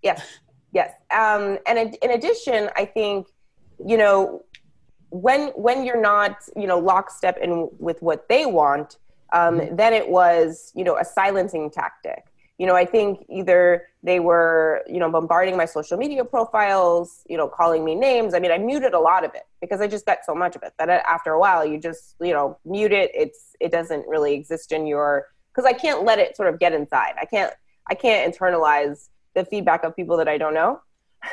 Yes, 0.02 0.26
yes. 0.72 0.94
Um, 1.12 1.58
and 1.68 1.96
in 2.02 2.12
addition, 2.12 2.70
I 2.76 2.86
think 2.86 3.28
you 3.86 3.98
know 3.98 4.44
when 5.10 5.50
when 5.50 5.86
you're 5.86 6.02
not 6.02 6.38
you 6.56 6.68
know 6.68 6.80
lockstep 6.80 7.38
in 7.38 7.70
with 7.80 8.02
what 8.02 8.28
they 8.30 8.46
want, 8.46 8.98
um, 9.34 9.60
mm-hmm. 9.60 9.76
then 9.76 9.94
it 9.94 10.10
was 10.10 10.72
you 10.76 10.84
know 10.84 10.98
a 10.98 11.06
silencing 11.06 11.70
tactic. 11.70 12.26
You 12.58 12.68
know, 12.68 12.76
I 12.76 12.86
think 12.86 13.26
either 13.28 13.88
they 14.04 14.20
were 14.20 14.84
you 14.88 15.00
know 15.00 15.10
bombarding 15.12 15.58
my 15.58 15.66
social 15.66 15.98
media 15.98 16.24
profiles, 16.24 17.24
you 17.28 17.38
know, 17.38 17.48
calling 17.48 17.84
me 17.84 17.96
names. 17.96 18.34
I 18.34 18.40
mean, 18.40 18.52
I 18.52 18.58
muted 18.58 18.94
a 18.94 19.00
lot 19.00 19.24
of 19.24 19.34
it 19.36 19.44
because 19.62 19.82
I 19.82 19.88
just 19.88 20.06
got 20.06 20.20
so 20.26 20.34
much 20.34 20.56
of 20.56 20.64
it 20.64 20.74
that 20.80 20.90
after 20.90 21.32
a 21.32 21.40
while 21.40 21.66
you 21.66 21.80
just 21.80 22.16
you 22.22 22.34
know 22.34 22.58
mute 22.66 22.94
it. 22.94 23.12
It's 23.14 23.56
it 23.60 23.72
doesn't 23.72 24.08
really 24.08 24.34
exist 24.34 24.72
in 24.72 24.88
your 24.88 25.28
because 25.54 25.68
I 25.68 25.74
can't 25.74 26.04
let 26.04 26.20
it 26.20 26.36
sort 26.36 26.54
of 26.54 26.60
get 26.60 26.74
inside. 26.74 27.16
I 27.20 27.26
can't 27.26 27.54
I 27.90 27.96
can't 27.96 28.34
internalize 28.34 29.10
the 29.34 29.46
feedback 29.46 29.84
of 29.84 29.96
people 29.96 30.18
that 30.18 30.28
I 30.28 30.38
don't 30.38 30.54
know. 30.54 30.82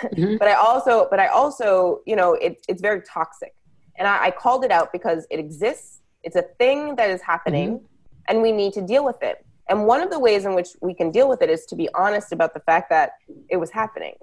Mm-hmm. 0.03 0.37
but 0.39 0.49
I 0.49 0.55
also, 0.55 1.09
but 1.11 1.21
I 1.21 1.29
also, 1.29 2.01
you 2.07 2.17
know, 2.17 2.35
it, 2.35 2.65
it's 2.69 2.83
very 2.83 3.03
toxic. 3.03 3.55
And 3.97 4.07
I, 4.07 4.27
I, 4.27 4.31
called 4.31 4.65
it 4.65 4.71
out 4.71 4.93
because 4.93 5.27
it 5.31 5.41
exists. 5.41 6.01
It's 6.23 6.37
a 6.37 6.43
thing 6.59 6.95
that 6.97 7.11
is 7.11 7.21
happening 7.21 7.79
mm-hmm. 7.79 7.85
and 8.29 8.43
we 8.43 8.53
need 8.53 8.73
to 8.75 8.83
deal 8.83 9.05
with 9.05 9.23
it. 9.23 9.45
And 9.69 9.87
one 9.87 10.01
of 10.01 10.11
the 10.11 10.19
ways 10.19 10.45
in 10.45 10.55
which 10.55 10.69
we 10.81 10.95
can 10.95 11.11
deal 11.11 11.29
with 11.29 11.43
it 11.43 11.51
is 11.51 11.67
to 11.67 11.77
be 11.77 11.89
honest 11.95 12.33
about 12.33 12.55
the 12.55 12.61
fact 12.61 12.91
that 12.91 13.13
it 13.49 13.57
was 13.57 13.71
happening. 13.71 14.15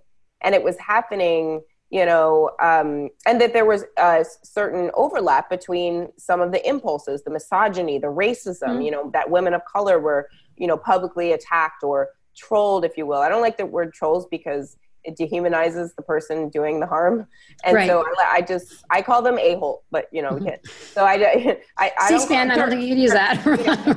And 0.41 0.55
it 0.55 0.63
was 0.63 0.77
happening, 0.77 1.61
you 1.89 2.05
know, 2.05 2.51
um, 2.59 3.09
and 3.25 3.39
that 3.41 3.53
there 3.53 3.65
was 3.65 3.83
a 3.97 4.25
certain 4.43 4.91
overlap 4.93 5.49
between 5.49 6.09
some 6.17 6.41
of 6.41 6.51
the 6.51 6.67
impulses, 6.67 7.23
the 7.23 7.31
misogyny, 7.31 7.99
the 7.99 8.07
racism, 8.07 8.63
mm-hmm. 8.63 8.81
you 8.81 8.91
know, 8.91 9.09
that 9.11 9.29
women 9.29 9.53
of 9.53 9.61
color 9.65 9.99
were, 9.99 10.29
you 10.57 10.67
know, 10.67 10.77
publicly 10.77 11.33
attacked 11.33 11.83
or 11.83 12.09
trolled, 12.35 12.85
if 12.85 12.97
you 12.97 13.05
will. 13.05 13.19
I 13.21 13.29
don't 13.29 13.41
like 13.41 13.57
the 13.57 13.65
word 13.65 13.93
trolls 13.93 14.27
because 14.27 14.77
it 15.05 15.15
dehumanizes 15.15 15.95
the 15.95 16.01
person 16.01 16.49
doing 16.49 16.79
the 16.79 16.87
harm, 16.87 17.27
and 17.63 17.75
right. 17.75 17.87
so 17.87 18.03
I, 18.03 18.37
I, 18.37 18.41
just 18.41 18.83
I 18.89 19.01
call 19.01 19.21
them 19.21 19.37
a 19.37 19.55
hole, 19.55 19.83
but 19.91 20.07
you 20.11 20.21
know 20.21 20.33
we 20.33 20.45
can't. 20.45 20.61
So 20.93 21.05
I 21.05 21.15
I, 21.77 21.91
I 21.99 22.09
C-SPAN. 22.09 22.51
I 22.51 22.55
don't 22.55 22.69
think 22.69 22.81
you 22.81 22.89
can 22.89 22.97
use 22.97 23.11
that. 23.11 23.41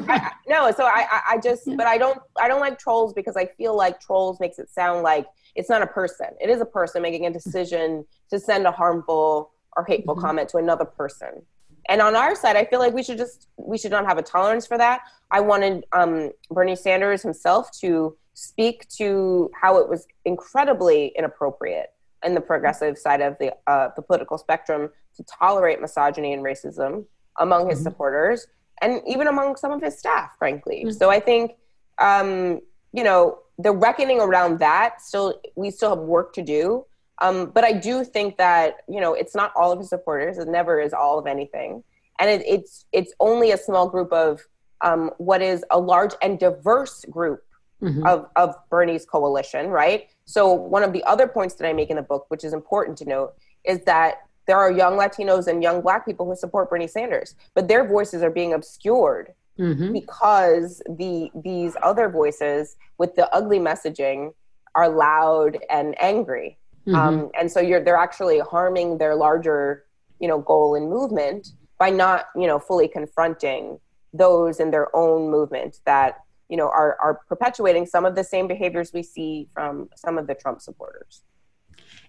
I, 0.09 0.33
no, 0.47 0.71
so 0.73 0.85
I 0.85 1.07
I 1.29 1.39
just 1.43 1.65
but 1.77 1.87
I 1.87 1.97
don't 1.99 2.19
I 2.41 2.49
don't 2.49 2.61
like 2.61 2.79
trolls 2.79 3.15
because 3.15 3.37
I 3.37 3.47
feel 3.47 3.77
like 3.77 4.01
trolls 4.01 4.39
makes 4.41 4.59
it 4.59 4.69
sound 4.71 5.03
like 5.03 5.27
it's 5.55 5.69
not 5.69 5.83
a 5.83 5.87
person. 5.87 6.29
It 6.41 6.51
is 6.51 6.61
a 6.61 6.67
person 6.67 7.03
making 7.03 7.27
a 7.27 7.33
decision 7.33 8.05
to 8.31 8.39
send 8.39 8.67
a 8.67 8.71
harmful 8.71 9.53
or 9.77 9.85
hateful 9.85 10.15
mm-hmm. 10.15 10.25
comment 10.25 10.49
to 10.51 10.59
another 10.59 10.85
person. 10.85 11.43
And 11.89 12.03
on 12.03 12.15
our 12.15 12.35
side, 12.35 12.57
I 12.57 12.67
feel 12.67 12.81
like 12.81 12.93
we 12.93 13.03
should 13.03 13.17
just 13.17 13.49
we 13.57 13.79
should 13.79 13.91
not 13.91 14.05
have 14.05 14.19
a 14.19 14.23
tolerance 14.23 14.67
for 14.67 14.77
that. 14.77 15.01
I 15.31 15.41
wanted 15.41 15.87
um, 15.93 16.31
Bernie 16.51 16.77
Sanders 16.77 17.23
himself 17.23 17.71
to 17.81 18.17
speak 18.39 18.89
to 18.89 19.51
how 19.61 19.79
it 19.79 19.89
was 19.89 20.07
incredibly 20.25 21.13
inappropriate 21.17 21.93
in 22.25 22.35
the 22.35 22.41
progressive 22.41 22.97
side 22.97 23.21
of 23.21 23.37
the 23.39 23.53
uh, 23.67 23.89
the 23.97 24.03
political 24.03 24.39
spectrum 24.39 24.91
to 25.17 25.25
tolerate 25.25 25.81
misogyny 25.81 26.33
and 26.33 26.45
racism 26.45 27.05
among 27.39 27.69
his 27.69 27.79
mm-hmm. 27.79 27.89
supporters 27.89 28.47
and 28.81 29.03
even 29.07 29.27
among 29.27 29.57
some 29.57 29.73
of 29.73 29.83
his 29.83 29.99
staff, 29.99 30.31
frankly. 30.39 30.85
Mm-hmm. 30.85 30.97
So 30.97 31.11
I 31.11 31.19
think 31.19 31.57
um, 31.99 32.61
you 32.93 33.03
know 33.03 33.41
the 33.59 33.73
reckoning 33.73 34.21
around 34.21 34.61
that 34.61 35.03
still 35.03 35.41
we 35.57 35.71
still 35.71 35.91
have 35.91 35.99
work 35.99 36.33
to 36.35 36.43
do. 36.43 36.85
Um, 37.21 37.51
but 37.53 37.65
I 37.65 37.73
do 37.73 38.05
think 38.05 38.37
that 38.37 38.77
you 38.89 39.01
know 39.01 39.15
it's 39.15 39.35
not 39.35 39.53
all 39.57 39.73
of 39.73 39.81
his 39.81 39.89
supporters. 39.89 40.39
It 40.39 40.47
never 40.47 40.81
is 40.81 40.93
all 40.93 41.19
of 41.19 41.27
anything, 41.27 41.83
and 42.21 42.31
it, 42.31 42.47
it's 42.47 42.87
it's 42.93 43.13
only 43.19 43.51
a 43.51 43.59
small 43.59 43.89
group 43.89 44.13
of 44.13 44.47
um, 44.81 45.11
what 45.19 45.43
is 45.43 45.65
a 45.73 45.81
large 45.81 46.15
and 46.23 46.39
diverse 46.39 47.05
group 47.07 47.43
mm-hmm. 47.83 48.07
of, 48.07 48.27
of 48.37 48.55
Bernie's 48.71 49.05
coalition, 49.05 49.69
right? 49.69 50.09
So, 50.25 50.53
one 50.53 50.83
of 50.83 50.93
the 50.93 51.03
other 51.05 51.27
points 51.27 51.55
that 51.57 51.67
I 51.67 51.73
make 51.73 51.91
in 51.91 51.97
the 51.97 52.03
book, 52.03 52.27
which 52.29 52.45
is 52.45 52.53
important 52.53 52.99
to 52.99 53.05
note, 53.05 53.35
is 53.65 53.81
that 53.85 54.23
there 54.47 54.57
are 54.57 54.73
young 54.73 54.95
Latinos 54.95 55.47
and 55.47 55.63
young 55.63 55.81
Black 55.81 56.05
people 56.05 56.27
who 56.27 56.35
support 56.35 56.71
Bernie 56.71 56.89
Sanders, 56.89 57.35
but 57.55 57.69
their 57.69 57.87
voices 57.87 58.23
are 58.23 58.31
being 58.31 58.55
obscured 58.55 59.33
mm-hmm. 59.59 59.93
because 59.93 60.83
the 60.89 61.31
these 61.35 61.77
other 61.83 62.09
voices 62.09 62.77
with 62.99 63.15
the 63.15 63.33
ugly 63.35 63.59
messaging 63.59 64.33
are 64.75 64.89
loud 64.89 65.59
and 65.71 65.95
angry, 66.03 66.59
mm-hmm. 66.87 66.95
um, 66.95 67.31
and 67.39 67.51
so 67.51 67.61
you're 67.61 67.83
they're 67.83 67.97
actually 67.97 68.39
harming 68.41 68.99
their 68.99 69.15
larger 69.15 69.85
you 70.19 70.29
know 70.29 70.41
goal 70.41 70.75
and 70.75 70.89
movement 70.89 71.49
by 71.79 71.91
not 71.91 72.27
you 72.35 72.47
know 72.47 72.59
fully 72.59 72.89
confronting 72.89 73.79
those 74.13 74.61
in 74.61 74.71
their 74.71 74.95
own 74.97 75.31
movement 75.31 75.81
that 75.85 76.25
you 76.49 76.57
know 76.57 76.69
are 76.69 76.97
are 77.01 77.21
perpetuating 77.29 77.87
some 77.87 78.05
of 78.05 78.15
the 78.15 78.25
same 78.25 78.47
behaviors 78.47 78.93
we 78.93 79.03
see 79.03 79.49
from 79.55 79.89
some 79.97 80.19
of 80.19 80.27
the 80.27 80.35
Trump 80.35 80.61
supporters. 80.61 81.23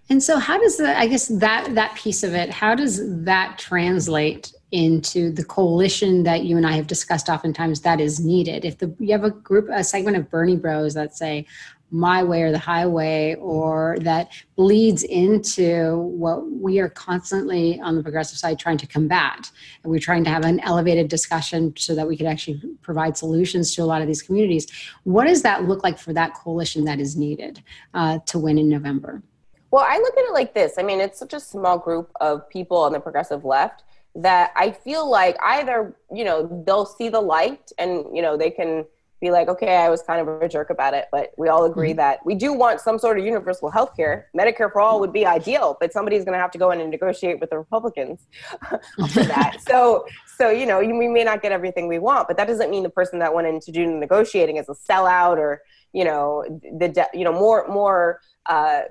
And 0.08 0.22
so 0.22 0.38
how 0.38 0.58
does 0.58 0.76
the 0.78 0.98
I 0.98 1.06
guess 1.06 1.28
that 1.28 1.74
that 1.74 1.94
piece 1.96 2.22
of 2.22 2.34
it 2.34 2.50
how 2.50 2.74
does 2.74 3.24
that 3.24 3.58
translate 3.58 4.52
into 4.72 5.32
the 5.32 5.44
coalition 5.44 6.22
that 6.22 6.44
you 6.44 6.56
and 6.56 6.66
I 6.66 6.72
have 6.72 6.86
discussed 6.86 7.28
oftentimes 7.28 7.80
that 7.80 8.00
is 8.00 8.20
needed. 8.20 8.64
If 8.64 8.78
the, 8.78 8.94
you 8.98 9.12
have 9.12 9.24
a 9.24 9.30
group, 9.30 9.68
a 9.70 9.82
segment 9.82 10.16
of 10.16 10.30
Bernie 10.30 10.56
Bros 10.56 10.94
that 10.94 11.16
say, 11.16 11.46
my 11.90 12.22
way 12.22 12.42
or 12.42 12.52
the 12.52 12.58
highway 12.58 13.34
or 13.36 13.96
that 14.00 14.30
bleeds 14.56 15.02
into 15.02 15.98
what 15.98 16.50
we 16.50 16.78
are 16.78 16.88
constantly 16.88 17.80
on 17.80 17.96
the 17.96 18.02
progressive 18.02 18.38
side 18.38 18.58
trying 18.58 18.78
to 18.78 18.86
combat. 18.86 19.50
And 19.82 19.90
we're 19.90 19.98
trying 19.98 20.24
to 20.24 20.30
have 20.30 20.44
an 20.44 20.60
elevated 20.60 21.08
discussion 21.08 21.74
so 21.76 21.94
that 21.94 22.06
we 22.06 22.16
could 22.16 22.26
actually 22.26 22.60
provide 22.82 23.16
solutions 23.16 23.74
to 23.74 23.82
a 23.82 23.84
lot 23.84 24.02
of 24.02 24.06
these 24.06 24.22
communities. 24.22 24.66
What 25.04 25.26
does 25.26 25.42
that 25.42 25.64
look 25.64 25.82
like 25.82 25.98
for 25.98 26.12
that 26.12 26.34
coalition 26.34 26.84
that 26.84 27.00
is 27.00 27.16
needed 27.16 27.62
uh, 27.94 28.18
to 28.26 28.38
win 28.38 28.58
in 28.58 28.68
november? 28.68 29.22
Well 29.70 29.86
i 29.88 29.98
look 29.98 30.16
at 30.16 30.24
it 30.24 30.32
like 30.32 30.54
this. 30.54 30.74
I 30.78 30.82
mean 30.82 31.00
it's 31.00 31.18
such 31.18 31.32
a 31.32 31.40
small 31.40 31.78
group 31.78 32.10
of 32.20 32.48
people 32.48 32.76
on 32.76 32.92
the 32.92 33.00
progressive 33.00 33.44
left 33.44 33.84
that 34.14 34.50
i 34.56 34.72
feel 34.72 35.08
like 35.08 35.36
either 35.40 35.94
you 36.12 36.24
know 36.24 36.64
they'll 36.66 36.84
see 36.84 37.08
the 37.08 37.20
light 37.20 37.70
and 37.78 38.04
you 38.12 38.20
know 38.20 38.36
they 38.36 38.50
can 38.50 38.84
be 39.20 39.30
like, 39.30 39.48
okay, 39.48 39.76
I 39.76 39.88
was 39.90 40.02
kind 40.02 40.26
of 40.26 40.42
a 40.42 40.48
jerk 40.48 40.70
about 40.70 40.94
it, 40.94 41.06
but 41.12 41.32
we 41.36 41.48
all 41.48 41.64
agree 41.64 41.90
mm-hmm. 41.90 41.98
that 41.98 42.24
we 42.24 42.34
do 42.34 42.52
want 42.52 42.80
some 42.80 42.98
sort 42.98 43.18
of 43.18 43.24
universal 43.24 43.70
health 43.70 43.94
care. 43.94 44.28
Medicare 44.36 44.72
for 44.72 44.80
all 44.80 44.98
would 45.00 45.12
be 45.12 45.26
ideal, 45.26 45.76
but 45.80 45.92
somebody's 45.92 46.24
going 46.24 46.32
to 46.32 46.38
have 46.38 46.50
to 46.52 46.58
go 46.58 46.70
in 46.70 46.80
and 46.80 46.90
negotiate 46.90 47.38
with 47.38 47.50
the 47.50 47.58
Republicans 47.58 48.26
for 49.12 49.22
that. 49.24 49.58
so, 49.68 50.06
so 50.36 50.50
you 50.50 50.64
know, 50.64 50.80
we 50.80 51.08
may 51.08 51.24
not 51.24 51.42
get 51.42 51.52
everything 51.52 51.86
we 51.86 51.98
want, 51.98 52.28
but 52.28 52.36
that 52.38 52.48
doesn't 52.48 52.70
mean 52.70 52.82
the 52.82 52.90
person 52.90 53.18
that 53.18 53.34
went 53.34 53.46
in 53.46 53.60
to 53.60 53.70
do 53.70 53.84
the 53.84 53.92
negotiating 53.92 54.56
is 54.56 54.68
a 54.68 54.74
sellout 54.74 55.36
or 55.36 55.62
you 55.92 56.04
know 56.04 56.44
the 56.78 56.88
de- 56.88 57.08
you 57.12 57.24
know 57.24 57.32
more 57.32 57.66
more 57.68 58.20
uh, 58.46 58.82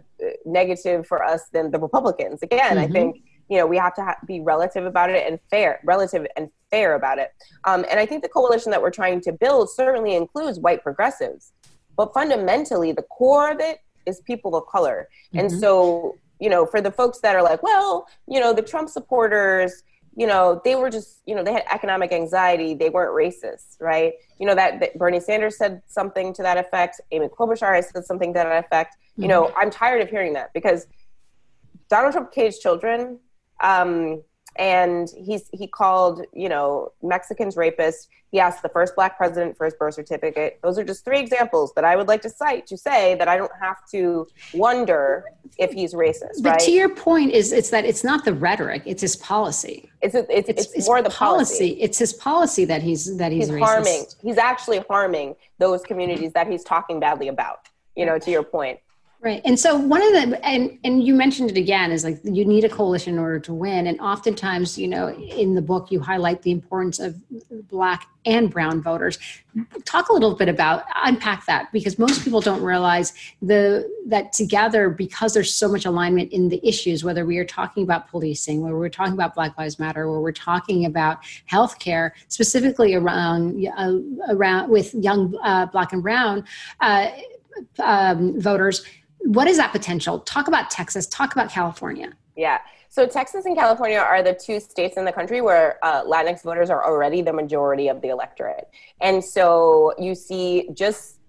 negative 0.45 1.07
for 1.07 1.23
us 1.23 1.43
than 1.53 1.71
the 1.71 1.79
Republicans. 1.79 2.43
Again, 2.43 2.77
mm-hmm. 2.77 2.79
I 2.79 2.87
think 2.87 3.23
you 3.49 3.57
know 3.57 3.65
we 3.65 3.77
have 3.77 3.95
to 3.95 4.03
ha- 4.03 4.17
be 4.25 4.39
relative 4.39 4.85
about 4.85 5.09
it 5.09 5.27
and 5.27 5.39
fair 5.49 5.79
relative 5.83 6.25
and 6.37 6.49
fair 6.69 6.95
about 6.95 7.17
it. 7.17 7.33
Um, 7.65 7.85
and 7.89 7.99
i 7.99 8.05
think 8.05 8.21
the 8.21 8.29
coalition 8.29 8.71
that 8.71 8.81
we're 8.81 8.91
trying 8.91 9.21
to 9.21 9.31
build 9.31 9.69
certainly 9.69 10.15
includes 10.15 10.59
white 10.59 10.83
progressives 10.83 11.51
but 11.99 12.13
fundamentally 12.13 12.93
the 12.93 13.01
core 13.01 13.51
of 13.51 13.59
it 13.59 13.79
is 14.05 14.21
people 14.21 14.55
of 14.55 14.65
color. 14.67 15.09
Mm-hmm. 15.27 15.39
and 15.39 15.51
so 15.51 16.17
you 16.39 16.49
know 16.49 16.65
for 16.65 16.79
the 16.81 16.91
folks 16.91 17.19
that 17.19 17.35
are 17.35 17.43
like 17.43 17.61
well 17.61 18.07
you 18.27 18.39
know 18.39 18.53
the 18.53 18.61
trump 18.61 18.89
supporters 18.89 19.83
you 20.15 20.25
know 20.25 20.61
they 20.63 20.75
were 20.75 20.89
just 20.89 21.21
you 21.25 21.35
know 21.35 21.43
they 21.43 21.53
had 21.53 21.65
economic 21.71 22.11
anxiety 22.11 22.73
they 22.73 22.89
weren't 22.89 23.13
racist 23.13 23.75
right? 23.79 24.13
You 24.39 24.47
know 24.47 24.55
that, 24.55 24.79
that 24.79 24.97
bernie 24.97 25.19
sanders 25.19 25.57
said 25.57 25.81
something 25.87 26.33
to 26.33 26.41
that 26.43 26.57
effect 26.57 27.01
amy 27.11 27.27
klobuchar 27.27 27.75
has 27.75 27.89
said 27.89 28.05
something 28.05 28.33
to 28.33 28.39
that 28.39 28.63
effect. 28.63 28.95
Mm-hmm. 28.95 29.23
you 29.23 29.27
know 29.27 29.51
i'm 29.57 29.69
tired 29.69 30.01
of 30.01 30.09
hearing 30.09 30.33
that 30.33 30.53
because 30.53 30.87
donald 31.89 32.13
trump 32.13 32.31
caged 32.31 32.61
children 32.61 33.19
um, 33.61 34.23
and 34.55 35.09
he's 35.17 35.49
he 35.53 35.67
called 35.67 36.25
you 36.33 36.49
know 36.49 36.91
Mexicans 37.01 37.55
rapists. 37.55 38.07
He 38.31 38.39
asked 38.39 38.61
the 38.61 38.69
first 38.69 38.95
black 38.95 39.17
president 39.17 39.57
for 39.57 39.65
his 39.65 39.73
birth 39.73 39.95
certificate. 39.95 40.59
Those 40.61 40.77
are 40.77 40.83
just 40.83 41.03
three 41.03 41.19
examples 41.19 41.73
that 41.73 41.83
I 41.83 41.95
would 41.95 42.07
like 42.07 42.21
to 42.21 42.29
cite 42.29 42.67
to 42.67 42.77
say 42.77 43.15
that 43.15 43.27
I 43.27 43.37
don't 43.37 43.51
have 43.59 43.77
to 43.91 44.27
wonder 44.53 45.23
if 45.57 45.71
he's 45.71 45.95
racist. 45.95 46.43
But 46.43 46.51
right? 46.51 46.59
to 46.59 46.71
your 46.71 46.89
point 46.89 47.31
is 47.31 47.51
it's 47.51 47.71
that 47.71 47.85
it's 47.85 48.03
not 48.03 48.25
the 48.25 48.33
rhetoric; 48.33 48.83
it's 48.85 49.01
his 49.01 49.15
policy. 49.15 49.89
It's 50.01 50.13
it's, 50.13 50.27
it's, 50.29 50.49
it's, 50.49 50.73
it's 50.73 50.87
more 50.87 51.01
the 51.01 51.09
policy. 51.09 51.53
policy. 51.53 51.81
It's 51.81 51.97
his 51.97 52.13
policy 52.13 52.65
that 52.65 52.83
he's 52.83 53.17
that 53.17 53.31
he's, 53.31 53.49
he's 53.49 53.59
harming. 53.59 54.05
He's 54.21 54.37
actually 54.37 54.79
harming 54.89 55.35
those 55.57 55.81
communities 55.81 56.33
that 56.33 56.47
he's 56.47 56.63
talking 56.63 56.99
badly 56.99 57.29
about. 57.29 57.67
You 57.95 58.05
know, 58.05 58.19
to 58.19 58.31
your 58.31 58.43
point. 58.43 58.79
Right. 59.21 59.41
And 59.43 59.59
so 59.59 59.75
one 59.75 60.01
of 60.01 60.13
the 60.13 60.45
and 60.45 60.79
and 60.85 61.05
you 61.05 61.13
mentioned 61.13 61.51
it 61.51 61.57
again 61.57 61.91
is 61.91 62.05
like 62.05 62.21
you 62.23 62.45
need 62.45 62.63
a 62.63 62.69
coalition 62.69 63.15
in 63.15 63.19
order 63.19 63.37
to 63.41 63.53
win. 63.53 63.87
And 63.87 63.99
oftentimes, 63.99 64.77
you 64.77 64.87
know, 64.87 65.09
in 65.09 65.55
the 65.55 65.61
book 65.61 65.91
you 65.91 65.99
highlight 65.99 66.41
the 66.43 66.51
importance 66.51 66.99
of 66.99 67.21
black 67.67 68.07
and 68.25 68.49
brown 68.49 68.81
voters. 68.81 69.19
Talk 69.83 70.07
a 70.07 70.13
little 70.13 70.35
bit 70.35 70.47
about 70.47 70.85
unpack 71.03 71.45
that 71.47 71.69
because 71.73 71.99
most 71.99 72.23
people 72.23 72.39
don't 72.39 72.61
realize 72.61 73.11
the 73.41 73.91
that 74.07 74.31
together 74.31 74.89
because 74.89 75.33
there's 75.33 75.53
so 75.53 75.67
much 75.67 75.85
alignment 75.85 76.31
in 76.31 76.47
the 76.47 76.65
issues, 76.65 77.03
whether 77.03 77.25
we 77.25 77.39
are 77.39 77.45
talking 77.45 77.83
about 77.83 78.09
policing, 78.09 78.61
whether 78.61 78.77
we're 78.77 78.87
talking 78.87 79.13
about 79.13 79.35
Black 79.35 79.57
Lives 79.57 79.79
Matter, 79.79 80.09
where 80.09 80.21
we're 80.21 80.31
talking 80.31 80.85
about 80.85 81.17
healthcare, 81.51 82.11
specifically 82.29 82.95
around 82.95 83.67
uh, 83.77 83.97
around 84.29 84.69
with 84.69 84.93
young 84.93 85.37
uh, 85.43 85.65
black 85.65 85.91
and 85.91 86.01
brown 86.01 86.45
uh, 86.79 87.09
um, 87.79 88.39
voters 88.39 88.85
what 89.19 89.47
is 89.47 89.57
that 89.57 89.71
potential? 89.71 90.19
Talk 90.19 90.47
about 90.47 90.69
Texas, 90.69 91.07
talk 91.07 91.33
about 91.33 91.49
California. 91.49 92.13
Yeah. 92.35 92.59
So 92.89 93.05
Texas 93.05 93.45
and 93.45 93.55
California 93.55 93.99
are 93.99 94.23
the 94.23 94.33
two 94.33 94.59
states 94.59 94.97
in 94.97 95.05
the 95.05 95.11
country 95.11 95.41
where 95.41 95.77
uh, 95.83 96.03
Latinx 96.03 96.41
voters 96.41 96.69
are 96.69 96.83
already 96.83 97.21
the 97.21 97.33
majority 97.33 97.87
of 97.87 98.01
the 98.01 98.09
electorate. 98.09 98.67
And 99.01 99.23
so 99.23 99.93
you 99.99 100.15
see 100.15 100.69
just 100.73 101.19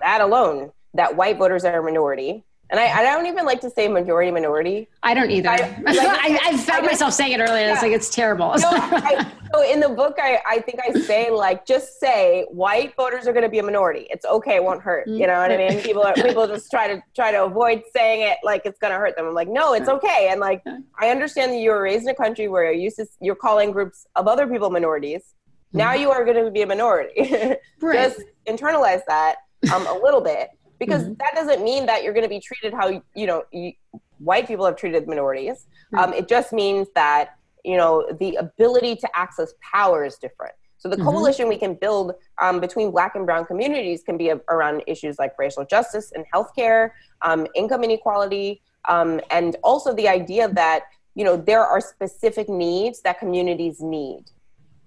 that 0.00 0.20
alone, 0.20 0.72
that 0.94 1.16
white 1.16 1.38
voters 1.38 1.64
are 1.64 1.78
a 1.78 1.82
minority. 1.82 2.44
And 2.70 2.80
I, 2.80 2.98
I 2.98 3.02
don't 3.02 3.26
even 3.26 3.44
like 3.44 3.60
to 3.60 3.70
say 3.70 3.86
majority 3.86 4.30
minority. 4.32 4.88
I 5.02 5.14
don't 5.14 5.30
either. 5.30 5.50
I, 5.50 5.56
like, 5.84 5.98
I, 5.98 6.40
I 6.44 6.56
found 6.56 6.84
I 6.84 6.86
myself 6.86 7.12
saying 7.14 7.32
it 7.32 7.40
earlier. 7.40 7.66
Yeah. 7.66 7.72
It's 7.72 7.82
like 7.82 7.92
it's 7.92 8.10
terrible. 8.10 8.54
No, 8.58 8.68
I, 8.70 9.26
so 9.54 9.62
in 9.62 9.78
the 9.78 9.88
book, 9.88 10.16
I, 10.20 10.40
I 10.46 10.58
think 10.60 10.80
I 10.80 10.92
say 11.00 11.30
like 11.30 11.64
just 11.64 12.00
say 12.00 12.44
white 12.50 12.96
voters 12.96 13.28
are 13.28 13.32
going 13.32 13.44
to 13.44 13.48
be 13.48 13.60
a 13.60 13.62
minority. 13.62 14.08
It's 14.10 14.26
okay. 14.26 14.56
It 14.56 14.64
won't 14.64 14.82
hurt. 14.82 15.06
You 15.06 15.26
know 15.26 15.38
what 15.40 15.52
I 15.52 15.56
mean? 15.56 15.80
People 15.80 16.02
are 16.02 16.14
people 16.14 16.48
just 16.48 16.70
try 16.70 16.88
to 16.88 17.00
try 17.14 17.30
to 17.30 17.44
avoid 17.44 17.84
saying 17.94 18.22
it 18.22 18.38
like 18.42 18.62
it's 18.64 18.78
going 18.78 18.92
to 18.92 18.98
hurt 18.98 19.16
them. 19.16 19.26
I'm 19.26 19.34
like, 19.34 19.48
no, 19.48 19.74
it's 19.74 19.88
okay. 19.88 20.28
And 20.30 20.40
like 20.40 20.62
I 20.98 21.10
understand 21.10 21.52
that 21.52 21.58
you 21.58 21.70
were 21.70 21.82
raised 21.82 22.02
in 22.02 22.08
a 22.08 22.14
country 22.14 22.48
where 22.48 22.64
you're 22.64 22.82
used 22.82 22.96
to 22.96 23.06
you're 23.20 23.36
calling 23.36 23.70
groups 23.70 24.06
of 24.16 24.26
other 24.26 24.46
people 24.48 24.70
minorities. 24.70 25.34
Now 25.72 25.92
mm-hmm. 25.92 26.02
you 26.02 26.10
are 26.10 26.24
going 26.24 26.44
to 26.44 26.50
be 26.50 26.62
a 26.62 26.66
minority. 26.66 27.30
right. 27.80 28.10
Just 28.10 28.22
internalize 28.48 29.02
that 29.06 29.36
um, 29.72 29.86
a 29.86 29.94
little 29.94 30.20
bit 30.20 30.50
because 30.78 31.02
mm-hmm. 31.02 31.14
that 31.18 31.34
doesn't 31.34 31.62
mean 31.62 31.86
that 31.86 32.02
you're 32.02 32.12
going 32.12 32.24
to 32.24 32.28
be 32.28 32.40
treated 32.40 32.74
how 32.74 33.02
you 33.14 33.26
know 33.26 33.44
you, 33.52 33.72
white 34.18 34.46
people 34.46 34.64
have 34.64 34.76
treated 34.76 35.06
minorities. 35.06 35.66
Mm-hmm. 35.92 35.98
Um, 35.98 36.12
it 36.12 36.28
just 36.28 36.52
means 36.52 36.88
that 36.94 37.36
you 37.64 37.76
know 37.76 38.06
the 38.20 38.36
ability 38.36 38.96
to 38.96 39.08
access 39.16 39.54
power 39.60 40.04
is 40.04 40.16
different. 40.16 40.54
So 40.78 40.88
the 40.88 40.96
mm-hmm. 40.96 41.06
coalition 41.06 41.48
we 41.48 41.58
can 41.58 41.74
build 41.74 42.12
um, 42.40 42.60
between 42.60 42.90
Black 42.90 43.16
and 43.16 43.24
Brown 43.24 43.44
communities 43.46 44.02
can 44.02 44.16
be 44.16 44.28
a, 44.28 44.40
around 44.50 44.82
issues 44.86 45.18
like 45.18 45.38
racial 45.38 45.64
justice 45.64 46.12
and 46.12 46.24
healthcare, 46.32 46.90
um, 47.22 47.46
income 47.54 47.82
inequality, 47.82 48.60
um, 48.88 49.20
and 49.30 49.56
also 49.64 49.94
the 49.94 50.08
idea 50.08 50.48
that 50.48 50.84
you 51.14 51.24
know 51.24 51.36
there 51.36 51.64
are 51.64 51.80
specific 51.80 52.48
needs 52.48 53.00
that 53.02 53.18
communities 53.18 53.80
need 53.80 54.24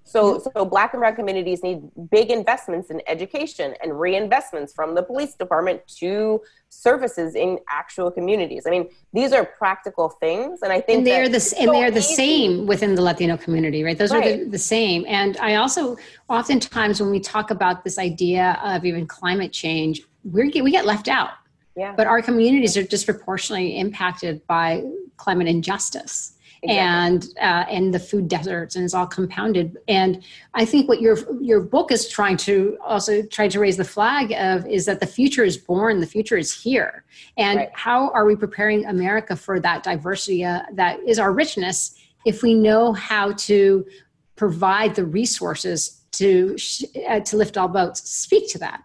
so, 0.09 0.39
mm-hmm. 0.39 0.47
so 0.55 0.65
black 0.65 0.93
and 0.93 1.01
brown 1.01 1.15
communities 1.15 1.61
need 1.61 1.81
big 2.09 2.31
investments 2.31 2.89
in 2.89 2.99
education 3.05 3.75
and 3.83 3.91
reinvestments 3.91 4.73
from 4.73 4.95
the 4.95 5.03
police 5.03 5.35
department 5.35 5.85
to 5.99 6.41
services 6.69 7.35
in 7.35 7.59
actual 7.69 8.09
communities. 8.09 8.63
I 8.65 8.71
mean, 8.71 8.89
these 9.13 9.33
are 9.33 9.45
practical 9.45 10.09
things, 10.09 10.63
and 10.63 10.73
I 10.73 10.81
think 10.81 10.99
and 10.99 11.07
they 11.07 11.19
are 11.21 11.29
the 11.29 11.39
so 11.39 11.57
and 11.57 11.71
they 11.71 11.83
are 11.83 11.91
the 11.91 11.99
easy. 11.99 12.15
same 12.15 12.65
within 12.65 12.95
the 12.95 13.03
Latino 13.03 13.37
community, 13.37 13.83
right? 13.83 13.97
Those 13.97 14.11
right. 14.11 14.25
are 14.25 14.37
the, 14.37 14.49
the 14.49 14.57
same. 14.57 15.05
And 15.07 15.37
I 15.37 15.55
also 15.55 15.95
oftentimes 16.27 16.99
when 16.99 17.11
we 17.11 17.19
talk 17.19 17.51
about 17.51 17.83
this 17.83 17.99
idea 17.99 18.59
of 18.63 18.85
even 18.85 19.05
climate 19.05 19.51
change, 19.51 20.01
we 20.23 20.49
get 20.49 20.63
we 20.63 20.71
get 20.71 20.85
left 20.85 21.07
out. 21.07 21.31
Yeah. 21.77 21.93
But 21.95 22.07
our 22.07 22.21
communities 22.23 22.75
are 22.77 22.83
disproportionately 22.83 23.77
impacted 23.77 24.45
by 24.47 24.83
climate 25.17 25.47
injustice 25.47 26.33
exactly. 26.63 26.77
and 26.77 27.27
uh, 27.39 27.65
and 27.69 27.93
the 27.93 27.99
food 27.99 28.27
deserts 28.27 28.75
and 28.75 28.83
it's 28.83 28.93
all 28.93 29.07
compounded 29.07 29.77
and 29.87 30.23
i 30.53 30.65
think 30.65 30.87
what 30.87 31.01
your 31.01 31.17
your 31.41 31.61
book 31.61 31.91
is 31.91 32.07
trying 32.09 32.37
to 32.37 32.77
also 32.85 33.21
try 33.23 33.47
to 33.47 33.59
raise 33.59 33.77
the 33.77 33.83
flag 33.83 34.31
of 34.33 34.65
is 34.67 34.85
that 34.85 34.99
the 34.99 35.07
future 35.07 35.43
is 35.43 35.57
born 35.57 35.99
the 35.99 36.07
future 36.07 36.37
is 36.37 36.53
here 36.53 37.03
and 37.37 37.57
right. 37.57 37.69
how 37.73 38.09
are 38.11 38.25
we 38.25 38.35
preparing 38.35 38.85
america 38.85 39.35
for 39.35 39.59
that 39.59 39.83
diversity 39.83 40.43
uh, 40.43 40.61
that 40.73 40.99
is 41.01 41.19
our 41.19 41.31
richness 41.31 41.95
if 42.25 42.43
we 42.43 42.53
know 42.53 42.91
how 42.93 43.31
to 43.33 43.85
provide 44.35 44.95
the 44.95 45.05
resources 45.05 46.01
to 46.11 46.55
uh, 47.07 47.19
to 47.21 47.37
lift 47.37 47.57
all 47.57 47.67
boats 47.67 48.09
speak 48.09 48.49
to 48.49 48.57
that 48.57 48.83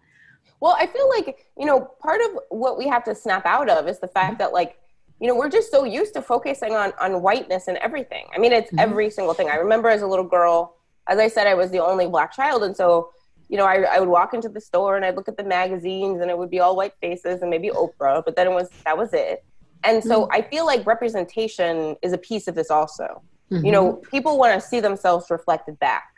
well 0.61 0.77
i 0.79 0.87
feel 0.87 1.09
like 1.09 1.47
you 1.59 1.67
know 1.67 1.81
part 2.01 2.21
of 2.21 2.39
what 2.51 2.79
we 2.79 2.87
have 2.87 3.03
to 3.03 3.15
snap 3.15 3.45
out 3.47 3.69
of 3.69 3.89
is 3.89 3.99
the 3.99 4.09
fact 4.09 4.35
mm-hmm. 4.35 4.39
that 4.39 4.53
like 4.53 4.79
you 5.21 5.29
know, 5.29 5.37
we're 5.37 5.49
just 5.49 5.71
so 5.71 5.85
used 5.85 6.15
to 6.15 6.23
focusing 6.23 6.75
on 6.75 6.93
on 7.01 7.23
whiteness 7.23 7.69
and 7.69 7.77
everything. 7.79 8.27
I 8.35 8.39
mean, 8.39 8.53
it's 8.53 8.69
mm-hmm. 8.69 8.79
every 8.79 9.11
single 9.11 9.35
thing. 9.35 9.49
I 9.49 9.57
remember 9.57 9.89
as 9.89 10.03
a 10.03 10.07
little 10.07 10.25
girl, 10.25 10.77
as 11.09 11.19
I 11.19 11.29
said, 11.29 11.47
I 11.47 11.55
was 11.55 11.71
the 11.71 11.79
only 11.79 12.07
black 12.07 12.33
child, 12.33 12.63
and 12.65 12.77
so 12.77 13.11
you 13.49 13.59
know, 13.59 13.67
I, 13.67 13.83
I 13.83 14.01
would 14.01 14.09
walk 14.09 14.35
into 14.35 14.49
the 14.49 14.61
store 14.61 14.97
and 14.97 15.05
I'd 15.05 15.17
look 15.17 15.29
at 15.29 15.37
the 15.37 15.45
magazines, 15.45 16.21
and 16.21 16.31
it 16.31 16.37
would 16.37 16.51
be 16.51 16.61
all 16.61 16.77
white 16.77 16.95
faces 17.01 17.43
and 17.43 17.51
maybe 17.51 17.69
Oprah, 17.69 18.25
but 18.25 18.37
then 18.37 18.49
it 18.49 18.53
was 18.53 18.71
that 18.85 18.97
was 18.97 19.13
it. 19.13 19.45
And 19.85 20.03
so 20.03 20.23
mm-hmm. 20.23 20.33
I 20.33 20.43
feel 20.43 20.65
like 20.65 20.87
representation 20.87 21.97
is 22.03 22.13
a 22.13 22.19
piece 22.19 22.49
of 22.49 22.55
this 22.55 22.71
also. 22.71 23.23
Mm-hmm. 23.51 23.67
You 23.67 23.73
know, 23.73 23.93
mm-hmm. 23.93 24.11
people 24.11 24.39
want 24.39 24.61
to 24.61 24.67
see 24.67 24.81
themselves 24.81 25.31
reflected 25.31 25.79
back. 25.79 26.11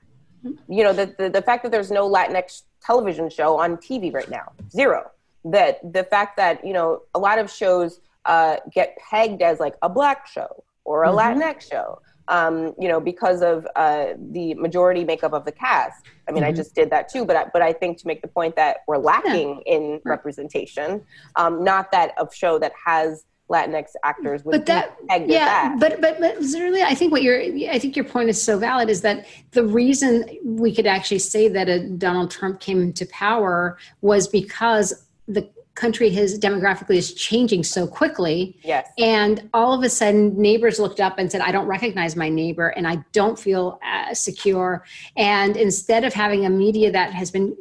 You 0.68 0.84
know, 0.84 0.92
the, 0.92 1.12
the 1.18 1.28
the 1.28 1.42
fact 1.42 1.64
that 1.64 1.72
there's 1.72 1.90
no 1.90 2.09
Latinx 2.09 2.62
television 2.80 3.28
show 3.28 3.59
on 3.59 3.76
TV 3.78 4.14
right 4.14 4.30
now, 4.30 4.53
zero. 4.70 5.11
That 5.44 5.80
the 5.92 6.05
fact 6.05 6.36
that 6.36 6.64
you 6.64 6.72
know 6.72 7.03
a 7.14 7.18
lot 7.18 7.38
of 7.38 7.51
shows 7.51 8.01
uh, 8.27 8.57
get 8.72 8.97
pegged 8.99 9.43
as 9.43 9.61
like 9.61 9.74
a 9.83 9.89
black 9.89 10.27
show 10.27 10.64
or 10.85 11.05
a 11.05 11.09
mm-hmm. 11.09 11.41
Latinx 11.41 11.70
show. 11.70 12.01
Um, 12.29 12.74
you 12.77 12.89
know, 12.89 12.99
because 12.99 13.41
of 13.41 13.68
uh, 13.77 14.14
the 14.33 14.55
majority 14.55 15.05
makeup 15.05 15.33
of 15.33 15.45
the 15.45 15.53
cast. 15.53 16.03
I 16.29 16.33
mean, 16.33 16.43
mm-hmm. 16.43 16.49
I 16.49 16.53
just 16.53 16.74
did 16.74 16.91
that 16.91 17.09
too, 17.09 17.24
but 17.24 17.37
I, 17.37 17.45
but 17.53 17.62
I 17.62 17.72
think 17.72 17.99
to 17.99 18.07
make 18.09 18.20
the 18.20 18.27
point 18.27 18.57
that 18.57 18.79
we're 18.89 18.99
lacking 18.99 19.62
yeah. 19.64 19.74
in 19.74 20.01
representation, 20.05 21.05
um, 21.37 21.62
not 21.62 21.93
that 21.93 22.18
of 22.18 22.35
show 22.35 22.59
that 22.59 22.72
has 22.85 23.24
Latinx 23.49 23.91
actors 24.03 24.45
would 24.45 24.53
but 24.53 24.66
that, 24.66 24.97
yeah, 25.09 25.77
that. 25.77 25.77
but 25.79 26.01
but 26.01 26.18
but 26.18 26.37
really, 26.55 26.83
I 26.83 26.95
think 26.95 27.12
what 27.12 27.22
you're, 27.22 27.41
I 27.41 27.79
think 27.79 27.95
your 27.95 28.05
point 28.05 28.29
is 28.29 28.43
so 28.43 28.59
valid 28.59 28.89
is 28.91 29.03
that 29.03 29.27
the 29.53 29.64
reason 29.64 30.24
we 30.45 30.74
could 30.74 30.87
actually 30.87 31.20
say 31.20 31.47
that 31.49 31.68
a 31.68 31.89
Donald 31.89 32.31
Trump 32.33 32.59
came 32.59 32.83
into 32.83 33.07
power 33.07 33.79
was 34.01 34.27
because 34.27 35.07
the 35.29 35.49
country 35.77 36.11
has 36.11 36.39
demographically 36.39 36.97
is 36.97 37.14
changing 37.14 37.62
so 37.62 37.87
quickly. 37.87 38.59
Yes. 38.64 38.89
And 38.99 39.49
all 39.55 39.72
of 39.72 39.85
a 39.85 39.91
sudden, 39.91 40.37
neighbors 40.41 40.81
looked 40.81 41.01
up 41.01 41.18
and 41.18 41.31
said, 41.31 41.43
I 41.43 41.53
don't 41.53 41.66
recognize 41.66 42.16
my 42.16 42.29
neighbor 42.29 42.68
and 42.68 42.89
I 42.89 43.05
don't 43.12 43.39
feel 43.39 43.79
uh, 43.87 44.12
secure. 44.12 44.85
And 45.16 45.57
instead 45.57 46.03
of 46.03 46.12
having 46.12 46.47
a 46.47 46.51
media 46.51 46.91
that 46.91 47.12
has 47.12 47.31
been 47.31 47.57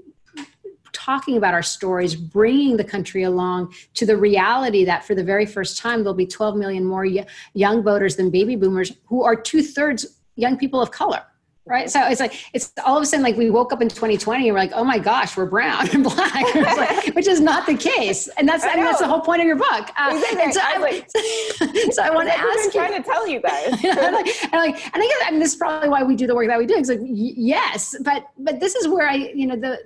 talking 0.93 1.35
about 1.37 1.53
our 1.53 1.61
stories, 1.61 2.15
bringing 2.15 2.77
the 2.77 2.83
country 2.83 3.23
along 3.23 3.73
to 3.95 4.05
the 4.05 4.15
reality 4.15 4.85
that 4.85 5.03
for 5.03 5.13
the 5.13 5.23
very 5.23 5.45
first 5.45 5.77
time, 5.77 5.99
there'll 5.99 6.13
be 6.13 6.25
12 6.25 6.55
million 6.55 6.85
more 6.85 7.05
young 7.53 7.83
voters 7.83 8.15
than 8.15 8.31
baby 8.31 8.55
boomers 8.55 8.93
who 9.05 9.23
are 9.23 9.35
two 9.35 9.61
thirds 9.61 10.19
young 10.37 10.57
people 10.57 10.81
of 10.81 10.91
color 10.91 11.21
right? 11.65 11.89
So 11.89 12.05
it's 12.07 12.19
like 12.19 12.33
it's 12.53 12.71
all 12.85 12.97
of 12.97 13.03
a 13.03 13.05
sudden 13.05 13.23
like 13.23 13.35
we 13.35 13.49
woke 13.49 13.73
up 13.73 13.81
in 13.81 13.89
2020 13.89 14.47
and 14.47 14.53
we're 14.53 14.59
like 14.59 14.71
oh 14.73 14.83
my 14.83 14.99
gosh 14.99 15.35
we're 15.35 15.45
brown 15.45 15.89
and 15.89 16.03
black. 16.15 16.55
Like, 16.55 17.07
which 17.15 17.27
is 17.27 17.39
not 17.39 17.65
the 17.65 17.75
case. 17.75 18.27
And 18.37 18.47
that's 18.47 18.63
I, 18.63 18.71
I 18.71 18.75
mean 18.75 18.85
that's 18.85 18.99
the 18.99 19.07
whole 19.07 19.21
point 19.21 19.41
of 19.41 19.47
your 19.47 19.55
book. 19.55 19.89
Uh, 19.97 20.21
exactly. 20.39 20.51
so, 20.51 20.61
I, 20.63 20.77
like, 20.77 21.09
so 21.93 22.03
I 22.03 22.09
want 22.11 22.27
to 22.27 22.37
ask 22.37 22.73
you 22.73 22.97
to 22.97 23.03
tell 23.03 23.27
you 23.27 23.41
guys. 23.41 23.83
And, 23.83 24.15
like, 24.15 24.43
and 24.43 24.53
like 24.53 24.85
and 24.93 25.03
I 25.03 25.07
guess 25.07 25.21
I 25.25 25.31
mean, 25.31 25.39
this 25.39 25.53
is 25.53 25.57
probably 25.57 25.89
why 25.89 26.03
we 26.03 26.15
do 26.15 26.27
the 26.27 26.35
work 26.35 26.47
that 26.47 26.59
we 26.59 26.65
do 26.65 26.75
it's 26.75 26.89
like 26.89 26.99
yes 27.01 27.95
but 28.01 28.25
but 28.37 28.59
this 28.59 28.75
is 28.75 28.87
where 28.87 29.07
I 29.07 29.15
you 29.15 29.47
know 29.47 29.55
the 29.55 29.79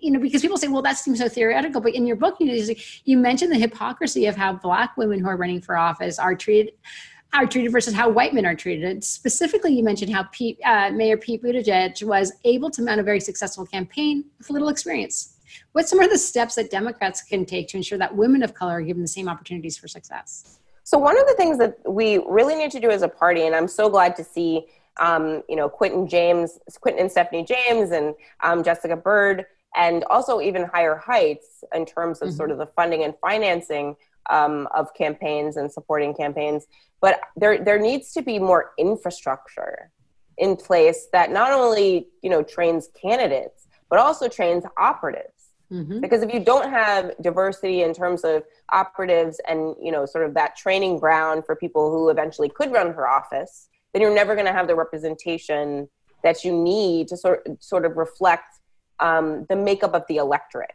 you 0.00 0.10
know, 0.10 0.18
because 0.18 0.42
people 0.42 0.56
say, 0.56 0.66
well, 0.66 0.82
that 0.82 0.98
seems 0.98 1.20
so 1.20 1.28
theoretical. 1.28 1.80
But 1.80 1.94
in 1.94 2.08
your 2.08 2.16
book, 2.16 2.34
you 2.40 2.74
you 3.04 3.16
mentioned 3.16 3.52
the 3.52 3.58
hypocrisy 3.58 4.26
of 4.26 4.34
how 4.34 4.52
Black 4.52 4.96
women 4.96 5.20
who 5.20 5.28
are 5.28 5.36
running 5.36 5.60
for 5.60 5.76
office 5.76 6.18
are 6.18 6.34
treated 6.34 6.74
are 7.34 7.46
treated 7.46 7.72
versus 7.72 7.94
how 7.94 8.08
white 8.10 8.34
men 8.34 8.44
are 8.44 8.54
treated. 8.54 9.02
Specifically, 9.02 9.72
you 9.72 9.82
mentioned 9.82 10.12
how 10.12 10.24
Pete, 10.32 10.58
uh, 10.64 10.90
Mayor 10.90 11.16
Pete 11.16 11.42
Buttigieg 11.42 12.02
was 12.04 12.32
able 12.44 12.70
to 12.70 12.82
mount 12.82 13.00
a 13.00 13.02
very 13.02 13.20
successful 13.20 13.64
campaign 13.64 14.24
with 14.38 14.50
little 14.50 14.68
experience. 14.68 15.36
What 15.72 15.88
some 15.88 16.00
of 16.00 16.10
the 16.10 16.18
steps 16.18 16.54
that 16.56 16.70
Democrats 16.70 17.22
can 17.22 17.44
take 17.46 17.68
to 17.68 17.76
ensure 17.78 17.98
that 17.98 18.14
women 18.14 18.42
of 18.42 18.54
color 18.54 18.74
are 18.74 18.82
given 18.82 19.02
the 19.02 19.08
same 19.08 19.28
opportunities 19.28 19.78
for 19.78 19.88
success? 19.88 20.58
So 20.84 20.98
one 20.98 21.18
of 21.18 21.26
the 21.26 21.34
things 21.34 21.58
that 21.58 21.78
we 21.88 22.18
really 22.26 22.54
need 22.54 22.70
to 22.72 22.80
do 22.80 22.90
as 22.90 23.02
a 23.02 23.08
party, 23.08 23.46
and 23.46 23.54
I'm 23.54 23.68
so 23.68 23.88
glad 23.88 24.14
to 24.16 24.24
see, 24.24 24.66
um, 24.98 25.42
you 25.48 25.56
know, 25.56 25.68
Quentin 25.68 26.06
James, 26.06 26.58
Quentin 26.80 27.02
and 27.02 27.10
Stephanie 27.10 27.44
James, 27.44 27.92
and 27.92 28.14
um, 28.42 28.62
Jessica 28.62 28.96
Byrd, 28.96 29.46
and 29.74 30.04
also 30.04 30.40
even 30.40 30.64
higher 30.64 30.96
heights 30.96 31.64
in 31.74 31.86
terms 31.86 32.20
of 32.20 32.28
mm-hmm. 32.28 32.36
sort 32.36 32.50
of 32.50 32.58
the 32.58 32.66
funding 32.66 33.04
and 33.04 33.14
financing 33.22 33.96
um, 34.30 34.68
of 34.74 34.92
campaigns 34.94 35.56
and 35.56 35.70
supporting 35.70 36.14
campaigns. 36.14 36.66
But 37.00 37.20
there, 37.36 37.62
there 37.62 37.78
needs 37.78 38.12
to 38.12 38.22
be 38.22 38.38
more 38.38 38.72
infrastructure 38.78 39.90
in 40.38 40.56
place 40.56 41.08
that 41.12 41.30
not 41.30 41.52
only 41.52 42.08
you 42.22 42.30
know 42.30 42.42
trains 42.42 42.88
candidates 43.00 43.68
but 43.92 43.98
also 43.98 44.26
trains 44.26 44.64
operatives. 44.78 45.28
Mm-hmm. 45.70 46.00
Because 46.00 46.22
if 46.22 46.32
you 46.32 46.40
don't 46.40 46.70
have 46.70 47.12
diversity 47.20 47.82
in 47.82 47.92
terms 47.92 48.24
of 48.24 48.42
operatives 48.70 49.38
and 49.46 49.76
you 49.80 49.92
know 49.92 50.06
sort 50.06 50.24
of 50.24 50.32
that 50.34 50.56
training 50.56 50.98
ground 50.98 51.44
for 51.44 51.54
people 51.54 51.90
who 51.90 52.08
eventually 52.08 52.48
could 52.48 52.72
run 52.72 52.94
for 52.94 53.06
office, 53.06 53.68
then 53.92 54.00
you're 54.00 54.14
never 54.14 54.34
going 54.34 54.46
to 54.46 54.52
have 54.52 54.66
the 54.66 54.74
representation 54.74 55.88
that 56.22 56.42
you 56.42 56.56
need 56.56 57.08
to 57.08 57.18
sort 57.18 57.46
sort 57.62 57.84
of 57.84 57.98
reflect 57.98 58.60
um, 59.00 59.44
the 59.50 59.56
makeup 59.56 59.92
of 59.92 60.04
the 60.08 60.16
electorate. 60.16 60.72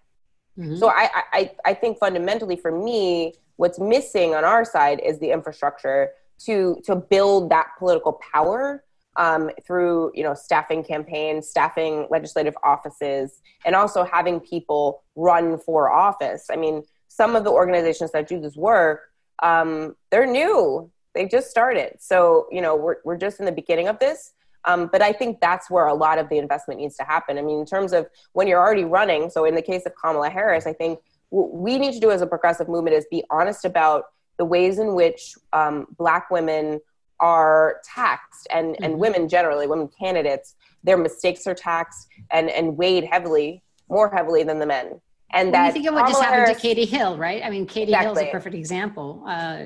Mm-hmm. 0.58 0.78
So 0.78 0.90
I, 0.90 1.10
I 1.34 1.52
I 1.66 1.74
think 1.74 2.00
fundamentally 2.00 2.56
for 2.56 2.72
me, 2.72 3.34
What's 3.58 3.80
missing 3.80 4.36
on 4.36 4.46
our 4.46 4.64
side 4.64 5.02
is 5.04 5.20
the 5.20 5.32
infrastructure 5.32 6.12
to 6.46 6.80
to 6.86 6.96
build 6.96 7.50
that 7.50 7.70
political 7.80 8.20
power 8.32 8.84
um, 9.16 9.50
through 9.66 10.12
you 10.14 10.24
know 10.24 10.36
staffing 10.36 10.84
campaigns, 10.84 11.50
staffing 11.50 12.08
legislative 12.12 12.56
offices, 12.64 13.42
and 13.66 13.76
also 13.76 14.04
having 14.04 14.40
people 14.40 15.04
run 15.16 15.58
for 15.58 15.92
office. 15.92 16.46
I 16.52 16.56
mean, 16.56 16.84
some 17.08 17.36
of 17.36 17.44
the 17.44 17.50
organizations 17.50 18.12
that 18.12 18.28
do 18.28 18.40
this 18.40 18.56
work, 18.56 19.10
um, 19.42 19.96
they're 20.12 20.28
new. 20.28 20.92
They 21.16 21.26
just 21.26 21.50
started, 21.50 21.98
so 22.00 22.48
you 22.52 22.62
know 22.62 22.76
we're 22.76 22.98
we're 23.04 23.18
just 23.18 23.40
in 23.40 23.48
the 23.48 23.52
beginning 23.52 23.88
of 23.88 23.98
this. 23.98 24.34
Um, 24.68 24.90
but 24.92 25.02
I 25.02 25.14
think 25.14 25.40
that's 25.40 25.72
where 25.72 25.88
a 25.88 25.94
lot 25.94 26.20
of 26.20 26.30
the 26.30 26.38
investment 26.38 26.80
needs 26.80 26.96
to 26.98 27.04
happen. 27.04 27.38
I 27.38 27.42
mean, 27.42 27.60
in 27.60 27.66
terms 27.66 27.94
of 27.94 28.08
when 28.34 28.48
you're 28.48 28.60
already 28.60 28.84
running. 28.84 29.30
So 29.30 29.46
in 29.46 29.56
the 29.56 29.62
case 29.62 29.86
of 29.86 29.94
Kamala 29.96 30.30
Harris, 30.30 30.68
I 30.68 30.74
think 30.74 31.00
what 31.30 31.54
we 31.54 31.80
need 31.80 31.94
to 31.94 32.00
do 32.00 32.12
as 32.12 32.22
a 32.22 32.28
progressive 32.28 32.68
movement 32.68 32.96
is 32.96 33.06
be 33.10 33.24
honest 33.32 33.66
about 33.66 34.06
the 34.38 34.46
ways 34.46 34.78
in 34.78 34.94
which 34.94 35.34
um, 35.54 35.88
black 35.98 36.30
women 36.30 36.80
are 37.20 37.82
taxed 37.84 38.48
and, 38.52 38.74
mm-hmm. 38.74 38.84
and 38.84 39.00
women 39.00 39.28
generally 39.28 39.66
women 39.66 39.90
candidates 40.00 40.56
their 40.84 40.98
mistakes 40.98 41.48
are 41.48 41.56
taxed 41.56 42.08
and, 42.30 42.50
and 42.52 42.78
weighed 42.78 43.04
heavily 43.04 43.64
more 43.90 44.10
heavily 44.10 44.44
than 44.44 44.60
the 44.60 44.68
men 44.68 45.02
and 45.34 45.52
well, 45.52 45.64
that 45.64 45.68
you 45.68 45.74
think 45.74 45.88
of 45.88 45.96
what 45.96 46.06
Kamala 46.06 46.14
just 46.14 46.24
happened 46.24 46.46
Harris, 46.46 46.58
to 46.58 46.62
Katie 46.62 46.86
Hill 46.86 47.18
right 47.18 47.42
i 47.44 47.50
mean 47.50 47.66
Katie 47.66 47.92
exactly. 47.92 48.08
Hill 48.08 48.18
is 48.18 48.30
a 48.30 48.32
perfect 48.32 48.56
example 48.56 49.24
uh, 49.28 49.64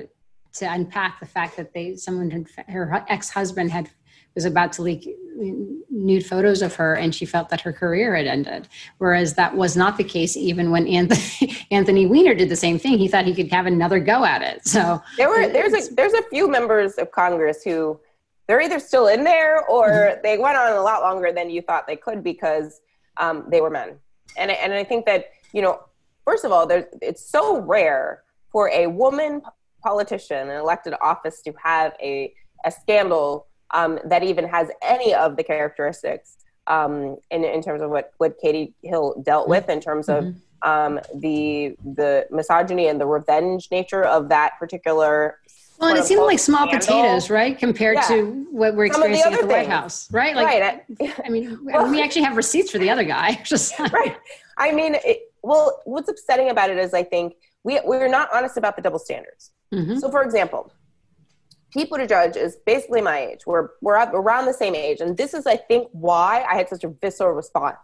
to 0.54 0.72
unpack 0.72 1.20
the 1.20 1.26
fact 1.26 1.56
that 1.56 1.72
they 1.74 1.96
someone 1.96 2.30
had, 2.30 2.46
her 2.68 3.04
ex-husband 3.08 3.70
had 3.70 3.90
was 4.34 4.44
about 4.44 4.72
to 4.74 4.82
leak 4.82 5.08
nude 5.90 6.24
photos 6.24 6.62
of 6.62 6.74
her 6.74 6.94
and 6.94 7.14
she 7.14 7.24
felt 7.24 7.48
that 7.48 7.60
her 7.60 7.72
career 7.72 8.14
had 8.14 8.26
ended. 8.26 8.68
Whereas 8.98 9.34
that 9.34 9.54
was 9.56 9.76
not 9.76 9.96
the 9.96 10.04
case 10.04 10.36
even 10.36 10.70
when 10.70 10.86
anthony, 10.86 11.56
anthony 11.70 12.06
weiner 12.06 12.34
did 12.34 12.48
the 12.48 12.56
same 12.56 12.78
thing. 12.78 12.98
He 12.98 13.08
thought 13.08 13.24
he 13.24 13.34
could 13.34 13.50
have 13.50 13.66
another 13.66 13.98
go 13.98 14.24
at 14.24 14.42
it. 14.42 14.66
So 14.66 15.02
there 15.16 15.28
were 15.28 15.48
there's 15.48 15.72
a 15.72 15.94
there's 15.94 16.12
a 16.14 16.22
few 16.30 16.50
members 16.50 16.94
of 16.94 17.10
congress 17.10 17.62
who 17.62 17.98
they're 18.46 18.60
either 18.60 18.80
still 18.80 19.08
in 19.08 19.24
there 19.24 19.64
or 19.66 20.18
they 20.22 20.38
went 20.38 20.56
on 20.56 20.72
a 20.72 20.82
lot 20.82 21.02
longer 21.02 21.32
than 21.32 21.50
you 21.50 21.62
thought 21.62 21.86
they 21.86 21.96
could 21.96 22.22
because 22.22 22.80
um, 23.18 23.44
they 23.48 23.60
were 23.60 23.70
men. 23.70 23.98
And, 24.38 24.50
and 24.50 24.72
i 24.72 24.82
think 24.82 25.04
that 25.06 25.26
you 25.52 25.60
know 25.60 25.80
first 26.24 26.44
of 26.44 26.52
all 26.52 26.66
there's 26.66 26.86
it's 27.02 27.24
so 27.28 27.60
rare 27.60 28.22
for 28.50 28.70
a 28.70 28.86
woman 28.86 29.42
politician 29.82 30.48
an 30.48 30.56
elected 30.56 30.94
office 31.02 31.42
to 31.42 31.52
have 31.62 31.92
a 32.00 32.32
a 32.64 32.70
scandal 32.70 33.46
um, 33.72 33.98
that 34.04 34.22
even 34.22 34.46
has 34.48 34.68
any 34.82 35.14
of 35.14 35.36
the 35.36 35.44
characteristics 35.44 36.36
um, 36.66 37.16
in, 37.30 37.44
in 37.44 37.62
terms 37.62 37.82
of 37.82 37.90
what, 37.90 38.12
what 38.18 38.38
Katie 38.40 38.74
Hill 38.82 39.20
dealt 39.24 39.48
with 39.48 39.68
in 39.68 39.80
terms 39.80 40.08
of 40.08 40.24
mm-hmm. 40.24 40.68
um, 40.68 41.00
the 41.14 41.76
the 41.84 42.26
misogyny 42.30 42.88
and 42.88 43.00
the 43.00 43.06
revenge 43.06 43.68
nature 43.70 44.04
of 44.04 44.28
that 44.28 44.58
particular. 44.58 45.38
Well, 45.78 45.90
and 45.90 45.98
it 45.98 46.04
seemed 46.04 46.22
like 46.22 46.38
small 46.38 46.68
scandal. 46.68 46.86
potatoes, 46.86 47.28
right, 47.28 47.58
compared 47.58 47.96
yeah. 47.96 48.08
to 48.08 48.46
what 48.52 48.76
we're 48.76 48.84
experiencing 48.84 49.32
at 49.32 49.40
the 49.40 49.46
things. 49.46 49.52
White 49.52 49.68
House, 49.68 50.12
right? 50.12 50.36
Like, 50.36 50.46
right. 51.00 51.20
I 51.24 51.28
mean, 51.28 51.58
well, 51.64 51.90
we 51.90 52.00
actually 52.00 52.22
have 52.22 52.36
receipts 52.36 52.70
for 52.70 52.78
the 52.78 52.90
other 52.90 53.04
guy. 53.04 53.34
Just 53.44 53.76
right. 53.78 54.16
I 54.56 54.70
mean, 54.70 54.96
it, 55.04 55.32
well, 55.42 55.80
what's 55.84 56.08
upsetting 56.08 56.50
about 56.50 56.70
it 56.70 56.78
is 56.78 56.94
I 56.94 57.02
think 57.02 57.34
we 57.64 57.80
we're 57.84 58.08
not 58.08 58.28
honest 58.32 58.56
about 58.56 58.76
the 58.76 58.82
double 58.82 59.00
standards. 59.00 59.50
Mm-hmm. 59.74 59.96
So, 59.96 60.10
for 60.10 60.22
example, 60.22 60.72
Pete 61.72 61.90
Buttigieg 61.90 62.36
is 62.36 62.56
basically 62.66 63.00
my 63.00 63.18
age. 63.18 63.40
We're 63.46 63.70
we're 63.80 63.96
up 63.96 64.12
around 64.12 64.46
the 64.46 64.52
same 64.52 64.74
age, 64.74 65.00
and 65.00 65.16
this 65.16 65.32
is, 65.32 65.46
I 65.46 65.56
think, 65.56 65.88
why 65.92 66.44
I 66.48 66.54
had 66.56 66.68
such 66.68 66.84
a 66.84 66.88
visceral 66.88 67.32
response 67.32 67.78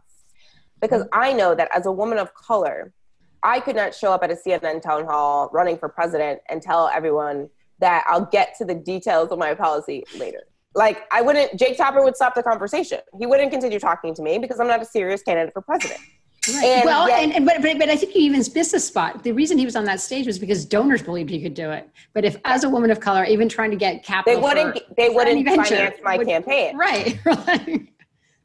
because 0.81 1.03
mm-hmm. 1.03 1.21
I 1.21 1.33
know 1.33 1.55
that 1.55 1.69
as 1.75 1.87
a 1.87 1.93
woman 1.93 2.19
of 2.19 2.35
color, 2.35 2.93
I 3.43 3.61
could 3.61 3.77
not 3.77 3.95
show 3.95 4.13
up 4.13 4.23
at 4.23 4.31
a 4.31 4.35
CNN 4.35 4.83
town 4.83 5.07
hall 5.07 5.51
running 5.53 5.79
for 5.79 5.89
president 5.89 6.41
and 6.49 6.61
tell 6.61 6.89
everyone 6.89 7.49
that 7.81 8.05
I'll 8.09 8.27
get 8.27 8.57
to 8.59 8.65
the 8.65 8.75
details 8.75 9.31
of 9.31 9.39
my 9.39 9.55
policy 9.55 10.05
later. 10.17 10.43
Like 10.75 11.05
I 11.13 11.23
wouldn't. 11.23 11.59
Jake 11.59 11.77
Tapper 11.77 12.03
would 12.03 12.17
stop 12.17 12.35
the 12.35 12.43
conversation. 12.43 13.01
He 13.19 13.27
wouldn't 13.27 13.51
continue 13.51 13.79
talking 13.79 14.15
to 14.15 14.23
me 14.23 14.39
because 14.39 14.61
I'm 14.61 14.67
not 14.67 14.83
a 14.83 14.85
serious 14.85 15.23
candidate 15.23 15.53
for 15.53 15.63
president. 15.63 16.01
Right. 16.55 16.65
And 16.65 16.85
well, 16.85 17.09
yet, 17.09 17.23
and, 17.23 17.33
and, 17.33 17.47
but, 17.47 17.63
but 17.63 17.79
but 17.79 17.89
I 17.89 17.97
think 17.97 18.15
you 18.15 18.23
even 18.23 18.43
missed 18.55 18.75
a 18.75 18.81
spot. 18.81 19.23
The 19.23 19.33
reason 19.33 19.59
he 19.59 19.65
was 19.65 19.77
on 19.77 19.85
that 19.85 20.01
stage 20.01 20.27
was 20.27 20.39
because 20.39 20.65
donors 20.65 21.03
believed 21.03 21.31
he 21.31 21.41
could 21.43 21.55
do 21.55 21.71
it. 21.71 21.89
But 22.15 22.25
if, 22.25 22.37
as 22.45 22.65
a 22.65 22.69
woman 22.69 22.91
of 22.91 23.01
color, 23.01 23.25
even 23.25 23.49
trying 23.49 23.71
to 23.71 23.77
get 23.77 24.05
capital, 24.05 24.41
they 24.41 24.43
wouldn't. 24.43 24.79
For, 24.79 24.95
they 24.97 25.09
wouldn't 25.09 25.47
finance 25.47 25.97
my 26.03 26.17
would, 26.17 26.27
campaign. 26.27 26.77
Right. 26.77 27.19
Right. 27.29 27.89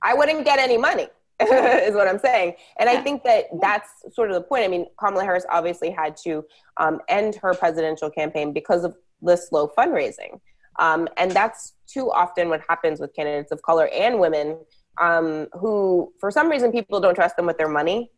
I 0.05 0.13
wouldn't 0.13 0.43
get 0.43 0.59
any 0.59 0.77
money. 0.77 1.07
is 1.39 1.95
what 1.95 2.07
I'm 2.07 2.19
saying. 2.19 2.55
And. 2.77 2.89
I 2.89 3.01
think 3.01 3.23
that 3.23 3.45
that's 3.61 3.89
sort 4.11 4.29
of 4.29 4.35
the 4.35 4.41
point. 4.41 4.63
I 4.63 4.67
mean, 4.67 4.85
Kamala 4.99 5.23
Harris 5.23 5.45
obviously 5.49 5.89
had 5.89 6.15
to 6.25 6.43
um, 6.77 6.99
end 7.07 7.35
her 7.35 7.53
presidential 7.53 8.09
campaign 8.09 8.53
because 8.53 8.83
of 8.83 8.95
the 9.21 9.35
slow 9.35 9.71
fundraising. 9.77 10.39
Um, 10.79 11.07
and 11.17 11.31
that's 11.31 11.73
too 11.87 12.11
often 12.11 12.49
what 12.49 12.61
happens 12.67 12.99
with 12.99 13.13
candidates 13.15 13.51
of 13.51 13.61
color 13.61 13.89
and 13.93 14.19
women 14.19 14.57
um, 14.99 15.47
who, 15.53 16.13
for 16.19 16.31
some 16.31 16.49
reason, 16.49 16.71
people 16.71 16.99
don't 16.99 17.15
trust 17.15 17.35
them 17.35 17.45
with 17.45 17.57
their 17.57 17.69
money 17.69 18.11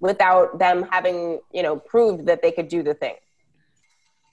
without 0.00 0.58
them 0.58 0.86
having, 0.90 1.40
you 1.52 1.62
know, 1.62 1.76
proved 1.76 2.26
that 2.26 2.42
they 2.42 2.50
could 2.50 2.68
do 2.68 2.82
the 2.82 2.94
thing. 2.94 3.14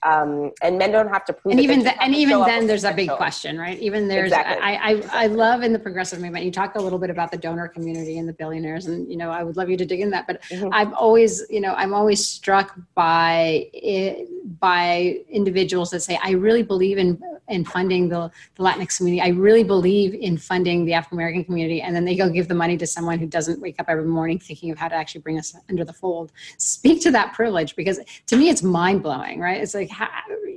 Um, 0.04 0.52
and 0.62 0.78
men 0.78 0.92
don't 0.92 1.08
have 1.08 1.24
to 1.24 1.32
prove. 1.32 1.52
And 1.52 1.60
even 1.60 1.82
the, 1.82 2.00
and 2.02 2.14
even 2.14 2.40
then, 2.42 2.66
there's 2.66 2.84
a 2.84 2.92
big 2.92 3.10
question, 3.10 3.58
right? 3.58 3.78
Even 3.80 4.06
there's, 4.06 4.30
exactly. 4.32 4.62
I, 4.62 4.74
I, 4.74 4.90
exactly. 4.92 5.20
I 5.20 5.26
love 5.26 5.62
in 5.62 5.72
the 5.72 5.78
progressive 5.78 6.20
movement. 6.20 6.44
You 6.44 6.52
talk 6.52 6.76
a 6.76 6.80
little 6.80 7.00
bit 7.00 7.10
about 7.10 7.32
the 7.32 7.36
donor 7.36 7.66
community 7.66 8.18
and 8.18 8.28
the 8.28 8.32
billionaires, 8.32 8.86
and 8.86 9.10
you 9.10 9.16
know, 9.16 9.30
I 9.30 9.42
would 9.42 9.56
love 9.56 9.68
you 9.68 9.76
to 9.76 9.84
dig 9.84 10.00
in 10.00 10.10
that. 10.10 10.26
But 10.26 10.42
mm-hmm. 10.42 10.68
I've 10.72 10.92
always, 10.92 11.44
you 11.50 11.60
know, 11.60 11.74
I'm 11.74 11.94
always 11.94 12.24
struck 12.24 12.78
by 12.94 13.68
it, 13.72 14.28
by 14.60 15.20
individuals 15.28 15.90
that 15.90 16.00
say, 16.00 16.18
I 16.22 16.32
really 16.32 16.62
believe 16.62 16.98
in 16.98 17.20
in 17.48 17.64
funding 17.64 18.08
the, 18.08 18.30
the 18.56 18.62
Latinx 18.62 18.98
community. 18.98 19.22
I 19.22 19.28
really 19.28 19.64
believe 19.64 20.14
in 20.14 20.36
funding 20.36 20.84
the 20.84 20.92
African 20.92 21.18
American 21.18 21.44
community, 21.44 21.80
and 21.80 21.94
then 21.94 22.04
they 22.04 22.14
go 22.14 22.28
give 22.28 22.48
the 22.48 22.54
money 22.54 22.76
to 22.76 22.86
someone 22.86 23.18
who 23.18 23.26
doesn't 23.26 23.60
wake 23.60 23.76
up 23.78 23.86
every 23.88 24.04
morning 24.04 24.38
thinking 24.38 24.70
of 24.70 24.78
how 24.78 24.88
to 24.88 24.94
actually 24.94 25.22
bring 25.22 25.38
us 25.38 25.56
under 25.68 25.84
the 25.84 25.92
fold. 25.92 26.32
Speak 26.58 27.02
to 27.02 27.10
that 27.10 27.32
privilege 27.34 27.74
because 27.74 27.98
to 28.26 28.36
me 28.36 28.48
it's 28.48 28.62
mind 28.62 29.02
blowing, 29.02 29.40
right? 29.40 29.60
It's 29.60 29.74
like 29.74 29.87
how, 29.90 30.08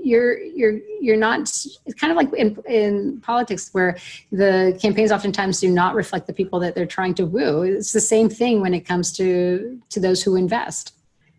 you're 0.04 0.40
you're 0.40 0.80
you're 1.00 1.18
not. 1.18 1.40
It's 1.40 1.96
kind 1.96 2.12
of 2.12 2.18
like 2.18 2.34
in 2.34 2.58
in 2.68 3.22
politics 3.22 3.70
where 3.72 3.98
the 4.32 4.78
campaigns 4.82 5.12
oftentimes 5.12 5.60
do 5.60 5.70
not 5.70 5.96
reflect 5.96 6.28
the 6.28 6.34
people 6.34 6.60
that 6.60 6.76
they're 6.76 6.86
trying 6.86 7.14
to 7.16 7.26
woo. 7.26 7.64
It's 7.64 7.92
the 7.92 8.02
same 8.02 8.30
thing 8.30 8.62
when 8.62 8.74
it 8.74 8.82
comes 8.82 9.12
to 9.14 9.80
to 9.90 10.00
those 10.00 10.24
who 10.24 10.36
invest. 10.36 10.96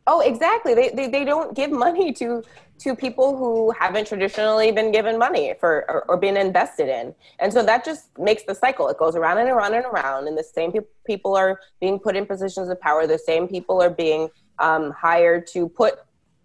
Oh, 0.06 0.20
exactly. 0.20 0.74
They, 0.74 0.88
they, 0.88 1.08
they 1.08 1.24
don't 1.24 1.54
give 1.54 1.70
money 1.70 2.12
to 2.14 2.42
to 2.78 2.96
people 2.96 3.36
who 3.36 3.72
haven't 3.78 4.08
traditionally 4.08 4.72
been 4.72 4.90
given 4.90 5.16
money 5.16 5.54
for 5.60 5.84
or, 5.88 6.04
or 6.08 6.16
been 6.16 6.36
invested 6.36 6.88
in. 6.88 7.14
And 7.38 7.52
so 7.52 7.62
that 7.64 7.84
just 7.84 8.08
makes 8.18 8.42
the 8.42 8.54
cycle. 8.54 8.88
It 8.88 8.98
goes 8.98 9.14
around 9.14 9.38
and 9.38 9.48
around 9.48 9.74
and 9.74 9.84
around, 9.84 10.26
and 10.26 10.36
the 10.36 10.42
same 10.42 10.72
pe- 10.72 10.80
people 11.06 11.36
are 11.36 11.60
being 11.80 12.00
put 12.00 12.16
in 12.16 12.26
positions 12.26 12.68
of 12.68 12.80
power. 12.80 13.06
The 13.06 13.18
same 13.18 13.46
people 13.46 13.80
are 13.80 13.90
being 13.90 14.28
um, 14.58 14.90
hired 14.90 15.46
to 15.48 15.68
put 15.68 16.00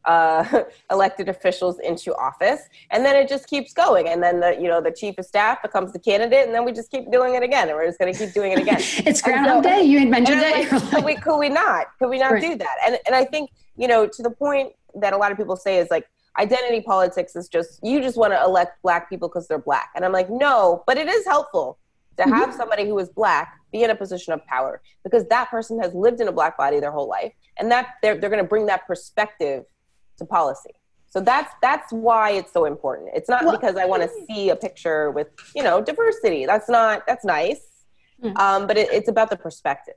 uh, 0.08 0.64
elected 0.92 1.30
officials 1.30 1.80
into 1.80 2.16
office, 2.16 2.62
and 2.90 3.06
then 3.06 3.16
it 3.16 3.30
just 3.30 3.48
keeps 3.48 3.74
going. 3.74 4.08
And 4.08 4.24
then 4.24 4.40
the 4.40 4.58
you 4.60 4.68
know 4.68 4.82
the 4.82 4.92
chief 4.92 5.18
of 5.20 5.26
staff 5.26 5.62
becomes 5.62 5.94
the 5.94 6.00
candidate, 6.00 6.46
and 6.46 6.56
then 6.56 6.66
we 6.66 6.72
just 6.72 6.90
keep 6.90 7.12
doing 7.12 7.36
it 7.36 7.44
again, 7.44 7.68
and 7.68 7.78
we're 7.78 7.86
just 7.86 8.00
going 8.00 8.12
to 8.12 8.18
keep 8.18 8.34
doing 8.34 8.54
it 8.54 8.60
again. 8.60 8.78
it's 9.06 9.22
Groundhog 9.22 9.64
so, 9.64 9.70
Day. 9.70 9.84
You 9.84 10.00
invented 10.00 10.38
it. 10.40 10.72
Like, 10.72 10.90
could 10.90 11.04
we 11.04 11.16
could 11.16 11.38
we 11.38 11.50
not? 11.50 11.88
Could 12.00 12.10
we 12.10 12.18
not 12.18 12.32
right. 12.32 12.42
do 12.42 12.56
that? 12.56 12.76
And 12.86 12.98
and 13.06 13.16
I 13.16 13.26
think 13.26 13.52
you 13.76 13.88
know 13.88 14.08
to 14.08 14.24
the 14.24 14.32
point 14.32 14.74
that 14.96 15.14
a 15.14 15.18
lot 15.18 15.32
of 15.32 15.38
people 15.38 15.56
say 15.56 15.78
is 15.78 15.90
like 15.92 16.08
identity 16.40 16.82
politics 16.82 17.36
is 17.36 17.48
just 17.48 17.80
you 17.84 18.02
just 18.02 18.18
want 18.18 18.34
to 18.34 18.42
elect 18.42 18.82
black 18.82 19.10
people 19.10 19.28
because 19.28 19.48
they're 19.48 19.60
black, 19.60 19.92
and 19.96 20.06
I'm 20.06 20.14
like 20.14 20.30
no, 20.30 20.84
but 20.88 20.98
it 20.98 21.08
is 21.08 21.26
helpful 21.26 21.78
to 22.18 22.24
mm-hmm. 22.24 22.34
have 22.34 22.54
somebody 22.54 22.86
who 22.88 22.98
is 22.98 23.10
black 23.10 23.54
be 23.72 23.84
in 23.84 23.90
a 23.90 23.96
position 23.96 24.34
of 24.34 24.46
power 24.46 24.82
because 25.04 25.26
that 25.28 25.50
person 25.50 25.80
has 25.80 25.94
lived 25.94 26.22
in 26.22 26.28
a 26.28 26.32
black 26.32 26.58
body 26.58 26.80
their 26.80 26.92
whole 26.92 27.08
life 27.08 27.34
and 27.60 27.72
that 27.72 27.96
they're, 28.02 28.18
they're 28.18 28.30
going 28.30 28.42
to 28.42 28.48
bring 28.48 28.66
that 28.66 28.88
perspective 28.88 29.66
to 30.18 30.26
policy. 30.26 30.72
So 31.10 31.22
that's 31.22 31.54
that's 31.62 31.92
why 31.92 32.32
it's 32.32 32.52
so 32.52 32.66
important. 32.66 33.10
It's 33.16 33.30
not 33.30 33.44
well, 33.44 33.56
because 33.58 33.76
I 33.76 33.86
want 33.86 34.04
to 34.04 34.10
see 34.28 34.50
a 34.50 34.56
picture 34.56 35.10
with 35.12 35.28
you 35.56 35.64
know 35.64 35.82
diversity. 35.82 36.46
That's 36.46 36.70
not 36.70 37.08
that's 37.08 37.24
nice, 37.24 37.62
mm-hmm. 38.22 38.38
um, 38.38 38.68
but 38.68 38.78
it, 38.78 38.90
it's 38.92 39.10
about 39.10 39.30
the 39.30 39.38
perspective. 39.38 39.96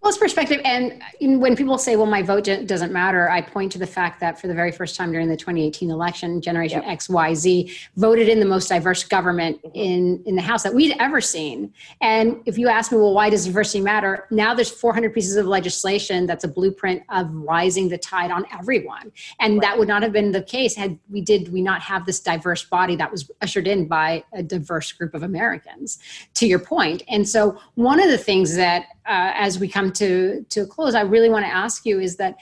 Well, 0.00 0.10
it's 0.10 0.18
perspective. 0.18 0.60
And 0.64 1.02
when 1.40 1.56
people 1.56 1.76
say, 1.76 1.96
well, 1.96 2.06
my 2.06 2.22
vote 2.22 2.44
doesn't 2.44 2.92
matter, 2.92 3.28
I 3.28 3.40
point 3.40 3.72
to 3.72 3.78
the 3.78 3.86
fact 3.86 4.20
that 4.20 4.40
for 4.40 4.46
the 4.46 4.54
very 4.54 4.70
first 4.70 4.94
time 4.94 5.10
during 5.10 5.28
the 5.28 5.36
2018 5.36 5.90
election, 5.90 6.40
Generation 6.40 6.82
yep. 6.86 7.00
XYZ 7.00 7.76
voted 7.96 8.28
in 8.28 8.38
the 8.38 8.46
most 8.46 8.68
diverse 8.68 9.02
government 9.02 9.60
in, 9.74 10.22
in 10.24 10.36
the 10.36 10.42
House 10.42 10.62
that 10.62 10.72
we'd 10.72 10.94
ever 11.00 11.20
seen. 11.20 11.72
And 12.00 12.40
if 12.46 12.56
you 12.56 12.68
ask 12.68 12.92
me, 12.92 12.98
well, 12.98 13.12
why 13.12 13.28
does 13.28 13.44
diversity 13.46 13.80
matter? 13.80 14.26
Now 14.30 14.54
there's 14.54 14.70
400 14.70 15.12
pieces 15.12 15.34
of 15.34 15.46
legislation 15.46 16.26
that's 16.26 16.44
a 16.44 16.48
blueprint 16.48 17.02
of 17.08 17.28
rising 17.32 17.88
the 17.88 17.98
tide 17.98 18.30
on 18.30 18.44
everyone. 18.56 19.10
And 19.40 19.54
right. 19.54 19.62
that 19.62 19.78
would 19.78 19.88
not 19.88 20.04
have 20.04 20.12
been 20.12 20.30
the 20.30 20.42
case 20.42 20.76
had 20.76 20.96
we 21.10 21.22
did 21.22 21.52
we 21.52 21.60
not 21.60 21.82
have 21.82 22.06
this 22.06 22.20
diverse 22.20 22.62
body 22.62 22.94
that 22.96 23.10
was 23.10 23.28
ushered 23.42 23.66
in 23.66 23.88
by 23.88 24.22
a 24.32 24.44
diverse 24.44 24.92
group 24.92 25.14
of 25.14 25.24
Americans, 25.24 25.98
to 26.34 26.46
your 26.46 26.60
point. 26.60 27.02
And 27.08 27.28
so 27.28 27.58
one 27.74 28.00
of 28.00 28.08
the 28.08 28.18
things 28.18 28.54
that 28.54 28.86
uh, 29.08 29.32
as 29.34 29.58
we 29.58 29.68
come 29.68 29.90
to 29.92 30.44
to 30.50 30.60
a 30.60 30.66
close, 30.66 30.94
I 30.94 31.02
really 31.02 31.30
want 31.30 31.44
to 31.44 31.50
ask 31.50 31.86
you 31.86 32.00
is 32.00 32.16
that 32.16 32.36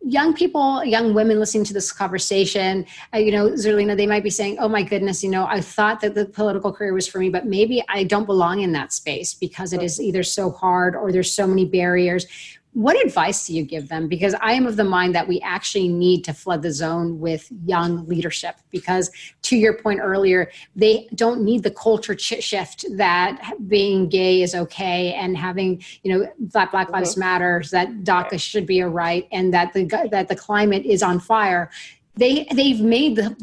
young 0.00 0.32
people, 0.32 0.84
young 0.84 1.12
women 1.12 1.40
listening 1.40 1.64
to 1.64 1.74
this 1.74 1.90
conversation, 1.90 2.86
uh, 3.12 3.18
you 3.18 3.32
know, 3.32 3.50
Zerlina, 3.50 3.96
they 3.96 4.06
might 4.06 4.22
be 4.22 4.30
saying, 4.30 4.58
"Oh 4.60 4.68
my 4.68 4.82
goodness, 4.82 5.24
you 5.24 5.30
know, 5.30 5.46
I 5.46 5.60
thought 5.60 6.00
that 6.00 6.14
the 6.14 6.24
political 6.24 6.72
career 6.72 6.94
was 6.94 7.08
for 7.08 7.18
me, 7.18 7.30
but 7.30 7.46
maybe 7.46 7.82
I 7.88 8.04
don't 8.04 8.26
belong 8.26 8.60
in 8.60 8.72
that 8.72 8.92
space 8.92 9.34
because 9.34 9.72
it 9.72 9.82
is 9.82 10.00
either 10.00 10.22
so 10.22 10.50
hard 10.50 10.94
or 10.94 11.10
there's 11.12 11.32
so 11.32 11.46
many 11.46 11.64
barriers." 11.64 12.26
What 12.72 13.02
advice 13.04 13.46
do 13.46 13.54
you 13.54 13.64
give 13.64 13.88
them? 13.88 14.08
Because 14.08 14.34
i 14.40 14.52
am 14.52 14.66
of 14.66 14.76
the 14.76 14.84
mind 14.84 15.14
that 15.14 15.26
we 15.26 15.40
actually 15.40 15.88
need 15.88 16.24
to 16.24 16.32
flood 16.32 16.62
the 16.62 16.72
zone 16.72 17.18
with 17.18 17.50
young 17.64 18.06
leadership 18.06 18.56
because 18.70 19.10
to 19.42 19.56
your 19.56 19.74
point 19.74 20.00
earlier 20.02 20.50
they 20.76 21.08
don't 21.14 21.42
need 21.42 21.62
the 21.62 21.70
culture 21.70 22.16
shift 22.18 22.84
that 22.96 23.54
being 23.66 24.08
gay 24.08 24.42
is 24.42 24.54
okay 24.54 25.14
and 25.14 25.36
having 25.36 25.82
you 26.02 26.12
know 26.12 26.26
that 26.38 26.70
black 26.70 26.90
lives 26.90 27.12
mm-hmm. 27.12 27.20
matters 27.20 27.70
that 27.70 27.88
daca 28.04 28.40
should 28.40 28.66
be 28.66 28.80
a 28.80 28.88
right 28.88 29.28
and 29.32 29.52
that 29.52 29.72
the 29.72 29.84
that 30.10 30.28
the 30.28 30.36
climate 30.36 30.84
is 30.84 31.02
on 31.02 31.18
fire. 31.20 31.70
They 32.14 32.46
they've 32.52 32.80
made 32.80 33.16
the 33.16 33.36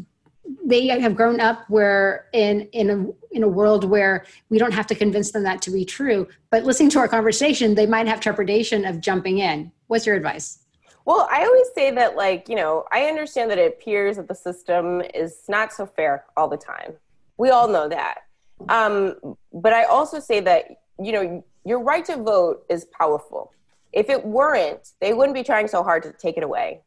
they 0.66 0.88
have 0.88 1.16
grown 1.16 1.40
up 1.40 1.70
where 1.70 2.26
in 2.34 2.62
in 2.74 2.90
a 2.90 3.36
in 3.36 3.44
a 3.44 3.48
world 3.48 3.84
where 3.84 4.26
we 4.50 4.58
don't 4.58 4.74
have 4.74 4.88
to 4.88 4.96
convince 4.96 5.32
them 5.32 5.44
that 5.44 5.62
to 5.62 5.72
be 5.72 5.86
true 5.86 6.28
but 6.50 6.64
listening 6.64 6.90
to 6.90 7.00
our 7.00 7.08
conversation 7.08 7.76
they 7.76 7.86
might 7.86 8.08
have 8.08 8.20
trepidation 8.20 8.84
of 8.84 9.00
jumping 9.00 9.38
in. 9.38 9.72
What's 9.88 10.06
your 10.06 10.16
advice? 10.16 10.60
Well 11.06 11.28
i 11.32 11.46
always 11.46 11.68
say 11.76 11.92
that 11.92 12.16
like 12.16 12.50
you 12.50 12.56
know 12.56 12.86
i 12.92 13.04
understand 13.04 13.52
that 13.52 13.60
it 13.60 13.74
appears 13.74 14.18
that 14.18 14.28
the 14.28 14.36
system 14.36 15.02
is 15.14 15.44
not 15.48 15.72
so 15.72 15.86
fair 15.86 16.26
all 16.36 16.48
the 16.48 16.58
time. 16.58 16.94
We 17.38 17.50
all 17.50 17.68
know 17.68 17.88
that. 17.88 18.24
Um, 18.70 19.36
but 19.54 19.72
i 19.74 19.84
also 19.84 20.20
say 20.20 20.40
that 20.42 20.66
you 21.00 21.12
know 21.12 21.44
your 21.64 21.80
right 21.80 22.06
to 22.06 22.18
vote 22.18 22.66
is 22.70 22.86
powerful. 22.86 23.52
If 23.94 24.10
it 24.10 24.26
weren't 24.26 24.94
they 25.00 25.14
wouldn't 25.14 25.36
be 25.36 25.44
trying 25.44 25.68
so 25.68 25.84
hard 25.84 26.02
to 26.04 26.12
take 26.12 26.38
it 26.38 26.44
away 26.44 26.82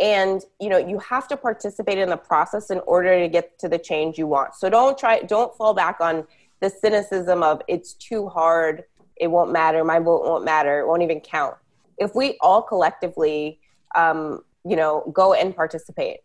and 0.00 0.42
you 0.60 0.68
know 0.68 0.78
you 0.78 0.98
have 0.98 1.26
to 1.28 1.36
participate 1.36 1.98
in 1.98 2.08
the 2.08 2.16
process 2.16 2.70
in 2.70 2.80
order 2.80 3.18
to 3.18 3.28
get 3.28 3.58
to 3.58 3.68
the 3.68 3.78
change 3.78 4.18
you 4.18 4.26
want. 4.26 4.54
So 4.54 4.70
don't 4.70 4.96
try 4.96 5.20
don't 5.20 5.54
fall 5.56 5.74
back 5.74 6.00
on 6.00 6.26
the 6.60 6.70
cynicism 6.70 7.42
of 7.42 7.62
it's 7.68 7.94
too 7.94 8.28
hard. 8.28 8.84
It 9.16 9.28
won't 9.28 9.52
matter. 9.52 9.84
My 9.84 9.98
vote 9.98 10.24
won't 10.24 10.44
matter. 10.44 10.80
It 10.80 10.86
won't 10.86 11.02
even 11.02 11.20
count. 11.20 11.56
If 11.98 12.14
we 12.14 12.38
all 12.40 12.62
collectively 12.62 13.60
um, 13.96 14.44
you 14.64 14.76
know 14.76 15.10
go 15.12 15.34
and 15.34 15.54
participate 15.54 16.20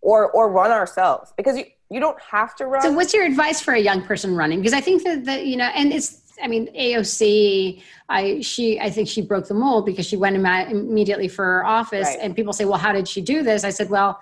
or 0.00 0.30
or 0.30 0.50
run 0.50 0.70
ourselves 0.70 1.32
because 1.36 1.56
you 1.56 1.64
you 1.90 2.00
don't 2.00 2.20
have 2.20 2.54
to 2.56 2.66
run. 2.66 2.82
So 2.82 2.92
what's 2.92 3.12
your 3.12 3.24
advice 3.24 3.60
for 3.60 3.74
a 3.74 3.80
young 3.80 4.02
person 4.02 4.34
running? 4.34 4.60
Because 4.60 4.72
i 4.72 4.80
think 4.80 5.04
that, 5.04 5.24
that 5.26 5.46
you 5.46 5.56
know 5.56 5.70
and 5.74 5.92
it's 5.92 6.21
I 6.42 6.48
mean, 6.48 6.72
AOC, 6.74 7.82
I 8.08 8.40
she 8.40 8.78
I 8.80 8.90
think 8.90 9.08
she 9.08 9.22
broke 9.22 9.48
the 9.48 9.54
mold 9.54 9.86
because 9.86 10.06
she 10.06 10.16
went 10.16 10.36
Im- 10.36 10.46
immediately 10.46 11.28
for 11.28 11.44
her 11.44 11.66
office, 11.66 12.08
right. 12.08 12.18
and 12.20 12.34
people 12.34 12.52
say, 12.52 12.64
well, 12.64 12.78
how 12.78 12.92
did 12.92 13.08
she 13.08 13.20
do 13.20 13.42
this? 13.42 13.64
I 13.64 13.70
said, 13.70 13.90
well, 13.90 14.20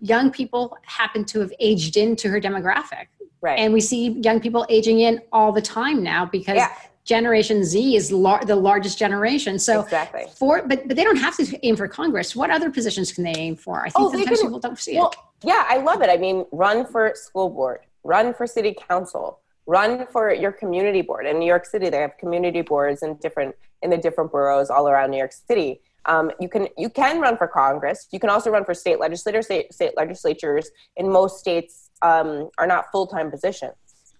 young 0.00 0.30
people 0.30 0.76
happen 0.84 1.24
to 1.26 1.40
have 1.40 1.52
aged 1.60 1.96
into 1.96 2.28
her 2.28 2.40
demographic, 2.40 3.06
right? 3.40 3.58
And 3.58 3.72
we 3.72 3.80
see 3.80 4.10
young 4.22 4.40
people 4.40 4.66
aging 4.68 5.00
in 5.00 5.20
all 5.32 5.52
the 5.52 5.62
time 5.62 6.02
now 6.02 6.26
because. 6.26 6.56
Yeah. 6.56 6.72
Generation 7.04 7.64
Z 7.64 7.96
is 7.96 8.12
lar- 8.12 8.44
the 8.44 8.54
largest 8.54 8.96
generation. 8.96 9.58
So, 9.58 9.80
exactly. 9.80 10.26
for 10.36 10.62
but 10.64 10.86
but 10.86 10.96
they 10.96 11.02
don't 11.02 11.16
have 11.16 11.36
to 11.38 11.66
aim 11.66 11.74
for 11.74 11.88
Congress. 11.88 12.36
What 12.36 12.50
other 12.50 12.70
positions 12.70 13.10
can 13.10 13.24
they 13.24 13.34
aim 13.34 13.56
for? 13.56 13.80
I 13.80 13.90
think 13.90 13.94
oh, 13.96 14.12
sometimes 14.12 14.38
can, 14.38 14.46
people 14.46 14.60
don't 14.60 14.78
see 14.78 14.96
well, 14.96 15.08
it. 15.08 15.16
Yeah, 15.42 15.64
I 15.66 15.78
love 15.78 16.00
it. 16.02 16.10
I 16.10 16.16
mean, 16.16 16.46
run 16.52 16.86
for 16.86 17.12
school 17.16 17.50
board, 17.50 17.80
run 18.04 18.32
for 18.34 18.46
city 18.46 18.76
council, 18.88 19.40
run 19.66 20.06
for 20.06 20.32
your 20.32 20.52
community 20.52 21.02
board. 21.02 21.26
In 21.26 21.38
new 21.38 21.46
york 21.46 21.66
city 21.66 21.88
they 21.88 22.00
have 22.00 22.16
community 22.18 22.62
boards 22.62 23.02
in 23.02 23.16
different 23.16 23.54
in 23.82 23.90
the 23.90 23.98
different 23.98 24.30
boroughs 24.32 24.70
all 24.70 24.88
around 24.88 25.10
new 25.10 25.18
york 25.18 25.32
city. 25.32 25.80
Um, 26.06 26.32
you 26.40 26.48
can 26.48 26.68
you 26.76 26.88
can 26.88 27.20
run 27.20 27.36
for 27.36 27.46
congress. 27.46 28.08
You 28.10 28.18
can 28.18 28.30
also 28.30 28.50
run 28.50 28.64
for 28.64 28.74
state 28.74 28.98
legislators. 28.98 29.46
State, 29.46 29.72
state 29.72 29.92
legislatures 29.96 30.70
in 30.96 31.10
most 31.10 31.38
states 31.38 31.90
um, 32.02 32.50
are 32.58 32.66
not 32.66 32.90
full-time 32.90 33.30
positions. 33.30 33.74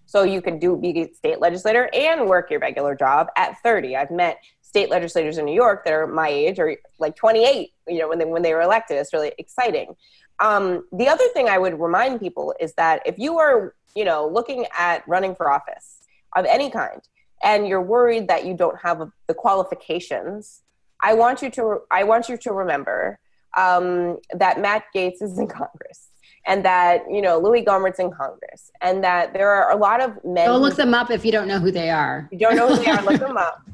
So 0.05 0.23
you 0.23 0.41
can 0.41 0.59
do 0.59 0.77
be 0.77 1.01
a 1.01 1.13
state 1.13 1.39
legislator 1.39 1.89
and 1.93 2.27
work 2.27 2.51
your 2.51 2.59
regular 2.59 2.95
job 2.95 3.27
at 3.35 3.57
30 3.63 3.95
i've 3.95 4.11
met 4.11 4.37
state 4.61 4.89
legislators 4.89 5.37
in 5.37 5.45
new 5.45 5.53
york 5.53 5.83
that 5.85 5.93
are 5.93 6.07
my 6.07 6.29
age 6.29 6.59
or 6.59 6.77
like 6.99 7.15
28 7.15 7.73
you 7.87 7.99
know 7.99 8.07
when 8.07 8.19
they 8.19 8.25
when 8.25 8.41
they 8.41 8.53
were 8.53 8.61
elected. 8.61 8.97
It's 8.97 9.13
really 9.13 9.31
exciting 9.37 9.95
um, 10.39 10.85
the 10.91 11.07
other 11.07 11.27
thing 11.33 11.47
i 11.47 11.57
would 11.57 11.79
remind 11.79 12.19
people 12.19 12.53
is 12.59 12.73
that 12.73 13.01
if 13.05 13.17
you 13.17 13.37
are 13.37 13.73
you 13.95 14.05
know, 14.05 14.27
looking 14.27 14.65
at 14.77 15.07
running 15.07 15.35
for 15.35 15.51
office 15.51 15.99
of 16.35 16.45
any 16.45 16.69
kind, 16.69 17.01
and 17.43 17.67
you're 17.67 17.81
worried 17.81 18.27
that 18.27 18.45
you 18.45 18.55
don't 18.55 18.79
have 18.79 19.01
the 19.27 19.33
qualifications, 19.33 20.61
I 21.01 21.13
want 21.13 21.41
you 21.41 21.49
to 21.51 21.81
I 21.91 22.03
want 22.03 22.29
you 22.29 22.37
to 22.37 22.53
remember 22.53 23.19
um, 23.57 24.17
that 24.33 24.59
Matt 24.59 24.85
Gaetz 24.95 25.21
is 25.21 25.37
in 25.37 25.47
Congress, 25.47 26.09
and 26.45 26.63
that 26.65 27.03
you 27.09 27.21
know 27.21 27.39
Louie 27.39 27.63
Gohmert's 27.63 27.99
in 27.99 28.11
Congress, 28.11 28.71
and 28.81 29.03
that 29.03 29.33
there 29.33 29.49
are 29.49 29.71
a 29.71 29.75
lot 29.75 30.01
of 30.01 30.23
men. 30.23 30.47
Go 30.47 30.57
look 30.57 30.75
them 30.75 30.93
up 30.93 31.11
if 31.11 31.25
you 31.25 31.31
don't 31.31 31.47
know 31.47 31.59
who 31.59 31.71
they 31.71 31.89
are. 31.89 32.29
If 32.31 32.41
you 32.41 32.47
don't 32.47 32.55
know 32.55 32.69
who 32.69 32.83
they 32.83 32.89
are, 32.89 33.03
look 33.03 33.19
them 33.19 33.37
up. 33.37 33.61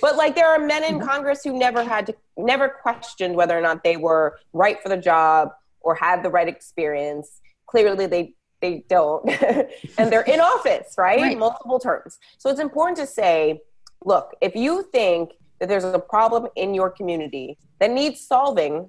But 0.00 0.14
like 0.14 0.36
there 0.36 0.46
are 0.46 0.60
men 0.60 0.84
in 0.84 1.00
Congress 1.00 1.42
who 1.42 1.58
never 1.58 1.82
had 1.82 2.06
to, 2.06 2.14
never 2.36 2.68
questioned 2.68 3.34
whether 3.34 3.58
or 3.58 3.60
not 3.60 3.82
they 3.82 3.96
were 3.96 4.38
right 4.52 4.80
for 4.80 4.88
the 4.88 4.96
job 4.96 5.50
or 5.82 5.94
have 5.94 6.22
the 6.22 6.30
right 6.30 6.48
experience. 6.48 7.40
Clearly, 7.66 8.06
they 8.06 8.34
they 8.62 8.84
don't 8.88 9.28
and 9.98 10.10
they're 10.10 10.22
in 10.22 10.40
office 10.40 10.94
right? 10.96 11.20
right 11.20 11.36
multiple 11.36 11.80
terms 11.80 12.18
so 12.38 12.48
it's 12.48 12.60
important 12.60 12.96
to 12.96 13.06
say 13.06 13.60
look 14.04 14.36
if 14.40 14.54
you 14.54 14.84
think 14.92 15.32
that 15.58 15.68
there's 15.68 15.84
a 15.84 15.98
problem 15.98 16.46
in 16.54 16.72
your 16.72 16.88
community 16.88 17.58
that 17.80 17.90
needs 17.90 18.20
solving 18.20 18.88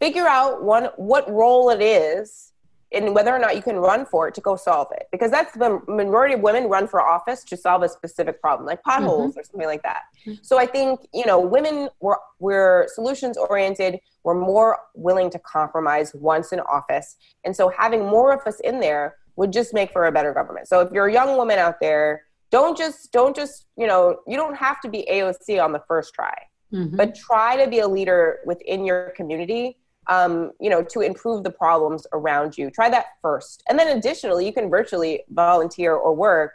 figure 0.00 0.26
out 0.26 0.62
one 0.62 0.84
what 0.96 1.28
role 1.30 1.70
it 1.70 1.82
is 1.82 2.52
in 2.94 3.12
whether 3.12 3.34
or 3.34 3.38
not 3.38 3.56
you 3.56 3.62
can 3.62 3.76
run 3.76 4.06
for 4.06 4.28
it 4.28 4.34
to 4.34 4.40
go 4.40 4.56
solve 4.56 4.88
it 4.92 5.08
because 5.10 5.30
that's 5.30 5.52
the 5.54 5.80
majority 5.88 6.34
of 6.34 6.40
women 6.40 6.64
run 6.68 6.86
for 6.86 7.02
office 7.02 7.42
to 7.44 7.56
solve 7.56 7.82
a 7.82 7.88
specific 7.88 8.40
problem 8.40 8.66
like 8.66 8.82
potholes 8.82 9.32
mm-hmm. 9.32 9.40
or 9.40 9.44
something 9.44 9.66
like 9.66 9.82
that 9.82 10.02
mm-hmm. 10.26 10.34
so 10.42 10.58
i 10.58 10.64
think 10.64 11.00
you 11.12 11.26
know 11.26 11.38
women 11.40 11.88
were 12.00 12.18
we're 12.38 12.86
solutions 12.94 13.36
oriented 13.36 13.98
we're 14.22 14.38
more 14.38 14.78
willing 14.94 15.28
to 15.28 15.38
compromise 15.40 16.14
once 16.14 16.52
in 16.52 16.60
office 16.60 17.16
and 17.44 17.54
so 17.54 17.68
having 17.68 18.00
more 18.00 18.32
of 18.32 18.40
us 18.46 18.60
in 18.60 18.80
there 18.80 19.16
would 19.36 19.52
just 19.52 19.74
make 19.74 19.90
for 19.92 20.06
a 20.06 20.12
better 20.12 20.32
government 20.32 20.68
so 20.68 20.80
if 20.80 20.92
you're 20.92 21.06
a 21.06 21.12
young 21.12 21.36
woman 21.36 21.58
out 21.58 21.80
there 21.80 22.22
don't 22.50 22.78
just 22.78 23.12
don't 23.12 23.34
just 23.34 23.66
you 23.76 23.86
know 23.86 24.16
you 24.26 24.36
don't 24.36 24.56
have 24.56 24.80
to 24.80 24.88
be 24.88 25.06
aoc 25.10 25.62
on 25.62 25.72
the 25.72 25.82
first 25.88 26.14
try 26.14 26.34
mm-hmm. 26.72 26.96
but 26.96 27.14
try 27.14 27.56
to 27.56 27.68
be 27.68 27.80
a 27.80 27.88
leader 27.88 28.38
within 28.46 28.84
your 28.84 29.10
community 29.16 29.76
um, 30.08 30.52
you 30.60 30.70
know, 30.70 30.82
to 30.82 31.00
improve 31.00 31.44
the 31.44 31.50
problems 31.50 32.06
around 32.12 32.56
you. 32.58 32.70
Try 32.70 32.88
that 32.90 33.06
first. 33.22 33.62
And 33.68 33.78
then 33.78 33.96
additionally, 33.96 34.46
you 34.46 34.52
can 34.52 34.70
virtually 34.70 35.22
volunteer 35.30 35.94
or 35.94 36.14
work 36.14 36.54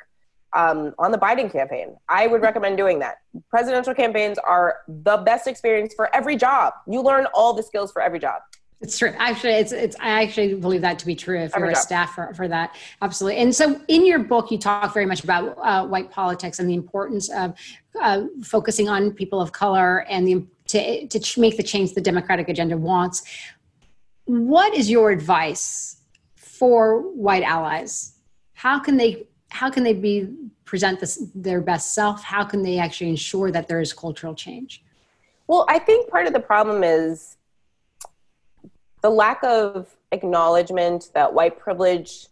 um, 0.53 0.93
on 0.97 1.11
the 1.11 1.17
Biden 1.17 1.51
campaign. 1.51 1.95
I 2.07 2.27
would 2.27 2.41
recommend 2.41 2.77
doing 2.77 2.99
that. 2.99 3.17
Presidential 3.49 3.93
campaigns 3.93 4.37
are 4.39 4.79
the 4.87 5.17
best 5.17 5.47
experience 5.47 5.93
for 5.93 6.13
every 6.15 6.35
job. 6.35 6.73
You 6.87 7.01
learn 7.01 7.27
all 7.33 7.53
the 7.53 7.63
skills 7.63 7.91
for 7.91 8.01
every 8.01 8.19
job. 8.19 8.41
It's 8.81 8.97
true. 8.97 9.13
Actually, 9.17 9.53
it's 9.55 9.73
it's. 9.73 9.97
I 9.99 10.23
actually 10.23 10.53
believe 10.53 10.79
that 10.81 10.99
to 10.99 11.05
be 11.05 11.13
true. 11.13 11.37
If 11.37 11.53
you're 11.53 11.69
a 11.69 11.75
staff 11.75 12.15
for, 12.15 12.33
for 12.33 12.47
that, 12.47 12.77
absolutely. 13.01 13.41
And 13.41 13.53
so, 13.53 13.81
in 13.89 14.05
your 14.05 14.19
book, 14.19 14.51
you 14.51 14.57
talk 14.57 14.93
very 14.93 15.05
much 15.05 15.21
about 15.21 15.57
uh, 15.57 15.85
white 15.85 16.09
politics 16.11 16.59
and 16.59 16.69
the 16.69 16.75
importance 16.75 17.29
of 17.29 17.55
uh, 17.99 18.23
focusing 18.41 18.87
on 18.87 19.11
people 19.11 19.41
of 19.41 19.51
color 19.51 20.05
and 20.09 20.25
the 20.25 20.45
to 20.69 21.07
to 21.07 21.39
make 21.39 21.57
the 21.57 21.63
change 21.63 21.93
the 21.93 22.01
Democratic 22.01 22.49
agenda 22.49 22.77
wants. 22.77 23.23
What 24.25 24.73
is 24.75 24.89
your 24.89 25.11
advice 25.11 25.97
for 26.35 27.01
white 27.01 27.43
allies? 27.43 28.13
How 28.53 28.79
can 28.79 28.97
they 28.97 29.27
how 29.49 29.69
can 29.69 29.83
they 29.83 29.93
be 29.93 30.29
present 30.65 30.99
this, 30.99 31.23
their 31.33 31.61
best 31.61 31.95
self? 31.95 32.23
How 32.23 32.43
can 32.43 32.61
they 32.61 32.77
actually 32.77 33.09
ensure 33.09 33.51
that 33.51 33.67
there 33.67 33.81
is 33.81 33.91
cultural 33.93 34.35
change? 34.35 34.83
Well, 35.47 35.65
I 35.67 35.79
think 35.79 36.09
part 36.09 36.27
of 36.27 36.33
the 36.33 36.39
problem 36.39 36.83
is 36.83 37.37
the 39.01 39.09
lack 39.09 39.43
of 39.43 39.95
acknowledgement 40.11 41.09
that 41.13 41.33
white 41.33 41.59
privilege 41.59 42.27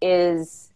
is 0.00 0.70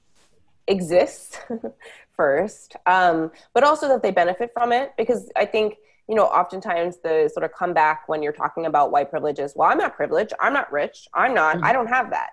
exists 0.67 1.39
first 2.17 2.77
um, 2.87 3.31
but 3.53 3.65
also 3.65 3.89
that 3.89 4.03
they 4.03 4.11
benefit 4.11 4.51
from 4.55 4.73
it 4.73 4.93
because 4.97 5.31
i 5.37 5.45
think 5.45 5.77
you 6.09 6.15
know 6.15 6.25
oftentimes 6.25 6.99
the 7.03 7.31
sort 7.33 7.45
of 7.45 7.53
comeback 7.53 8.09
when 8.09 8.23
you're 8.23 8.33
talking 8.33 8.67
about 8.67 8.91
white 8.91 9.11
privilege 9.11 9.39
is 9.39 9.55
well 9.57 9.71
i'm 9.71 9.79
not 9.79 9.95
privileged 9.95 10.33
i'm 10.41 10.53
not 10.53 10.71
rich 10.73 11.09
i'm 11.15 11.35
not 11.35 11.57
mm-hmm. 11.57 11.65
i 11.65 11.73
don't 11.73 11.89
have 11.89 12.11
that 12.11 12.31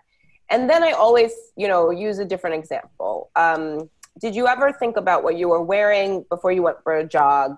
and 0.49 0.69
then 0.69 0.83
i 0.83 0.91
always 0.91 1.31
you 1.55 1.67
know 1.67 1.89
use 1.89 2.19
a 2.19 2.25
different 2.25 2.55
example 2.55 3.31
um, 3.35 3.89
did 4.19 4.35
you 4.35 4.47
ever 4.47 4.73
think 4.73 4.97
about 4.97 5.23
what 5.23 5.37
you 5.37 5.47
were 5.47 5.61
wearing 5.61 6.25
before 6.29 6.51
you 6.51 6.61
went 6.61 6.77
for 6.83 6.97
a 6.97 7.07
jog 7.07 7.55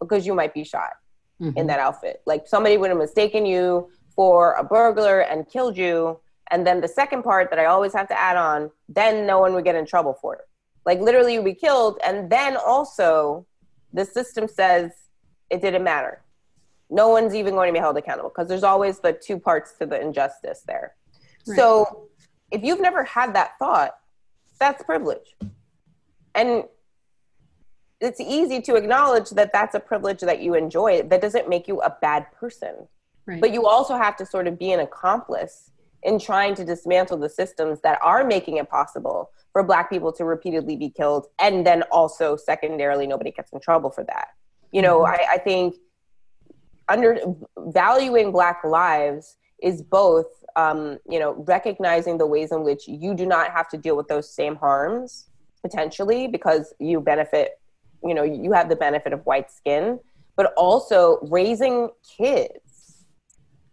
because 0.00 0.26
you 0.26 0.34
might 0.34 0.54
be 0.54 0.64
shot 0.64 0.92
mm-hmm. 1.40 1.56
in 1.58 1.66
that 1.66 1.78
outfit 1.78 2.22
like 2.26 2.46
somebody 2.46 2.76
would 2.76 2.88
have 2.88 2.98
mistaken 2.98 3.44
you 3.44 3.88
for 4.14 4.54
a 4.54 4.64
burglar 4.64 5.20
and 5.20 5.48
killed 5.48 5.76
you. 5.76 6.20
And 6.50 6.66
then 6.66 6.80
the 6.80 6.88
second 6.88 7.22
part 7.22 7.50
that 7.50 7.58
I 7.58 7.66
always 7.66 7.92
have 7.94 8.08
to 8.08 8.20
add 8.20 8.36
on, 8.36 8.70
then 8.88 9.26
no 9.26 9.40
one 9.40 9.54
would 9.54 9.64
get 9.64 9.74
in 9.74 9.86
trouble 9.86 10.16
for 10.20 10.34
it. 10.36 10.42
Like 10.86 11.00
literally 11.00 11.34
you'd 11.34 11.44
be 11.44 11.54
killed. 11.54 11.98
And 12.04 12.30
then 12.30 12.56
also 12.56 13.46
the 13.92 14.04
system 14.04 14.46
says 14.48 14.92
it 15.50 15.60
didn't 15.60 15.84
matter. 15.84 16.22
No 16.90 17.08
one's 17.08 17.34
even 17.34 17.54
going 17.54 17.68
to 17.68 17.72
be 17.72 17.78
held 17.78 17.96
accountable 17.96 18.30
because 18.30 18.48
there's 18.48 18.62
always 18.62 19.00
the 19.00 19.12
two 19.12 19.38
parts 19.38 19.72
to 19.78 19.86
the 19.86 20.00
injustice 20.00 20.62
there. 20.66 20.94
Right. 21.46 21.56
So 21.56 22.08
if 22.50 22.62
you've 22.62 22.80
never 22.80 23.04
had 23.04 23.34
that 23.34 23.52
thought, 23.58 23.96
that's 24.58 24.82
privilege. 24.82 25.36
And 26.34 26.64
it's 28.00 28.20
easy 28.20 28.60
to 28.62 28.74
acknowledge 28.76 29.30
that 29.30 29.52
that's 29.52 29.74
a 29.74 29.80
privilege 29.80 30.20
that 30.20 30.40
you 30.40 30.54
enjoy. 30.54 31.02
That 31.02 31.20
doesn't 31.20 31.48
make 31.48 31.68
you 31.68 31.80
a 31.80 31.96
bad 32.00 32.26
person. 32.32 32.88
Right. 33.26 33.40
But 33.40 33.52
you 33.52 33.66
also 33.66 33.96
have 33.96 34.16
to 34.16 34.26
sort 34.26 34.46
of 34.46 34.58
be 34.58 34.72
an 34.72 34.80
accomplice 34.80 35.70
in 36.02 36.18
trying 36.18 36.54
to 36.54 36.64
dismantle 36.64 37.16
the 37.16 37.30
systems 37.30 37.80
that 37.80 37.98
are 38.02 38.24
making 38.24 38.58
it 38.58 38.68
possible 38.68 39.30
for 39.52 39.62
black 39.62 39.88
people 39.88 40.12
to 40.12 40.24
repeatedly 40.24 40.76
be 40.76 40.90
killed 40.90 41.28
and 41.38 41.66
then 41.66 41.82
also 41.84 42.36
secondarily 42.36 43.06
nobody 43.06 43.30
gets 43.30 43.52
in 43.52 43.60
trouble 43.60 43.90
for 43.90 44.04
that 44.04 44.28
you 44.74 44.82
know 44.82 44.98
mm-hmm. 44.98 45.14
I, 45.14 45.34
I, 45.34 45.38
think 45.38 45.76
under 46.88 47.16
valuing 47.58 48.32
black 48.32 48.62
lives 48.64 49.36
is 49.62 49.80
both 49.80 50.26
um, 50.56 50.98
you 51.08 51.18
know 51.18 51.32
recognizing 51.46 52.18
the 52.18 52.26
ways 52.26 52.52
in 52.52 52.64
which 52.64 52.86
you 52.86 53.14
do 53.14 53.24
not 53.24 53.50
have 53.52 53.68
to 53.70 53.78
deal 53.78 53.96
with 53.96 54.08
those 54.08 54.28
same 54.34 54.56
harms 54.56 55.30
potentially 55.62 56.26
because 56.26 56.74
you 56.78 57.00
benefit 57.00 57.60
you 58.04 58.12
know 58.12 58.24
you 58.24 58.52
have 58.52 58.68
the 58.68 58.76
benefit 58.76 59.12
of 59.12 59.24
white 59.24 59.50
skin 59.50 59.98
but 60.36 60.52
also 60.56 61.18
raising 61.30 61.88
kids 62.18 63.04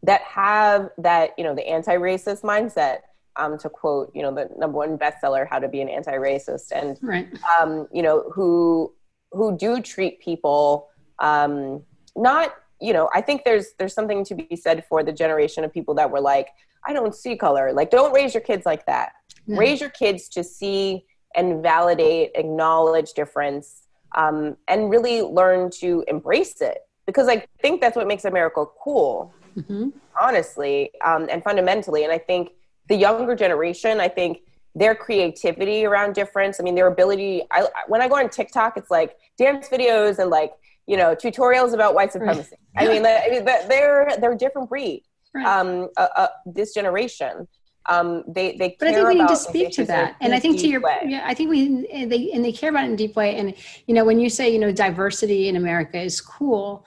that 0.04 0.22
have 0.22 0.90
that 0.98 1.32
you 1.38 1.44
know 1.44 1.56
the 1.56 1.68
anti-racist 1.68 2.42
mindset 2.44 3.00
um, 3.38 3.58
to 3.58 3.70
quote 3.70 4.12
you 4.14 4.22
know 4.22 4.34
the 4.34 4.50
number 4.58 4.78
one 4.78 4.98
bestseller 4.98 5.48
how 5.50 5.58
to 5.58 5.68
be 5.68 5.82
an 5.82 5.90
anti-racist 5.90 6.72
and 6.72 6.98
right. 7.02 7.28
um, 7.60 7.88
you 7.92 8.02
know 8.02 8.30
who 8.34 8.94
who 9.32 9.58
do 9.58 9.82
treat 9.82 10.20
people 10.20 10.90
um, 11.22 11.82
not 12.16 12.56
you 12.82 12.92
know 12.92 13.10
i 13.14 13.22
think 13.22 13.44
there's 13.46 13.68
there's 13.80 13.94
something 13.94 14.26
to 14.26 14.36
be 14.36 14.56
said 14.56 14.84
for 14.90 15.04
the 15.04 15.12
generation 15.12 15.64
of 15.64 15.72
people 15.72 15.94
that 15.94 16.10
were 16.12 16.20
like 16.20 16.50
i 16.86 16.92
don't 16.92 17.16
see 17.16 17.38
color 17.38 17.72
like 17.72 17.90
don't 17.90 18.12
raise 18.12 18.34
your 18.34 18.42
kids 18.42 18.66
like 18.66 18.86
that 18.86 19.14
raise 19.48 19.80
your 19.80 19.90
kids 19.92 20.28
to 20.28 20.44
see 20.44 21.06
and 21.36 21.62
validate 21.64 22.32
acknowledge 22.36 23.14
difference 23.14 23.84
um, 24.16 24.58
and 24.68 24.90
really 24.90 25.22
learn 25.22 25.70
to 25.70 26.04
embrace 26.08 26.60
it 26.60 26.80
because 27.06 27.30
i 27.30 27.46
think 27.62 27.80
that's 27.80 27.96
what 27.96 28.08
makes 28.08 28.26
america 28.26 28.66
cool 28.84 29.34
mm-hmm. 29.58 29.90
honestly, 30.20 30.92
um, 31.04 31.28
and 31.30 31.44
fundamentally. 31.44 32.04
And 32.04 32.12
I 32.12 32.18
think 32.18 32.52
the 32.88 32.96
younger 32.96 33.36
generation, 33.36 34.00
I 34.00 34.08
think 34.08 34.42
their 34.76 34.96
creativity 34.96 35.86
around 35.86 36.14
difference. 36.14 36.60
I 36.60 36.64
mean, 36.64 36.76
their 36.76 36.88
ability. 36.88 37.44
I 37.52 37.68
when 37.88 38.02
I 38.02 38.08
go 38.08 38.16
on 38.16 38.30
TikTok, 38.30 38.78
it's 38.78 38.92
like 38.92 39.18
dance 39.38 39.68
videos 39.70 40.20
and 40.20 40.30
like 40.30 40.54
you 40.92 40.98
know 40.98 41.16
tutorials 41.16 41.74
about 41.74 41.96
white 41.96 42.12
supremacy. 42.12 42.56
Right. 42.76 42.90
I 42.90 42.92
mean, 42.92 43.02
they're 43.02 44.10
they're 44.20 44.34
a 44.34 44.38
different 44.38 44.68
breed. 44.70 45.04
Right. 45.34 45.46
Um, 45.46 45.88
uh, 45.96 46.08
uh, 46.18 46.28
this 46.46 46.74
generation. 46.74 47.48
Um, 47.90 48.24
they 48.28 48.58
they 48.58 48.76
but 48.78 48.90
I 48.90 48.94
think 48.94 49.08
we 49.08 49.16
need 49.16 49.28
to 49.30 49.36
speak 49.36 49.72
to 49.72 49.86
that, 49.86 50.16
and 50.22 50.36
I 50.36 50.40
think 50.40 50.60
to 50.60 50.68
your 50.68 50.82
way. 50.82 51.00
yeah, 51.08 51.24
I 51.26 51.34
think 51.34 51.50
we 51.50 52.06
they 52.06 52.32
and 52.32 52.44
they 52.46 52.52
care 52.52 52.70
about 52.70 52.84
it 52.84 52.88
in 52.88 52.94
a 52.94 52.98
deep 52.98 53.16
way. 53.16 53.38
And 53.38 53.56
you 53.88 53.96
know, 53.96 54.04
when 54.04 54.20
you 54.20 54.30
say 54.30 54.52
you 54.52 54.60
know 54.60 54.72
diversity 54.72 55.48
in 55.48 55.56
America 55.56 56.00
is 56.00 56.20
cool, 56.20 56.86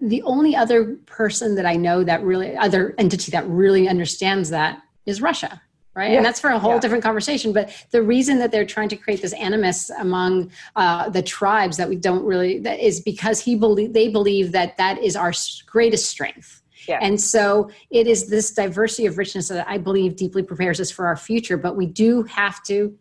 the 0.00 0.22
only 0.22 0.56
other 0.56 0.96
person 1.06 1.54
that 1.56 1.66
I 1.66 1.76
know 1.76 2.02
that 2.02 2.24
really, 2.24 2.56
other 2.56 2.94
entity 2.98 3.30
that 3.32 3.46
really 3.46 3.86
understands 3.86 4.48
that 4.50 4.82
is 5.06 5.20
Russia. 5.20 5.60
Right. 5.94 6.12
Yeah. 6.12 6.16
And 6.16 6.24
that's 6.24 6.40
for 6.40 6.48
a 6.48 6.58
whole 6.58 6.74
yeah. 6.74 6.80
different 6.80 7.04
conversation. 7.04 7.52
But 7.52 7.70
the 7.90 8.02
reason 8.02 8.38
that 8.38 8.50
they're 8.50 8.64
trying 8.64 8.88
to 8.88 8.96
create 8.96 9.20
this 9.20 9.34
animus 9.34 9.90
among 9.90 10.50
uh, 10.74 11.10
the 11.10 11.22
tribes 11.22 11.76
that 11.76 11.88
we 11.88 11.96
don't 11.96 12.24
really, 12.24 12.58
that 12.60 12.80
is 12.80 13.00
because 13.00 13.40
he 13.40 13.56
believe, 13.56 13.92
they 13.92 14.08
believe 14.08 14.52
that 14.52 14.78
that 14.78 15.02
is 15.02 15.16
our 15.16 15.32
greatest 15.66 16.08
strength. 16.08 16.62
Yeah. 16.88 16.98
And 17.02 17.20
so 17.20 17.70
it 17.90 18.06
is 18.06 18.28
this 18.28 18.50
diversity 18.52 19.06
of 19.06 19.18
richness 19.18 19.48
that 19.48 19.68
I 19.68 19.78
believe 19.78 20.16
deeply 20.16 20.42
prepares 20.42 20.80
us 20.80 20.90
for 20.90 21.06
our 21.06 21.16
future. 21.16 21.58
But 21.58 21.76
we 21.76 21.86
do 21.86 22.22
have 22.22 22.62
to 22.64 22.96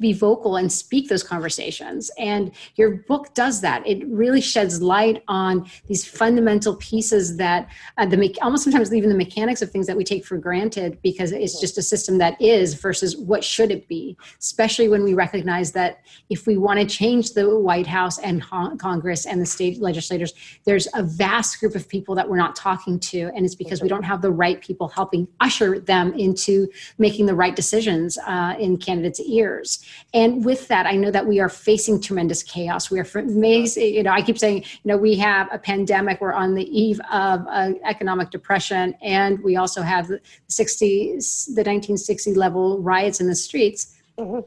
be 0.00 0.12
vocal 0.12 0.56
and 0.56 0.72
speak 0.72 1.08
those 1.08 1.22
conversations. 1.22 2.10
And 2.18 2.52
your 2.76 2.96
book 3.08 3.34
does 3.34 3.60
that. 3.60 3.86
It 3.86 4.06
really 4.06 4.40
sheds 4.40 4.80
light 4.82 5.22
on 5.28 5.68
these 5.86 6.06
fundamental 6.06 6.76
pieces 6.76 7.36
that 7.36 7.68
uh, 7.96 8.06
the 8.06 8.36
almost 8.42 8.64
sometimes 8.64 8.92
even 8.92 9.10
the 9.10 9.16
mechanics 9.16 9.62
of 9.62 9.70
things 9.70 9.86
that 9.86 9.96
we 9.96 10.04
take 10.04 10.24
for 10.24 10.36
granted 10.36 10.98
because 11.02 11.32
it's 11.32 11.60
just 11.60 11.78
a 11.78 11.82
system 11.82 12.18
that 12.18 12.40
is 12.40 12.74
versus 12.74 13.16
what 13.16 13.44
should 13.44 13.70
it 13.70 13.88
be. 13.88 14.16
Especially 14.38 14.88
when 14.88 15.02
we 15.02 15.14
recognize 15.14 15.72
that 15.72 16.00
if 16.30 16.46
we 16.46 16.56
want 16.56 16.78
to 16.80 16.86
change 16.86 17.32
the 17.32 17.58
White 17.58 17.86
House 17.86 18.18
and 18.18 18.42
Congress 18.42 19.26
and 19.26 19.40
the 19.40 19.46
state 19.46 19.80
legislators, 19.80 20.34
there's 20.64 20.88
a 20.94 21.02
vast 21.02 21.60
group 21.60 21.74
of 21.74 21.88
people 21.88 22.14
that 22.14 22.28
we're 22.28 22.36
not 22.36 22.56
talking 22.56 22.98
to, 23.00 23.30
and 23.34 23.44
it's 23.44 23.54
because 23.54 23.82
we 23.82 23.88
don't 23.88 24.02
have 24.02 24.22
the 24.22 24.30
right 24.30 24.60
people 24.60 24.88
helping 24.88 25.26
usher 25.40 25.78
them 25.78 26.12
into 26.14 26.68
making 26.98 27.26
the 27.26 27.34
right 27.34 27.56
decisions 27.56 28.18
uh, 28.26 28.54
in 28.58 28.76
candidates' 28.76 29.20
ears. 29.20 29.84
And 30.14 30.44
with 30.44 30.68
that, 30.68 30.86
I 30.86 30.92
know 30.92 31.10
that 31.10 31.26
we 31.26 31.40
are 31.40 31.48
facing 31.48 32.00
tremendous 32.00 32.42
chaos. 32.42 32.90
We 32.90 32.98
are 32.98 33.04
facing, 33.04 33.94
you 33.94 34.02
know, 34.02 34.10
I 34.10 34.22
keep 34.22 34.38
saying, 34.38 34.62
you 34.62 34.88
know, 34.88 34.96
we 34.96 35.16
have 35.16 35.48
a 35.52 35.58
pandemic. 35.58 36.20
We're 36.20 36.32
on 36.32 36.54
the 36.54 36.64
eve 36.64 37.00
of 37.12 37.46
economic 37.84 38.30
depression, 38.30 38.94
and 39.02 39.42
we 39.42 39.56
also 39.56 39.82
have 39.82 40.08
the 40.08 40.20
60s, 40.48 41.46
the 41.46 41.64
1960 41.64 42.34
level 42.34 42.80
riots 42.80 43.20
in 43.20 43.28
the 43.28 43.36
streets. 43.36 43.96
Mm-hmm. 44.18 44.40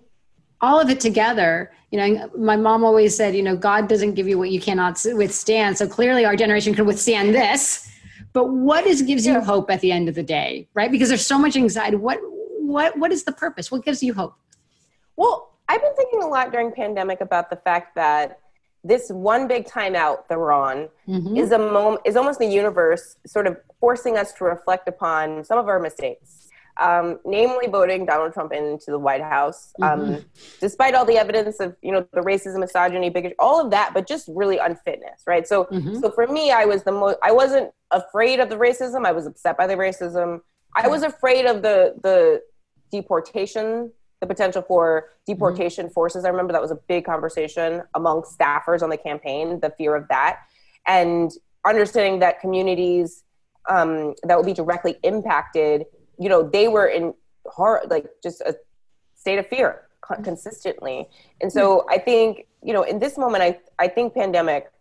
All 0.61 0.79
of 0.79 0.89
it 0.89 0.99
together, 0.99 1.71
you 1.91 1.97
know, 1.97 2.29
my 2.37 2.55
mom 2.55 2.83
always 2.83 3.15
said, 3.15 3.35
you 3.35 3.43
know, 3.43 3.55
God 3.55 3.87
doesn't 3.87 4.13
give 4.13 4.27
you 4.27 4.37
what 4.37 4.51
you 4.51 4.61
cannot 4.61 5.03
withstand. 5.13 5.77
So 5.77 5.87
clearly, 5.87 6.23
our 6.23 6.35
generation 6.35 6.73
can 6.73 6.85
withstand 6.85 7.33
this. 7.33 7.87
But 8.33 8.45
what 8.45 8.85
is 8.85 9.01
gives 9.01 9.25
you 9.25 9.41
hope 9.41 9.69
at 9.69 9.81
the 9.81 9.91
end 9.91 10.07
of 10.07 10.15
the 10.15 10.23
day, 10.23 10.67
right? 10.73 10.91
Because 10.91 11.09
there's 11.09 11.25
so 11.25 11.37
much 11.37 11.55
anxiety. 11.55 11.97
What 11.97 12.19
what 12.59 12.97
what 12.97 13.11
is 13.11 13.23
the 13.23 13.33
purpose? 13.33 13.71
What 13.71 13.83
gives 13.83 14.01
you 14.01 14.13
hope? 14.13 14.35
Well, 15.15 15.53
I've 15.67 15.81
been 15.81 15.95
thinking 15.95 16.23
a 16.23 16.27
lot 16.27 16.51
during 16.51 16.71
pandemic 16.71 17.21
about 17.21 17.49
the 17.49 17.55
fact 17.55 17.95
that 17.95 18.39
this 18.83 19.09
one 19.09 19.47
big 19.47 19.65
timeout 19.65 20.27
that 20.27 20.39
we're 20.39 20.51
on 20.51 20.89
mm-hmm. 21.07 21.37
is 21.37 21.51
a 21.51 21.59
moment 21.59 22.01
is 22.03 22.15
almost 22.15 22.39
the 22.39 22.47
universe 22.47 23.15
sort 23.27 23.45
of 23.45 23.57
forcing 23.79 24.17
us 24.17 24.33
to 24.33 24.43
reflect 24.43 24.87
upon 24.87 25.43
some 25.43 25.59
of 25.59 25.67
our 25.67 25.79
mistakes 25.79 26.41
um, 26.77 27.19
namely 27.25 27.67
voting 27.67 28.05
Donald 28.05 28.33
Trump 28.33 28.53
into 28.53 28.91
the 28.91 28.99
White 28.99 29.21
House, 29.21 29.73
um, 29.81 29.99
mm-hmm. 29.99 30.19
despite 30.59 30.95
all 30.95 31.05
the 31.05 31.17
evidence 31.17 31.59
of 31.59 31.75
you 31.81 31.91
know 31.91 32.07
the 32.13 32.21
racism, 32.21 32.59
misogyny, 32.59 33.09
bigotry, 33.09 33.35
all 33.39 33.63
of 33.63 33.71
that, 33.71 33.93
but 33.93 34.07
just 34.07 34.29
really 34.33 34.57
unfitness, 34.57 35.21
right? 35.27 35.47
So, 35.47 35.65
mm-hmm. 35.65 35.99
so 35.99 36.11
for 36.11 36.27
me, 36.27 36.51
I 36.51 36.65
was 36.65 36.83
the 36.83 36.91
most. 36.91 37.17
I 37.21 37.31
wasn't 37.31 37.71
afraid 37.91 38.39
of 38.39 38.49
the 38.49 38.55
racism. 38.55 39.05
I 39.05 39.11
was 39.11 39.25
upset 39.25 39.57
by 39.57 39.67
the 39.67 39.75
racism. 39.75 40.41
I 40.75 40.87
was 40.87 41.03
afraid 41.03 41.45
of 41.45 41.61
the 41.61 41.95
the 42.01 42.41
deportation, 42.91 43.91
the 44.21 44.27
potential 44.27 44.61
for 44.61 45.09
deportation 45.25 45.87
mm-hmm. 45.87 45.93
forces. 45.93 46.23
I 46.23 46.29
remember 46.29 46.53
that 46.53 46.61
was 46.61 46.71
a 46.71 46.79
big 46.87 47.05
conversation 47.05 47.83
among 47.95 48.21
staffers 48.21 48.81
on 48.81 48.89
the 48.89 48.97
campaign. 48.97 49.59
The 49.59 49.73
fear 49.77 49.95
of 49.95 50.07
that, 50.07 50.39
and 50.87 51.31
understanding 51.65 52.19
that 52.19 52.39
communities 52.39 53.23
um, 53.69 54.15
that 54.23 54.37
will 54.37 54.45
be 54.45 54.53
directly 54.53 54.95
impacted 55.03 55.85
you 56.21 56.29
know 56.29 56.43
they 56.43 56.67
were 56.67 56.85
in 56.85 57.13
horror 57.45 57.81
like 57.89 58.05
just 58.21 58.41
a 58.41 58.55
state 59.15 59.39
of 59.39 59.47
fear 59.47 59.87
consistently 60.23 61.07
and 61.41 61.51
so 61.51 61.85
i 61.89 61.97
think 61.97 62.45
you 62.63 62.73
know 62.73 62.83
in 62.83 62.99
this 62.99 63.17
moment 63.17 63.41
i 63.41 63.57
i 63.79 63.87
think 63.87 64.13
pandemic 64.13 64.71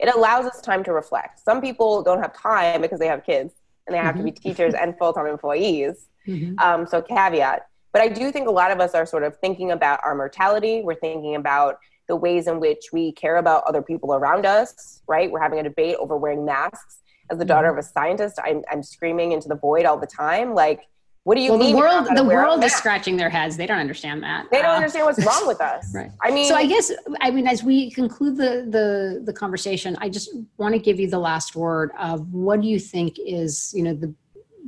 it 0.00 0.12
allows 0.14 0.46
us 0.46 0.60
time 0.60 0.82
to 0.82 0.92
reflect 0.92 1.38
some 1.38 1.60
people 1.60 2.02
don't 2.02 2.20
have 2.20 2.34
time 2.36 2.80
because 2.80 2.98
they 2.98 3.06
have 3.06 3.24
kids 3.24 3.54
and 3.86 3.94
they 3.94 3.98
have 3.98 4.14
mm-hmm. 4.14 4.18
to 4.18 4.24
be 4.24 4.32
mm-hmm. 4.32 4.48
teachers 4.48 4.74
and 4.74 4.96
full-time 4.98 5.26
employees 5.26 6.08
mm-hmm. 6.26 6.58
um, 6.58 6.86
so 6.86 7.02
caveat 7.02 7.68
but 7.94 8.02
i 8.02 8.08
do 8.08 8.30
think 8.30 8.46
a 8.46 8.52
lot 8.52 8.70
of 8.70 8.80
us 8.80 8.94
are 8.94 9.06
sort 9.06 9.22
of 9.22 9.34
thinking 9.38 9.70
about 9.70 9.98
our 10.04 10.14
mortality 10.14 10.82
we're 10.84 10.94
thinking 10.94 11.36
about 11.36 11.78
the 12.06 12.16
ways 12.16 12.46
in 12.46 12.60
which 12.60 12.90
we 12.92 13.12
care 13.12 13.38
about 13.38 13.64
other 13.66 13.80
people 13.80 14.12
around 14.12 14.44
us 14.44 15.00
right 15.08 15.30
we're 15.30 15.40
having 15.40 15.58
a 15.60 15.62
debate 15.62 15.96
over 15.98 16.18
wearing 16.18 16.44
masks 16.44 16.98
as 17.30 17.38
the 17.38 17.44
daughter 17.44 17.68
mm-hmm. 17.68 17.78
of 17.78 17.84
a 17.84 17.88
scientist, 17.88 18.38
I'm, 18.44 18.62
I'm 18.70 18.82
screaming 18.82 19.32
into 19.32 19.48
the 19.48 19.56
void 19.56 19.84
all 19.84 19.98
the 19.98 20.06
time. 20.06 20.54
Like, 20.54 20.82
what 21.24 21.36
do 21.36 21.40
you 21.40 21.52
well, 21.52 21.58
mean? 21.58 21.72
The 21.72 21.78
world, 21.78 22.08
the 22.14 22.24
world 22.24 22.62
is 22.62 22.74
scratching 22.74 23.16
their 23.16 23.30
heads. 23.30 23.56
They 23.56 23.66
don't 23.66 23.78
understand 23.78 24.22
that. 24.22 24.46
They 24.50 24.60
don't 24.60 24.72
uh, 24.72 24.76
understand 24.76 25.06
what's 25.06 25.24
wrong 25.24 25.46
with 25.46 25.60
us. 25.60 25.90
right. 25.94 26.10
I 26.22 26.30
mean, 26.30 26.46
so 26.46 26.54
I 26.54 26.66
guess, 26.66 26.92
I 27.22 27.30
mean, 27.30 27.46
as 27.46 27.62
we 27.62 27.90
conclude 27.90 28.36
the, 28.36 28.66
the, 28.68 29.22
the 29.24 29.32
conversation, 29.32 29.96
I 30.00 30.10
just 30.10 30.30
want 30.58 30.74
to 30.74 30.78
give 30.78 31.00
you 31.00 31.08
the 31.08 31.18
last 31.18 31.56
word 31.56 31.92
of 31.98 32.30
what 32.32 32.60
do 32.60 32.68
you 32.68 32.78
think 32.78 33.18
is, 33.18 33.72
you 33.74 33.82
know, 33.82 33.94
the, 33.94 34.14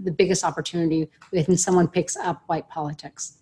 the 0.03 0.11
biggest 0.11 0.44
opportunity 0.44 1.11
when 1.30 1.57
someone 1.57 1.88
picks 1.88 2.16
up 2.16 2.42
white 2.47 2.68
politics? 2.68 3.38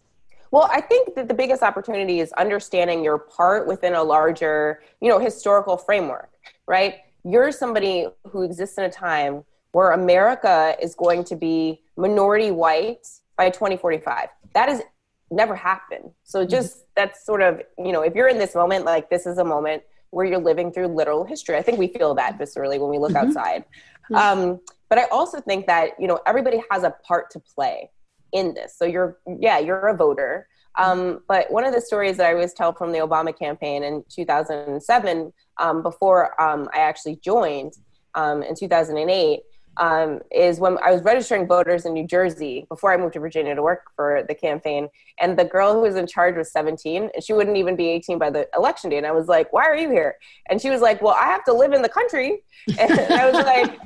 Well, 0.50 0.68
I 0.70 0.80
think 0.80 1.14
that 1.16 1.26
the 1.26 1.34
biggest 1.34 1.62
opportunity 1.62 2.20
is 2.20 2.32
understanding 2.34 3.02
your 3.02 3.18
part 3.18 3.66
within 3.66 3.94
a 3.94 4.02
larger, 4.02 4.82
you 5.00 5.08
know, 5.08 5.18
historical 5.18 5.76
framework, 5.76 6.30
right? 6.66 6.96
you're 7.24 7.50
somebody 7.50 8.06
who 8.30 8.42
exists 8.42 8.78
in 8.78 8.84
a 8.84 8.90
time 8.90 9.44
where 9.72 9.92
America 9.92 10.76
is 10.80 10.94
going 10.94 11.24
to 11.24 11.34
be 11.36 11.80
minority 11.96 12.50
white 12.50 13.06
by 13.36 13.50
2045. 13.50 14.28
That 14.52 14.68
has 14.68 14.82
never 15.30 15.56
happened. 15.56 16.10
So 16.22 16.40
mm-hmm. 16.40 16.50
just 16.50 16.76
mm-hmm. 16.76 16.84
that's 16.94 17.24
sort 17.24 17.42
of, 17.42 17.62
you 17.78 17.92
know, 17.92 18.02
if 18.02 18.14
you're 18.14 18.28
in 18.28 18.38
this 18.38 18.54
moment, 18.54 18.84
like 18.84 19.10
this 19.10 19.26
is 19.26 19.38
a 19.38 19.44
moment 19.44 19.82
where 20.10 20.24
you're 20.24 20.38
living 20.38 20.70
through 20.70 20.88
literal 20.88 21.24
history. 21.24 21.56
I 21.56 21.62
think 21.62 21.78
we 21.78 21.88
feel 21.88 22.14
that 22.14 22.38
viscerally 22.38 22.78
when 22.78 22.90
we 22.90 22.98
look 22.98 23.12
mm-hmm. 23.12 23.28
outside. 23.28 23.64
Mm-hmm. 24.12 24.14
Um, 24.14 24.60
but 24.94 25.02
I 25.02 25.06
also 25.06 25.40
think 25.40 25.66
that, 25.66 25.90
you 25.98 26.06
know, 26.06 26.20
everybody 26.24 26.62
has 26.70 26.84
a 26.84 26.94
part 27.04 27.28
to 27.32 27.40
play 27.40 27.90
in 28.30 28.54
this. 28.54 28.78
So 28.78 28.84
you're, 28.84 29.18
yeah, 29.40 29.58
you're 29.58 29.88
a 29.88 29.96
voter. 29.96 30.46
Um, 30.78 31.24
but 31.26 31.50
one 31.50 31.64
of 31.64 31.74
the 31.74 31.80
stories 31.80 32.16
that 32.18 32.26
I 32.26 32.32
always 32.32 32.54
tell 32.54 32.72
from 32.72 32.92
the 32.92 32.98
Obama 32.98 33.36
campaign 33.36 33.82
in 33.82 34.04
2007, 34.08 35.32
um, 35.58 35.82
before 35.82 36.40
um, 36.40 36.68
I 36.72 36.78
actually 36.78 37.16
joined 37.16 37.72
um, 38.14 38.44
in 38.44 38.54
2008, 38.54 39.40
um, 39.78 40.20
is 40.30 40.60
when 40.60 40.78
I 40.78 40.92
was 40.92 41.02
registering 41.02 41.48
voters 41.48 41.86
in 41.86 41.92
New 41.92 42.06
Jersey 42.06 42.64
before 42.68 42.92
I 42.92 42.96
moved 42.96 43.14
to 43.14 43.20
Virginia 43.20 43.56
to 43.56 43.62
work 43.62 43.90
for 43.96 44.24
the 44.28 44.34
campaign. 44.36 44.88
And 45.20 45.36
the 45.36 45.44
girl 45.44 45.72
who 45.72 45.80
was 45.80 45.96
in 45.96 46.06
charge 46.06 46.36
was 46.36 46.52
17, 46.52 47.10
and 47.12 47.24
she 47.24 47.32
wouldn't 47.32 47.56
even 47.56 47.74
be 47.74 47.88
18 47.88 48.16
by 48.16 48.30
the 48.30 48.48
election 48.56 48.90
day. 48.90 48.98
And 48.98 49.06
I 49.06 49.10
was 49.10 49.26
like, 49.26 49.52
"Why 49.52 49.64
are 49.64 49.76
you 49.76 49.90
here?" 49.90 50.14
And 50.48 50.60
she 50.60 50.70
was 50.70 50.80
like, 50.80 51.02
"Well, 51.02 51.16
I 51.20 51.24
have 51.24 51.42
to 51.46 51.52
live 51.52 51.72
in 51.72 51.82
the 51.82 51.88
country." 51.88 52.44
And 52.78 52.92
I 52.92 53.28
was 53.28 53.44
like. 53.44 53.76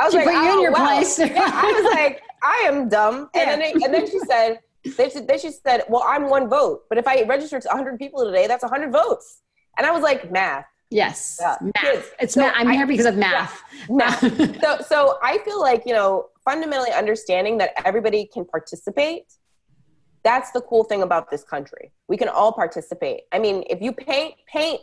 I 0.00 0.04
was 0.04 0.12
she 0.12 0.18
like, 0.18 0.26
put 0.26 0.34
you 0.34 0.50
oh, 0.50 0.54
in 0.54 0.62
your 0.62 0.74
place. 0.74 1.18
yeah, 1.18 1.50
I 1.52 1.72
was 1.72 1.92
like, 1.92 2.22
I 2.42 2.64
am 2.66 2.88
dumb. 2.88 3.28
And 3.34 3.50
then, 3.50 3.60
it, 3.60 3.74
and 3.82 3.92
then 3.92 4.10
she 4.10 4.18
said, 4.20 4.60
they, 4.96 5.08
they 5.08 5.36
just 5.36 5.62
said, 5.62 5.84
well, 5.90 6.04
I'm 6.06 6.30
one 6.30 6.48
vote. 6.48 6.84
But 6.88 6.96
if 6.96 7.06
I 7.06 7.22
register 7.24 7.60
to 7.60 7.68
100 7.68 7.98
people 7.98 8.24
today, 8.24 8.46
that's 8.46 8.62
100 8.62 8.90
votes. 8.90 9.42
And 9.76 9.86
I 9.86 9.90
was 9.90 10.02
like, 10.02 10.32
math. 10.32 10.64
Yes, 10.88 11.38
yeah. 11.40 11.56
math. 11.60 11.74
Kids. 11.76 12.06
It's 12.18 12.34
so 12.34 12.40
math. 12.40 12.54
I'm 12.56 12.68
I, 12.68 12.74
here 12.74 12.86
because 12.86 13.06
of 13.06 13.16
math. 13.16 13.62
Yeah, 13.88 13.94
math. 13.94 14.60
so, 14.60 14.78
so 14.88 15.18
I 15.22 15.38
feel 15.44 15.60
like 15.60 15.84
you 15.86 15.92
know, 15.92 16.30
fundamentally 16.44 16.90
understanding 16.90 17.58
that 17.58 17.70
everybody 17.84 18.26
can 18.26 18.44
participate. 18.44 19.26
That's 20.24 20.50
the 20.50 20.60
cool 20.62 20.82
thing 20.84 21.02
about 21.02 21.30
this 21.30 21.44
country. 21.44 21.92
We 22.08 22.16
can 22.16 22.28
all 22.28 22.52
participate. 22.52 23.22
I 23.32 23.38
mean, 23.38 23.64
if 23.70 23.80
you 23.80 23.92
paint, 23.92 24.34
paint 24.52 24.80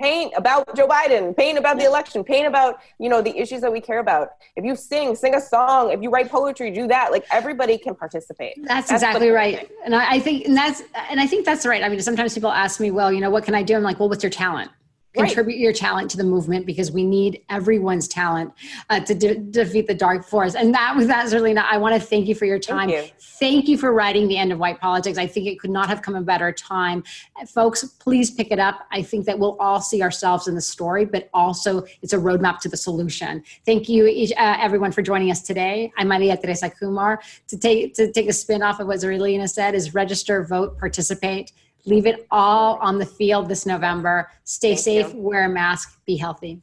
paint 0.00 0.32
about 0.36 0.76
Joe 0.76 0.88
Biden, 0.88 1.36
paint 1.36 1.58
about 1.58 1.78
the 1.78 1.84
election, 1.84 2.24
paint 2.24 2.46
about, 2.46 2.80
you 2.98 3.08
know, 3.08 3.22
the 3.22 3.36
issues 3.36 3.60
that 3.60 3.72
we 3.72 3.80
care 3.80 3.98
about. 3.98 4.30
If 4.56 4.64
you 4.64 4.76
sing, 4.76 5.14
sing 5.14 5.34
a 5.34 5.40
song. 5.40 5.92
If 5.92 6.02
you 6.02 6.10
write 6.10 6.30
poetry, 6.30 6.70
do 6.70 6.86
that. 6.88 7.12
Like 7.12 7.24
everybody 7.30 7.78
can 7.78 7.94
participate. 7.94 8.54
That's, 8.58 8.88
that's 8.88 9.02
exactly 9.02 9.30
right. 9.30 9.70
And 9.84 9.94
I, 9.94 10.14
I 10.14 10.18
think, 10.20 10.46
and 10.46 10.56
that's, 10.56 10.82
and 11.10 11.20
I 11.20 11.26
think 11.26 11.44
that's 11.44 11.66
right. 11.66 11.82
I 11.82 11.88
mean, 11.88 12.00
sometimes 12.00 12.34
people 12.34 12.50
ask 12.50 12.80
me, 12.80 12.90
well, 12.90 13.12
you 13.12 13.20
know, 13.20 13.30
what 13.30 13.44
can 13.44 13.54
I 13.54 13.62
do? 13.62 13.74
I'm 13.74 13.82
like, 13.82 13.98
well, 14.00 14.08
what's 14.08 14.22
your 14.22 14.30
talent? 14.30 14.70
Contribute 15.14 15.54
right. 15.54 15.60
your 15.60 15.72
talent 15.72 16.10
to 16.10 16.16
the 16.16 16.24
movement 16.24 16.66
because 16.66 16.92
we 16.92 17.04
need 17.04 17.42
everyone's 17.48 18.06
talent 18.06 18.52
uh, 18.90 19.00
to 19.00 19.14
de- 19.14 19.36
defeat 19.36 19.86
the 19.86 19.94
dark 19.94 20.24
force. 20.24 20.54
And 20.54 20.74
that 20.74 20.94
was 20.94 21.06
that, 21.06 21.26
Zerlina. 21.26 21.64
I 21.64 21.78
want 21.78 21.94
to 21.94 22.00
thank 22.00 22.28
you 22.28 22.34
for 22.34 22.44
your 22.44 22.58
time. 22.58 22.88
Thank 22.88 23.06
you. 23.06 23.12
thank 23.18 23.68
you. 23.68 23.78
for 23.78 23.92
writing 23.92 24.28
The 24.28 24.36
End 24.36 24.52
of 24.52 24.58
White 24.58 24.80
Politics. 24.80 25.18
I 25.18 25.26
think 25.26 25.46
it 25.46 25.58
could 25.60 25.70
not 25.70 25.88
have 25.88 26.02
come 26.02 26.14
a 26.14 26.20
better 26.20 26.52
time. 26.52 27.04
Folks, 27.46 27.84
please 27.84 28.30
pick 28.30 28.50
it 28.50 28.58
up. 28.58 28.86
I 28.92 29.02
think 29.02 29.24
that 29.26 29.38
we'll 29.38 29.56
all 29.58 29.80
see 29.80 30.02
ourselves 30.02 30.46
in 30.46 30.54
the 30.54 30.60
story, 30.60 31.04
but 31.04 31.30
also 31.32 31.84
it's 32.02 32.12
a 32.12 32.18
roadmap 32.18 32.58
to 32.60 32.68
the 32.68 32.76
solution. 32.76 33.42
Thank 33.64 33.88
you, 33.88 34.06
uh, 34.36 34.56
everyone, 34.60 34.92
for 34.92 35.02
joining 35.02 35.30
us 35.30 35.42
today. 35.42 35.92
I'm 35.96 36.08
Maria 36.08 36.36
Teresa 36.36 36.70
Kumar. 36.70 37.20
To 37.48 37.56
take, 37.56 37.94
to 37.94 38.12
take 38.12 38.28
a 38.28 38.32
spin 38.32 38.62
off 38.62 38.80
of 38.80 38.86
what 38.86 38.98
Zerlina 38.98 39.48
said 39.48 39.74
is 39.74 39.94
register, 39.94 40.44
vote, 40.44 40.78
participate. 40.78 41.52
Leave 41.88 42.06
it 42.06 42.26
all 42.30 42.76
on 42.82 42.98
the 42.98 43.06
field 43.06 43.48
this 43.48 43.64
November. 43.64 44.30
Stay 44.44 44.74
Thank 44.74 44.80
safe, 44.80 45.14
you. 45.14 45.20
wear 45.22 45.44
a 45.44 45.48
mask, 45.48 45.98
be 46.04 46.16
healthy. 46.16 46.60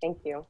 Thank 0.00 0.24
you. 0.24 0.46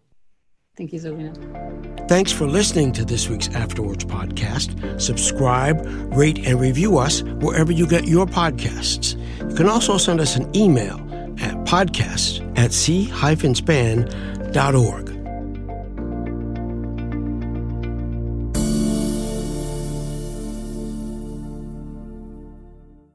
Thank 0.76 0.92
you, 0.92 1.00
Zerlina. 1.00 2.08
Thanks 2.08 2.30
for 2.32 2.46
listening 2.46 2.92
to 2.92 3.04
this 3.04 3.28
week's 3.28 3.48
After 3.48 3.82
Words 3.82 4.04
podcast. 4.04 5.00
Subscribe, 5.00 5.84
rate, 6.14 6.46
and 6.46 6.60
review 6.60 6.98
us 6.98 7.22
wherever 7.22 7.72
you 7.72 7.86
get 7.86 8.06
your 8.06 8.24
podcasts. 8.26 9.18
You 9.50 9.56
can 9.56 9.68
also 9.68 9.98
send 9.98 10.20
us 10.20 10.36
an 10.36 10.54
email 10.56 10.96
at 11.40 11.54
podcast 11.64 12.40
at 12.56 12.72
c-span.org. 12.72 14.02